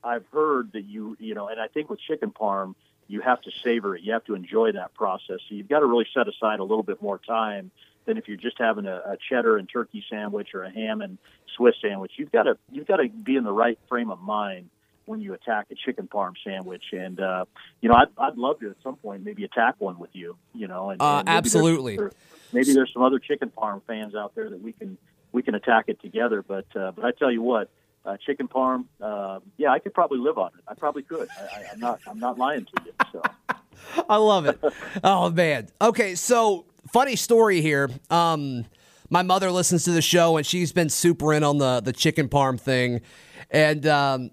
I've, 0.05 0.17
I've 0.23 0.27
heard 0.33 0.73
that 0.73 0.85
you, 0.85 1.17
you 1.19 1.35
know, 1.35 1.49
and 1.49 1.61
I 1.61 1.69
think 1.69 1.89
with 1.89 2.01
chicken 2.01 2.31
parm, 2.31 2.75
you 3.09 3.21
have 3.21 3.41
to 3.43 3.51
savor 3.65 3.97
it. 3.97 4.03
You 4.03 4.13
have 4.13 4.25
to 4.25 4.35
enjoy 4.35 4.73
that 4.73 4.95
process. 4.95 5.39
So 5.49 5.55
you've 5.55 5.69
got 5.69 5.81
to 5.81 5.87
really 5.87 6.07
set 6.13 6.27
aside 6.29 6.59
a 6.59 6.65
little 6.65 6.83
bit 6.83 7.01
more 7.01 7.19
time 7.19 7.71
than 8.05 8.19
if 8.19 8.29
you're 8.29 8.37
just 8.37 8.59
having 8.59 8.87
a, 8.87 8.97
a 8.97 9.17
cheddar 9.29 9.57
and 9.57 9.69
turkey 9.69 10.05
sandwich 10.11 10.55
or 10.55 10.65
a 10.65 10.71
ham 10.71 11.01
and 11.01 11.19
Swiss 11.57 11.75
sandwich. 11.81 12.13
You've 12.17 12.33
got 12.33 12.45
to, 12.45 12.59
you've 12.71 12.87
got 12.87 12.97
to 12.97 13.09
be 13.09 13.37
in 13.37 13.45
the 13.45 13.53
right 13.53 13.79
frame 13.89 14.11
of 14.11 14.21
mind 14.21 14.71
when 15.07 15.21
you 15.21 15.33
attack 15.35 15.67
a 15.71 15.75
chicken 15.75 16.09
parm 16.13 16.35
sandwich. 16.45 16.85
And 16.93 17.19
uh, 17.21 17.47
you 17.81 17.89
know, 17.89 17.95
I'd, 17.97 18.09
I'd 18.19 18.37
love 18.37 18.61
to 18.61 18.71
at 18.71 18.77
some 18.83 18.97
point 18.97 19.25
maybe 19.25 19.45
attack 19.45 19.77
one 19.79 19.99
with 19.99 20.11
you. 20.13 20.37
You 20.55 20.69
know, 20.69 20.91
and, 20.91 21.01
Uh, 21.01 21.19
and 21.19 21.29
there's- 21.29 21.39
absolutely. 21.39 21.97
there- 21.97 22.13
maybe 22.53 22.73
there's 22.75 22.93
some 22.93 23.03
other 23.03 23.19
chicken 23.19 23.51
parm 23.57 23.83
fans 23.87 24.15
out 24.15 24.35
there 24.35 24.51
that 24.51 24.61
we 24.63 24.73
can 24.73 24.99
we 25.33 25.43
can 25.43 25.55
attack 25.55 25.85
it 25.89 26.01
together. 26.01 26.43
But 26.47 26.67
uh, 26.77 26.93
but 26.93 27.05
I 27.05 27.11
tell 27.13 27.31
you 27.31 27.43
what, 27.43 27.71
uh, 28.05 28.17
chicken 28.25 28.49
parm, 28.49 28.85
uh, 29.01 29.41
yeah, 29.57 29.71
I 29.71 29.79
could 29.79 29.95
probably 29.95 30.19
live 30.19 30.39
on 30.39 30.49
it. 30.57 30.65
I 30.69 30.75
probably 30.75 31.03
could. 31.03 31.29
I, 31.41 31.43
I, 31.43 31.65
I'm 31.73 31.81
not 31.81 32.01
I'm 32.07 32.19
not 32.19 32.39
lying 32.39 32.65
to 32.67 32.83
you. 32.85 32.93
So 33.13 33.23
I 34.09 34.17
love 34.17 34.47
it. 34.47 34.59
Oh 35.05 35.31
man. 35.31 35.69
Okay, 35.81 36.15
so 36.15 36.67
funny 36.93 37.17
story 37.17 37.61
here. 37.61 37.91
Um, 38.11 38.65
my 39.11 39.23
mother 39.23 39.51
listens 39.53 39.85
to 39.85 39.91
the 39.93 40.03
show 40.03 40.37
and 40.37 40.45
she's 40.45 40.73
been 40.73 40.89
super 40.89 41.33
in 41.33 41.45
on 41.45 41.59
the 41.59 41.81
the 41.81 41.93
chicken 41.93 42.29
parm 42.29 42.59
thing, 42.59 43.03
and 43.51 43.87
um, 43.87 44.31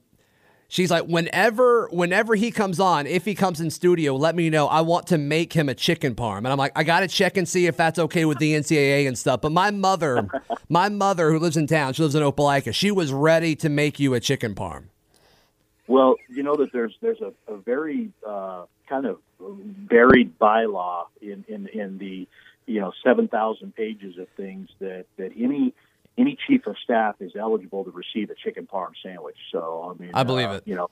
she's 0.74 0.90
like, 0.90 1.04
whenever 1.06 1.88
whenever 1.92 2.34
he 2.34 2.50
comes 2.50 2.80
on, 2.80 3.06
if 3.06 3.26
he 3.26 3.36
comes 3.36 3.62
in 3.62 3.70
studio, 3.70 4.16
let 4.16 4.36
me 4.36 4.50
know. 4.50 4.68
I 4.68 4.82
want 4.82 5.08
to 5.08 5.18
make 5.20 5.54
him 5.54 5.70
a 5.70 5.76
chicken 5.76 6.16
parm, 6.16 6.40
and 6.40 6.48
I'm 6.48 6.58
like, 6.58 6.72
I 6.76 6.84
got 6.84 7.02
to 7.02 7.08
check 7.08 7.38
and 7.38 7.48
see 7.48 7.68
if 7.68 7.78
that's 7.78 8.00
okay 8.00 8.26
with 8.26 8.40
the 8.40 8.54
NCAA 8.54 9.08
and 9.08 9.18
stuff. 9.18 9.42
But 9.42 9.52
my 9.52 9.70
mother, 9.72 10.28
my 10.70 10.90
mother 10.90 11.32
who 11.32 11.40
lives 11.40 11.56
in 11.56 11.68
town, 11.68 11.94
she 11.94 12.02
lives 12.02 12.16
in 12.16 12.24
Opelika, 12.24 12.74
she 12.74 12.92
was 12.92 13.14
ready 13.14 13.56
to 13.58 13.70
make 13.70 14.00
you 14.00 14.16
a 14.16 14.20
chicken 14.20 14.56
parm. 14.56 14.86
well, 15.88 16.16
you 16.28 16.42
know 16.44 16.56
that 16.58 16.74
there's 16.74 16.96
there's 17.02 17.22
a, 17.22 17.32
a 17.52 17.58
very 17.58 18.10
uh, 18.28 18.66
kind 18.90 19.06
of 19.06 19.20
buried 19.40 20.38
bylaw 20.40 21.06
in 21.22 21.46
in 21.48 21.68
in 21.68 22.00
the 22.00 22.28
you 22.66 22.82
know 22.82 22.92
seven 23.04 23.28
thousand 23.28 23.76
pages 23.76 24.18
of 24.18 24.28
things 24.36 24.70
that 24.80 25.06
that 25.18 25.32
any 25.38 25.74
any 26.18 26.38
chief 26.48 26.68
of 26.68 26.76
staff 26.84 27.16
is 27.20 27.32
eligible 27.40 27.84
to 27.86 27.92
receive 27.92 28.30
a 28.30 28.36
chicken 28.36 28.68
parm 28.72 28.92
sandwich. 29.02 29.38
So 29.52 29.94
I 29.96 30.02
mean, 30.02 30.12
I 30.14 30.24
believe 30.24 30.50
uh, 30.50 30.54
it. 30.54 30.64
You 30.66 30.76
know, 30.76 30.90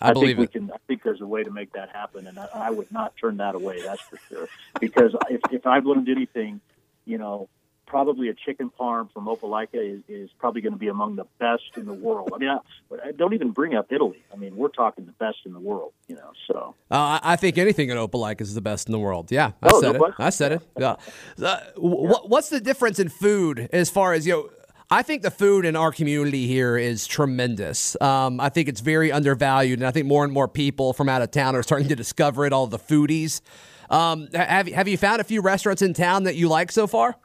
I 0.00 0.12
believe 0.12 0.36
think 0.36 0.38
we 0.38 0.44
it. 0.44 0.52
can. 0.52 0.70
I 0.72 0.76
think 0.86 1.02
there's 1.02 1.20
a 1.20 1.26
way 1.26 1.42
to 1.44 1.50
make 1.50 1.72
that 1.72 1.88
happen, 1.90 2.26
and 2.26 2.38
I, 2.38 2.46
I 2.54 2.70
would 2.70 2.90
not 2.92 3.14
turn 3.20 3.38
that 3.38 3.54
away. 3.54 3.82
That's 3.84 4.02
for 4.10 4.18
sure. 4.28 4.48
Because 4.80 5.12
if, 5.30 5.40
if 5.50 5.66
I've 5.66 5.86
learned 5.86 6.08
anything, 6.08 6.60
you 7.04 7.18
know, 7.18 7.48
probably 7.86 8.28
a 8.28 8.34
chicken 8.34 8.70
parm 8.78 9.10
from 9.12 9.24
Opelika 9.26 9.74
is, 9.74 10.00
is 10.08 10.28
probably 10.38 10.60
going 10.60 10.74
to 10.74 10.78
be 10.78 10.88
among 10.88 11.16
the 11.16 11.24
best 11.40 11.62
in 11.76 11.86
the 11.86 11.92
world. 11.94 12.32
I 12.34 12.38
mean, 12.38 12.50
I, 12.50 12.58
I 13.08 13.12
don't 13.12 13.32
even 13.32 13.50
bring 13.52 13.74
up 13.74 13.90
Italy. 13.90 14.22
I 14.30 14.36
mean, 14.36 14.56
we're 14.56 14.68
talking 14.68 15.06
the 15.06 15.12
best 15.12 15.38
in 15.46 15.54
the 15.54 15.58
world. 15.58 15.92
You 16.06 16.16
know, 16.16 16.32
so 16.46 16.74
Uh, 16.90 16.94
I 17.22 17.32
I 17.32 17.36
think 17.36 17.56
anything 17.58 17.88
in 17.88 17.96
Opelika 17.96 18.42
is 18.42 18.54
the 18.54 18.60
best 18.60 18.88
in 18.88 18.92
the 18.92 18.98
world. 18.98 19.32
Yeah, 19.32 19.52
I 19.62 19.70
Oh, 19.72 19.80
said 19.80 19.88
no 19.88 19.94
it. 19.94 19.98
question. 19.98 20.14
I 20.24 20.30
said 20.30 20.52
it. 20.52 20.62
Yeah. 20.78 20.96
Uh, 21.42 21.60
wh- 21.76 22.28
What's 22.30 22.50
the 22.50 22.60
difference 22.60 22.98
in 22.98 23.08
food 23.08 23.68
as 23.72 23.88
far 23.90 24.12
as 24.12 24.26
you 24.26 24.34
know? 24.34 24.50
I 24.90 25.02
think 25.02 25.22
the 25.22 25.30
food 25.30 25.66
in 25.66 25.76
our 25.76 25.92
community 25.92 26.46
here 26.46 26.78
is 26.78 27.06
tremendous. 27.06 27.94
Um, 28.00 28.40
I 28.40 28.48
think 28.48 28.68
it's 28.70 28.80
very 28.80 29.12
undervalued, 29.12 29.78
and 29.78 29.86
I 29.86 29.90
think 29.90 30.06
more 30.06 30.24
and 30.24 30.32
more 30.32 30.48
people 30.48 30.94
from 30.94 31.08
out 31.10 31.20
of 31.20 31.30
town 31.30 31.54
are 31.56 31.62
starting 31.62 31.88
to 31.88 31.96
discover 31.96 32.46
it. 32.46 32.52
All 32.54 32.66
the 32.66 32.78
foodies. 32.78 33.42
Um, 33.90 34.28
ha- 34.34 34.46
have 34.46 34.66
have 34.68 34.88
you 34.88 34.96
found 34.96 35.20
a 35.20 35.24
few 35.24 35.42
restaurants 35.42 35.82
in 35.82 35.92
town 35.92 36.24
that 36.24 36.36
you 36.36 36.48
like 36.48 36.72
so 36.72 36.86
far? 36.86 37.16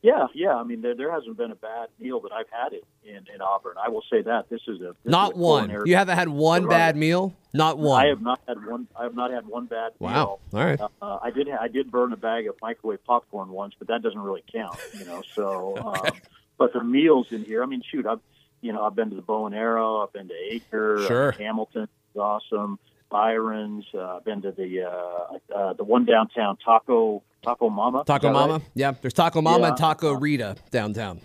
yeah, 0.00 0.26
yeah. 0.34 0.54
I 0.54 0.64
mean, 0.64 0.82
there, 0.82 0.94
there 0.94 1.10
hasn't 1.10 1.36
been 1.38 1.50
a 1.50 1.54
bad 1.54 1.88
meal 1.98 2.20
that 2.20 2.32
I've 2.32 2.48
had 2.50 2.74
it 2.74 2.84
in, 3.04 3.24
in 3.34 3.40
Auburn. 3.40 3.74
I 3.82 3.88
will 3.88 4.04
say 4.10 4.20
that 4.22 4.50
this 4.50 4.60
is 4.68 4.80
a 4.82 4.94
this 5.02 5.10
Not 5.10 5.32
is 5.32 5.38
a 5.38 5.40
one. 5.40 5.70
You 5.86 5.96
haven't 5.96 6.16
had 6.18 6.28
one 6.28 6.66
bad 6.68 6.94
meal. 6.96 7.34
Not 7.54 7.78
one. 7.78 8.04
I 8.04 8.08
have 8.08 8.20
not 8.22 8.40
had 8.48 8.64
one. 8.66 8.86
I 8.98 9.04
have 9.04 9.14
not 9.14 9.30
had 9.30 9.46
one 9.46 9.66
bad 9.66 9.92
Wow. 9.98 10.40
meal. 10.52 10.60
All 10.62 10.66
right. 10.66 10.80
Uh, 11.02 11.18
I 11.22 11.30
did. 11.30 11.48
I 11.50 11.68
did 11.68 11.90
burn 11.90 12.12
a 12.14 12.16
bag 12.18 12.46
of 12.48 12.54
microwave 12.62 13.04
popcorn 13.04 13.50
once, 13.50 13.74
but 13.78 13.88
that 13.88 14.02
doesn't 14.02 14.20
really 14.20 14.44
count, 14.52 14.78
you 14.98 15.04
know. 15.06 15.22
So, 15.34 15.76
um, 16.04 16.12
but 16.58 16.72
the 16.72 16.82
meals 16.84 17.28
in 17.30 17.44
here. 17.44 17.62
I 17.62 17.66
mean, 17.66 17.82
shoot, 17.90 18.06
I've 18.06 18.20
you 18.60 18.72
know 18.72 18.82
I've 18.84 18.94
been 18.94 19.10
to 19.10 19.16
the 19.16 19.22
Bow 19.22 19.46
and 19.46 19.54
Arrow. 19.54 20.02
I've 20.02 20.12
been 20.12 20.28
to 20.28 20.34
Acre. 20.50 20.98
uh, 20.98 21.06
Sure. 21.06 21.30
Hamilton 21.32 21.82
is 22.14 22.18
awesome. 22.18 22.78
Byron's. 23.10 23.84
Uh, 23.94 24.16
I've 24.16 24.24
been 24.24 24.42
to 24.42 24.50
the 24.52 24.82
uh, 24.82 25.54
uh, 25.54 25.72
the 25.74 25.84
one 25.84 26.04
downtown 26.04 26.56
Taco 26.64 27.22
Taco 27.42 27.68
Mama. 27.70 28.02
Taco 28.06 28.28
that 28.28 28.34
right? 28.34 28.46
Mama. 28.48 28.62
Yeah, 28.74 28.92
there's 29.00 29.12
Taco 29.14 29.40
Mama 29.40 29.60
Yeah. 29.60 29.68
and 29.68 29.76
Taco 29.76 30.12
Rita 30.14 30.56
downtown. 30.70 31.20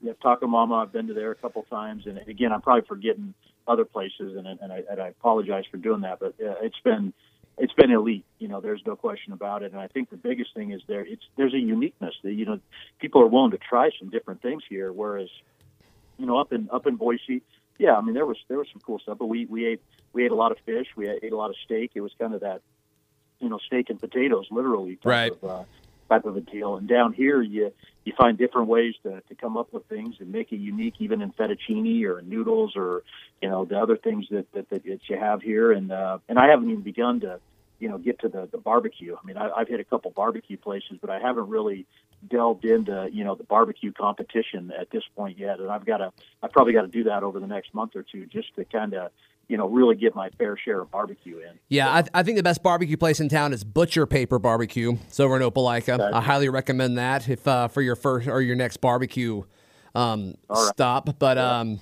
Yeah, 0.00 0.12
Taco 0.22 0.46
Mama. 0.46 0.76
I've 0.76 0.92
been 0.92 1.06
to 1.08 1.14
there 1.14 1.30
a 1.30 1.34
couple 1.34 1.62
times, 1.64 2.06
and 2.06 2.18
again, 2.26 2.52
I'm 2.52 2.62
probably 2.62 2.86
forgetting 2.88 3.34
other 3.68 3.84
places, 3.84 4.36
and 4.36 4.46
and 4.46 4.72
I, 4.72 4.82
and 4.90 5.00
I 5.00 5.08
apologize 5.08 5.64
for 5.70 5.76
doing 5.76 6.00
that. 6.02 6.20
But 6.20 6.34
uh, 6.40 6.54
it's 6.62 6.80
been 6.82 7.12
it's 7.58 7.72
been 7.72 7.90
elite. 7.90 8.24
You 8.38 8.48
know, 8.48 8.60
there's 8.60 8.82
no 8.86 8.96
question 8.96 9.32
about 9.32 9.62
it. 9.62 9.72
And 9.72 9.80
I 9.80 9.88
think 9.88 10.10
the 10.10 10.16
biggest 10.16 10.54
thing 10.54 10.72
is 10.72 10.82
there. 10.86 11.00
It's 11.04 11.22
there's 11.36 11.54
a 11.54 11.58
uniqueness 11.58 12.14
that 12.22 12.32
you 12.32 12.44
know 12.44 12.60
people 13.00 13.22
are 13.22 13.26
willing 13.26 13.52
to 13.52 13.58
try 13.58 13.90
some 13.98 14.10
different 14.10 14.42
things 14.42 14.62
here, 14.68 14.92
whereas 14.92 15.28
you 16.18 16.26
know 16.26 16.38
up 16.38 16.52
in 16.52 16.68
up 16.72 16.86
in 16.86 16.96
Boise, 16.96 17.42
yeah, 17.78 17.96
I 17.96 18.00
mean 18.02 18.14
there 18.14 18.26
was 18.26 18.38
there 18.48 18.58
was 18.58 18.68
some 18.72 18.82
cool 18.84 18.98
stuff, 18.98 19.18
but 19.18 19.26
we 19.26 19.46
we 19.46 19.66
ate 19.66 19.80
we 20.12 20.24
ate 20.24 20.32
a 20.32 20.36
lot 20.36 20.52
of 20.52 20.58
fish, 20.66 20.86
we 20.96 21.08
ate 21.08 21.32
a 21.32 21.36
lot 21.36 21.50
of 21.50 21.56
steak. 21.64 21.92
It 21.94 22.00
was 22.00 22.12
kind 22.18 22.34
of 22.34 22.40
that 22.40 22.60
you 23.40 23.48
know 23.48 23.58
steak 23.66 23.90
and 23.90 24.00
potatoes, 24.00 24.48
literally 24.50 24.98
Right. 25.04 25.32
of 25.32 25.44
uh, 25.44 25.64
type 26.08 26.24
of 26.24 26.36
a 26.36 26.40
deal. 26.40 26.76
And 26.76 26.88
down 26.88 27.12
here, 27.12 27.40
you 27.42 27.72
you 28.04 28.12
find 28.16 28.38
different 28.38 28.68
ways 28.68 28.94
to, 29.02 29.20
to 29.20 29.34
come 29.34 29.56
up 29.56 29.72
with 29.72 29.84
things 29.86 30.16
and 30.20 30.30
make 30.30 30.52
it 30.52 30.58
unique, 30.58 30.94
even 31.00 31.22
in 31.22 31.32
fettuccine 31.32 32.04
or 32.04 32.22
noodles 32.22 32.74
or 32.76 33.02
you 33.42 33.48
know 33.48 33.64
the 33.64 33.78
other 33.78 33.96
things 33.96 34.26
that 34.30 34.50
that, 34.52 34.70
that 34.70 34.84
you 34.84 35.18
have 35.18 35.42
here. 35.42 35.72
And 35.72 35.90
uh, 35.92 36.18
and 36.28 36.38
I 36.38 36.48
haven't 36.48 36.70
even 36.70 36.82
begun 36.82 37.20
to 37.20 37.40
you 37.78 37.88
know 37.88 37.98
get 37.98 38.20
to 38.20 38.28
the 38.28 38.48
the 38.50 38.58
barbecue. 38.58 39.16
I 39.20 39.26
mean, 39.26 39.36
I, 39.36 39.50
I've 39.50 39.68
hit 39.68 39.80
a 39.80 39.84
couple 39.84 40.10
barbecue 40.10 40.56
places, 40.56 40.98
but 41.00 41.10
I 41.10 41.18
haven't 41.18 41.48
really 41.48 41.86
delved 42.28 42.64
into 42.64 43.08
you 43.12 43.24
know 43.24 43.34
the 43.34 43.44
barbecue 43.44 43.92
competition 43.92 44.72
at 44.78 44.90
this 44.90 45.04
point 45.16 45.38
yet. 45.38 45.60
And 45.60 45.70
I've 45.70 45.84
got 45.84 45.98
to 45.98 46.12
I 46.42 46.48
probably 46.48 46.72
got 46.72 46.82
to 46.82 46.88
do 46.88 47.04
that 47.04 47.22
over 47.22 47.40
the 47.40 47.46
next 47.46 47.74
month 47.74 47.96
or 47.96 48.02
two 48.02 48.26
just 48.26 48.54
to 48.56 48.64
kind 48.64 48.94
of 48.94 49.10
you 49.48 49.56
know 49.56 49.68
really 49.68 49.94
get 49.96 50.14
my 50.14 50.28
fair 50.30 50.56
share 50.56 50.80
of 50.82 50.90
barbecue 50.90 51.38
in. 51.38 51.58
Yeah, 51.68 51.88
I, 51.88 52.04
I 52.14 52.22
think 52.22 52.36
the 52.36 52.42
best 52.42 52.62
barbecue 52.62 52.96
place 52.96 53.20
in 53.20 53.28
town 53.28 53.52
is 53.52 53.64
Butcher 53.64 54.06
Paper 54.06 54.38
Barbecue. 54.38 54.96
It's 55.06 55.20
over 55.20 55.36
in 55.36 55.42
Opelika. 55.42 56.12
I 56.12 56.20
highly 56.20 56.48
recommend 56.48 56.98
that 56.98 57.28
if 57.28 57.46
uh, 57.46 57.68
for 57.68 57.82
your 57.82 57.96
first 57.96 58.28
or 58.28 58.40
your 58.40 58.56
next 58.56 58.78
barbecue 58.78 59.42
um, 59.94 60.34
right. 60.48 60.70
stop. 60.74 61.18
But 61.18 61.38
um, 61.38 61.80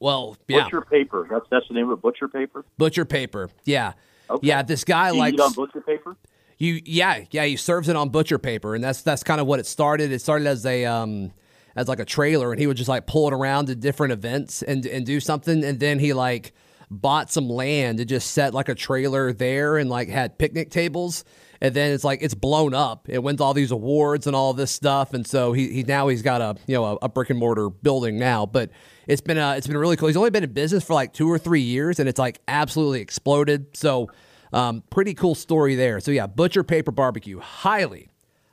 well, 0.00 0.36
yeah, 0.48 0.64
Butcher 0.64 0.82
paper. 0.82 1.26
That's 1.30 1.46
that's 1.50 1.68
the 1.68 1.74
name 1.74 1.88
of 1.90 1.98
it. 1.98 2.02
Butcher 2.02 2.28
paper. 2.28 2.64
Butcher 2.76 3.04
Paper. 3.04 3.50
Yeah, 3.64 3.92
Okay. 4.28 4.46
yeah. 4.46 4.62
This 4.62 4.84
guy 4.84 5.10
you 5.10 5.18
likes 5.18 5.40
on 5.40 5.52
butcher 5.52 5.80
paper. 5.80 6.16
you. 6.58 6.80
Yeah, 6.84 7.24
yeah. 7.30 7.44
He 7.44 7.56
serves 7.56 7.88
it 7.88 7.96
on 7.96 8.08
Butcher 8.10 8.38
Paper, 8.38 8.74
and 8.74 8.82
that's 8.82 9.02
that's 9.02 9.22
kind 9.22 9.40
of 9.40 9.46
what 9.46 9.60
it 9.60 9.66
started. 9.66 10.12
It 10.12 10.20
started 10.20 10.46
as 10.48 10.66
a 10.66 10.84
um, 10.84 11.32
as 11.76 11.88
like 11.88 12.00
a 12.00 12.04
trailer, 12.04 12.52
and 12.52 12.60
he 12.60 12.66
would 12.66 12.76
just 12.76 12.88
like 12.88 13.06
pull 13.06 13.28
it 13.28 13.32
around 13.34 13.66
to 13.66 13.74
different 13.74 14.12
events 14.12 14.62
and 14.62 14.86
and 14.86 15.04
do 15.06 15.20
something, 15.20 15.64
and 15.64 15.80
then 15.80 15.98
he 15.98 16.12
like 16.12 16.52
bought 16.90 17.30
some 17.30 17.48
land 17.48 18.00
and 18.00 18.08
just 18.08 18.30
set 18.32 18.54
like 18.54 18.68
a 18.68 18.74
trailer 18.74 19.32
there 19.32 19.76
and 19.76 19.90
like 19.90 20.08
had 20.08 20.38
picnic 20.38 20.70
tables. 20.70 21.24
And 21.60 21.74
then 21.74 21.92
it's 21.92 22.04
like 22.04 22.20
it's 22.22 22.34
blown 22.34 22.74
up. 22.74 23.08
It 23.08 23.22
wins 23.22 23.40
all 23.40 23.54
these 23.54 23.70
awards 23.70 24.26
and 24.26 24.36
all 24.36 24.52
this 24.52 24.70
stuff 24.70 25.14
and 25.14 25.26
so 25.26 25.52
he, 25.52 25.68
he 25.72 25.82
now 25.82 26.08
he's 26.08 26.22
got 26.22 26.40
a 26.40 26.56
you 26.66 26.74
know 26.74 26.84
a, 26.84 26.94
a 27.02 27.08
brick 27.08 27.30
and 27.30 27.38
mortar 27.38 27.70
building 27.70 28.18
now. 28.18 28.44
But 28.46 28.70
it's 29.06 29.20
been 29.20 29.38
uh 29.38 29.52
it's 29.52 29.66
been 29.66 29.78
really 29.78 29.96
cool. 29.96 30.08
He's 30.08 30.16
only 30.16 30.30
been 30.30 30.44
in 30.44 30.52
business 30.52 30.84
for 30.84 30.94
like 30.94 31.12
two 31.12 31.30
or 31.30 31.38
three 31.38 31.62
years 31.62 31.98
and 31.98 32.08
it's 32.08 32.18
like 32.18 32.40
absolutely 32.48 33.00
exploded. 33.00 33.76
So 33.76 34.10
um 34.52 34.82
pretty 34.90 35.14
cool 35.14 35.34
story 35.34 35.74
there. 35.74 36.00
So 36.00 36.10
yeah 36.10 36.26
butcher 36.26 36.64
paper 36.64 36.90
barbecue. 36.90 37.38
Highly 37.40 38.10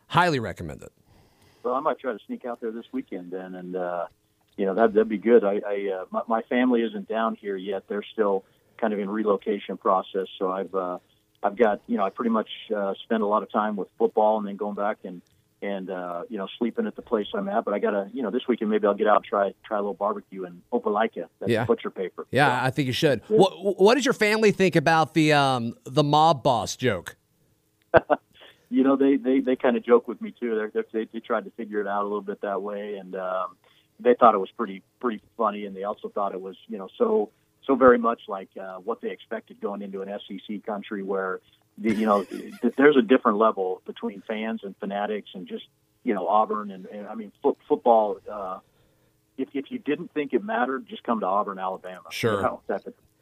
highly 0.07 0.39
recommend 0.39 0.81
it 0.81 0.91
Well, 1.63 1.74
I 1.74 1.80
might 1.80 2.00
try 2.00 2.13
to 2.13 2.19
sneak 2.26 2.45
out 2.45 2.62
there 2.62 2.71
this 2.71 2.86
weekend 2.91 3.32
then, 3.32 3.56
and 3.56 3.76
uh, 3.76 4.06
you 4.58 4.65
know 4.65 4.74
that 4.76 4.93
that'd 4.93 5.10
be 5.10 5.17
good. 5.17 5.43
I, 5.43 5.62
I 5.65 5.89
uh, 6.02 6.06
my, 6.12 6.21
my 6.28 6.41
family 6.43 6.82
isn't 6.82 7.08
down 7.08 7.36
here 7.36 7.56
yet; 7.56 7.84
they're 7.88 8.04
still 8.13 8.43
kind 8.78 8.93
of 8.93 9.00
in 9.00 9.10
relocation 9.10 9.78
process. 9.78 10.28
So 10.39 10.52
I've 10.52 10.74
uh, 10.74 10.97
I've 11.43 11.58
got 11.58 11.82
you 11.88 11.97
know 11.97 12.04
I 12.04 12.10
pretty 12.10 12.32
much 12.32 12.50
uh, 12.76 12.93
spend 13.04 13.24
a 13.24 13.28
lot 13.28 13.43
of 13.43 13.52
time 13.52 13.76
with 13.76 13.88
football, 13.97 14.38
and 14.38 14.47
then 14.47 14.56
going 14.56 14.76
back 14.76 14.97
and 15.04 15.21
and 15.62 15.91
uh, 15.91 16.24
you 16.30 16.38
know 16.38 16.47
sleeping 16.58 16.88
at 16.88 16.95
the 16.95 17.02
place 17.04 17.28
I'm 17.34 17.47
at. 17.47 17.65
But 17.65 17.74
I 17.76 17.80
gotta 17.80 18.10
you 18.13 18.24
know 18.24 18.32
this 18.32 18.47
weekend 18.47 18.71
maybe 18.71 18.88
I'll 18.88 18.95
get 18.95 19.08
out 19.08 19.17
and 19.17 19.26
try 19.26 19.54
try 19.63 19.78
a 19.78 19.82
little 19.82 19.93
barbecue 19.93 20.45
in 20.45 20.62
Opelika. 20.74 21.28
That's 21.39 21.52
Yeah. 21.52 21.65
butcher 21.65 21.91
paper. 21.91 22.26
yeah 22.32 22.63
i 22.63 22.69
think 22.71 22.88
you 22.88 22.93
should 22.93 23.21
what 23.28 23.80
what 23.80 23.95
does 23.95 24.06
your 24.06 24.13
family 24.13 24.52
think 24.52 24.76
about 24.76 25.13
the 25.13 25.34
um 25.34 25.76
the 25.84 26.04
mob 26.04 26.41
boss 26.43 26.76
joke 26.76 27.15
you 28.71 28.84
know, 28.84 28.95
they 28.95 29.17
they, 29.17 29.39
they 29.41 29.55
kind 29.55 29.75
of 29.77 29.86
joke 29.86 30.07
with 30.07 30.21
me 30.21 30.34
too. 30.39 30.55
They're, 30.73 30.86
they 30.93 31.05
they 31.12 31.19
tried 31.19 31.45
to 31.45 31.51
figure 31.51 31.81
it 31.81 31.88
out 31.88 32.01
a 32.01 32.07
little 32.07 32.21
bit 32.21 32.41
that 32.41 32.62
way, 32.62 32.95
and 32.95 33.15
um, 33.15 33.55
they 33.99 34.15
thought 34.15 34.34
it 34.34 34.39
was 34.39 34.49
pretty 34.57 34.81
pretty 34.99 35.21
funny, 35.38 35.65
and 35.65 35.75
they 35.75 35.84
also 35.84 36.10
thought 36.10 36.34
it 36.34 36.41
was 36.41 36.55
you 36.67 36.77
know 36.77 36.88
so 36.97 37.29
so 37.67 37.75
very 37.75 37.97
much 37.99 38.21
like 38.27 38.49
uh, 38.60 38.77
what 38.77 39.01
they 39.01 39.12
expected 39.12 39.62
going 39.62 39.81
into 39.81 40.01
an 40.01 40.10
SEC 40.27 40.65
country 40.65 41.03
where 41.03 41.39
the, 41.77 41.93
you 41.93 42.05
know 42.05 42.23
th- 42.23 42.73
there's 42.77 42.97
a 42.97 43.01
different 43.01 43.38
level 43.38 43.81
between 43.86 44.21
fans 44.27 44.62
and 44.63 44.75
fanatics 44.79 45.29
and 45.36 45.47
just 45.47 45.65
you 46.03 46.13
know 46.13 46.27
Auburn 46.27 46.71
and, 46.71 46.86
and 46.88 47.07
I 47.07 47.15
mean 47.15 47.31
fo- 47.43 47.57
football. 47.67 48.17
Uh, 48.31 48.60
if 49.38 49.49
if 49.53 49.69
you 49.71 49.79
didn't 49.79 50.13
think 50.13 50.34
it 50.34 50.43
mattered, 50.43 50.88
just 50.88 51.03
come 51.03 51.19
to 51.21 51.25
Auburn, 51.25 51.60
Alabama. 51.60 52.03
Sure. 52.12 52.36
You 52.38 52.41
know, 52.41 52.62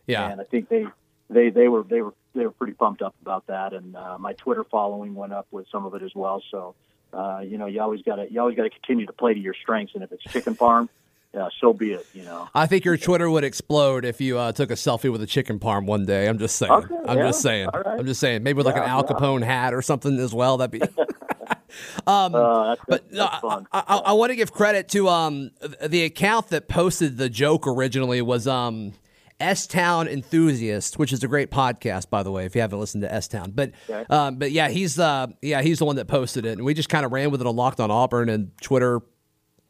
Yeah. 0.07 0.29
and 0.29 0.39
I 0.41 0.43
think 0.43 0.69
they 0.69 0.85
they 1.29 1.49
they 1.49 1.67
were 1.67 1.83
they 1.83 2.01
were 2.01 2.13
they 2.35 2.45
were 2.45 2.51
pretty 2.51 2.73
pumped 2.73 3.01
up 3.01 3.15
about 3.21 3.47
that, 3.47 3.73
and 3.73 3.95
uh, 3.95 4.17
my 4.19 4.33
Twitter 4.33 4.63
following 4.63 5.15
went 5.15 5.33
up 5.33 5.47
with 5.51 5.67
some 5.71 5.85
of 5.85 5.93
it 5.95 6.01
as 6.03 6.11
well. 6.15 6.41
So, 6.51 6.75
uh, 7.13 7.39
you 7.39 7.57
know, 7.57 7.65
you 7.65 7.81
always 7.81 8.01
got 8.01 8.15
to 8.17 8.31
you 8.31 8.39
always 8.39 8.55
got 8.55 8.63
to 8.63 8.69
continue 8.69 9.05
to 9.05 9.13
play 9.13 9.33
to 9.33 9.39
your 9.39 9.53
strengths, 9.53 9.95
and 9.95 10.03
if 10.03 10.11
it's 10.11 10.23
chicken 10.23 10.55
farm, 10.55 10.89
uh, 11.39 11.49
so 11.59 11.73
be 11.73 11.93
it. 11.93 12.05
You 12.13 12.23
know. 12.23 12.49
I 12.53 12.65
think 12.67 12.85
your 12.85 12.97
Twitter 12.97 13.29
would 13.29 13.43
explode 13.43 14.05
if 14.05 14.21
you 14.21 14.37
uh, 14.37 14.51
took 14.51 14.71
a 14.71 14.75
selfie 14.75 15.11
with 15.11 15.21
a 15.21 15.27
chicken 15.27 15.59
parm 15.59 15.85
one 15.85 16.05
day. 16.05 16.27
I'm 16.27 16.39
just 16.39 16.55
saying. 16.57 16.71
Okay, 16.71 16.95
I'm 17.07 17.17
yeah, 17.17 17.27
just 17.27 17.41
saying. 17.41 17.69
right. 17.73 17.85
I'm 17.99 18.05
just 18.05 18.19
saying. 18.19 18.43
Maybe 18.43 18.57
with 18.57 18.65
like 18.65 18.75
an 18.75 18.83
Yeah, 18.83 18.93
Al 18.95 19.05
yeah. 19.07 19.15
Capone 19.15 19.43
hat 19.43 19.73
or 19.73 19.81
something 19.81 20.19
as 20.19 20.33
well. 20.33 20.57
That'd 20.57 20.79
be. 20.79 20.87
Uh, 22.07 22.69
that's, 22.69 22.81
But 22.87 23.11
that's, 23.11 23.39
fun. 23.39 23.67
I, 23.71 23.83
I, 23.87 23.97
I 23.97 24.13
want 24.13 24.31
to 24.31 24.35
give 24.35 24.51
credit 24.51 24.89
to 24.89 25.07
um 25.07 25.51
the 25.85 26.03
account 26.03 26.49
that 26.49 26.67
posted 26.67 27.17
the 27.17 27.29
joke 27.29 27.67
originally 27.67 28.21
was 28.23 28.47
um 28.47 28.93
S 29.39 29.67
Town 29.67 30.07
Enthusiast, 30.07 30.99
which 30.99 31.13
is 31.13 31.23
a 31.23 31.27
great 31.27 31.49
podcast 31.51 32.09
by 32.09 32.23
the 32.23 32.31
way. 32.31 32.45
If 32.45 32.55
you 32.55 32.61
haven't 32.61 32.79
listened 32.79 33.03
to 33.03 33.13
S 33.13 33.27
Town, 33.27 33.51
but 33.51 33.71
Okay. 33.89 34.05
um 34.09 34.35
but 34.37 34.51
yeah 34.51 34.69
he's 34.69 34.99
uh 34.99 35.27
yeah 35.41 35.61
he's 35.61 35.79
the 35.79 35.85
one 35.85 35.95
that 35.97 36.05
posted 36.07 36.45
it, 36.45 36.53
and 36.53 36.63
we 36.65 36.73
just 36.73 36.89
kind 36.89 37.05
of 37.05 37.11
ran 37.11 37.31
with 37.31 37.41
it 37.41 37.47
on 37.47 37.55
Locked 37.55 37.79
on 37.79 37.91
Auburn 37.91 38.29
and 38.29 38.51
Twitter 38.61 39.01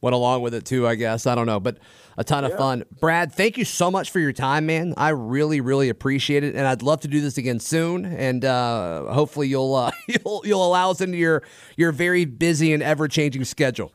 went 0.01 0.13
along 0.15 0.41
with 0.41 0.53
it 0.53 0.63
too. 0.65 0.87
I 0.87 0.95
guess 0.95 1.27
I 1.27 1.35
don't 1.35 1.45
know, 1.45 1.59
but 1.59 1.77
a 2.17 2.23
ton 2.23 2.45
of 2.45 2.53
fun. 2.57 2.83
Brad, 2.99 3.31
thank 3.33 3.57
you 3.57 3.65
so 3.65 3.91
much 3.91 4.11
for 4.11 4.19
your 4.19 4.31
time, 4.33 4.65
man. 4.65 4.93
I 4.97 5.09
really 5.09 5.61
really 5.61 5.89
appreciate 5.89 6.43
it, 6.43 6.55
and 6.55 6.65
I'd 6.65 6.81
love 6.81 7.01
to 7.01 7.07
do 7.07 7.19
this 7.21 7.37
again 7.37 7.59
soon. 7.59 8.05
And 8.05 8.43
uh, 8.45 9.05
hopefully 9.13 9.47
you'll 9.49 9.75
uh, 9.75 9.91
you'll 10.07 10.41
you'll 10.45 10.65
allow 10.65 10.91
us 10.91 11.01
into 11.01 11.17
your 11.17 11.43
your 11.77 11.91
very 11.91 12.25
busy 12.25 12.73
and 12.73 12.81
ever 12.81 13.07
changing 13.07 13.43
schedule. 13.45 13.93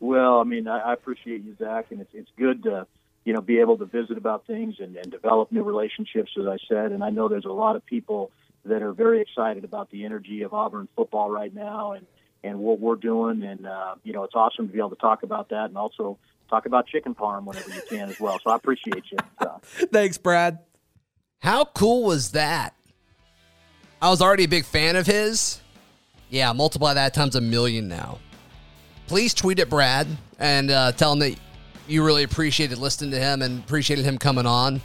Well, 0.00 0.40
I 0.40 0.44
mean, 0.44 0.68
I, 0.68 0.78
I 0.80 0.92
appreciate 0.92 1.42
you, 1.44 1.56
Zac, 1.58 1.86
and 1.90 2.00
it's 2.02 2.10
it's 2.14 2.30
good 2.38 2.62
to 2.64 2.86
you 3.26 3.32
know 3.32 3.40
be 3.40 3.58
able 3.58 3.76
to 3.76 3.84
visit 3.84 4.16
about 4.16 4.46
things 4.46 4.76
and, 4.78 4.96
and 4.96 5.10
develop 5.10 5.50
new 5.50 5.64
relationships, 5.64 6.30
as 6.40 6.46
I 6.46 6.56
said. 6.68 6.92
And 6.92 7.02
I 7.02 7.10
know 7.10 7.28
there's 7.28 7.44
a 7.44 7.52
lot 7.52 7.74
of 7.74 7.84
people 7.84 8.30
that 8.64 8.82
are 8.82 8.92
very 8.92 9.20
excited 9.20 9.64
about 9.64 9.90
the 9.90 10.04
energy 10.04 10.42
of 10.42 10.54
Auburn 10.54 10.88
football 10.96 11.28
right 11.28 11.52
now, 11.52 11.92
and 11.92 12.06
and 12.44 12.60
what 12.60 12.78
we're 12.78 12.94
doing. 12.94 13.42
And 13.42 13.66
uh, 13.66 13.96
you 14.04 14.12
know, 14.12 14.22
it's 14.22 14.36
awesome 14.36 14.68
to 14.68 14.72
be 14.72 14.78
able 14.78 14.90
to 14.90 14.96
talk 14.96 15.24
about 15.24 15.48
that, 15.48 15.66
and 15.66 15.76
also 15.76 16.18
talk 16.48 16.66
about 16.66 16.86
chicken 16.86 17.16
parm 17.16 17.44
whenever 17.44 17.68
you 17.68 17.82
can 17.88 18.08
as 18.08 18.20
well. 18.20 18.38
So 18.42 18.50
I 18.50 18.56
appreciate 18.56 19.02
you. 19.10 19.18
Uh, 19.40 19.58
Thanks, 19.92 20.16
Brad. 20.18 20.60
How 21.40 21.64
cool 21.64 22.04
was 22.04 22.30
that? 22.30 22.74
I 24.00 24.08
was 24.08 24.22
already 24.22 24.44
a 24.44 24.48
big 24.48 24.64
fan 24.64 24.94
of 24.94 25.04
his. 25.04 25.60
Yeah, 26.30 26.52
multiply 26.52 26.94
that 26.94 27.12
times 27.12 27.34
a 27.34 27.40
million 27.40 27.88
now. 27.88 28.20
Please 29.08 29.34
tweet 29.34 29.58
at 29.58 29.68
Brad 29.68 30.06
and 30.38 30.70
uh, 30.70 30.92
tell 30.92 31.12
him 31.12 31.18
that 31.20 31.36
you 31.88 32.04
really 32.04 32.22
appreciated 32.22 32.78
listening 32.78 33.10
to 33.12 33.18
him 33.18 33.42
and 33.42 33.60
appreciated 33.60 34.04
him 34.04 34.18
coming 34.18 34.46
on. 34.46 34.80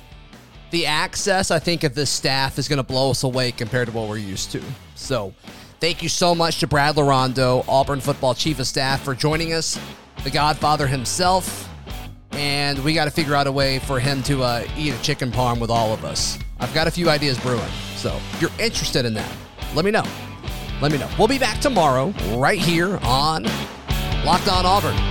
The 0.72 0.86
access, 0.86 1.52
I 1.52 1.60
think, 1.60 1.84
of 1.84 1.96
this 1.96 2.10
staff 2.10 2.58
is 2.58 2.68
going 2.68 2.78
to 2.78 2.84
blow 2.84 3.12
us 3.12 3.24
away 3.24 3.52
compared 3.52 3.88
to 3.88 3.94
what 3.94 4.08
we're 4.08 4.18
used 4.18 4.52
to. 4.52 4.62
So, 4.96 5.34
thank 5.82 6.02
you 6.02 6.08
so 6.08 6.34
much 6.34 6.60
to 6.60 6.68
Brad 6.68 6.96
Larrondo, 6.96 7.66
Auburn 7.68 8.00
football 8.00 8.34
chief 8.34 8.60
of 8.60 8.68
staff, 8.68 9.04
for 9.04 9.14
joining 9.14 9.54
us, 9.54 9.78
the 10.24 10.32
Godfather 10.32 10.88
himself. 10.88 11.68
And 12.32 12.80
we 12.86 12.94
got 12.94 13.06
to 13.06 13.12
figure 13.12 13.36
out 13.36 13.48
a 13.48 13.52
way 13.52 13.80
for 13.80 14.00
him 14.00 14.24
to 14.24 14.44
uh, 14.44 14.66
eat 14.78 14.94
a 14.94 15.02
chicken 15.02 15.30
parm 15.30 15.60
with 15.60 15.70
all 15.70 15.94
of 15.94 16.06
us. 16.06 16.40
I've 16.62 16.74
got 16.74 16.88
a 16.88 16.92
few 16.92 17.10
ideas 17.10 17.38
brewing. 17.40 17.70
So, 17.98 18.16
if 18.34 18.42
you're 18.42 18.52
interested 18.58 19.06
in 19.06 19.14
that, 19.16 19.32
let 19.76 19.84
me 19.84 19.92
know. 19.92 20.06
Let 20.82 20.94
me 20.94 20.98
know. 20.98 21.10
We'll 21.20 21.28
be 21.28 21.38
back 21.38 21.60
tomorrow, 21.60 22.14
right 22.36 22.60
here 22.60 22.98
on 23.04 23.44
Locked 24.24 24.48
On 24.48 24.66
Auburn. 24.66 25.11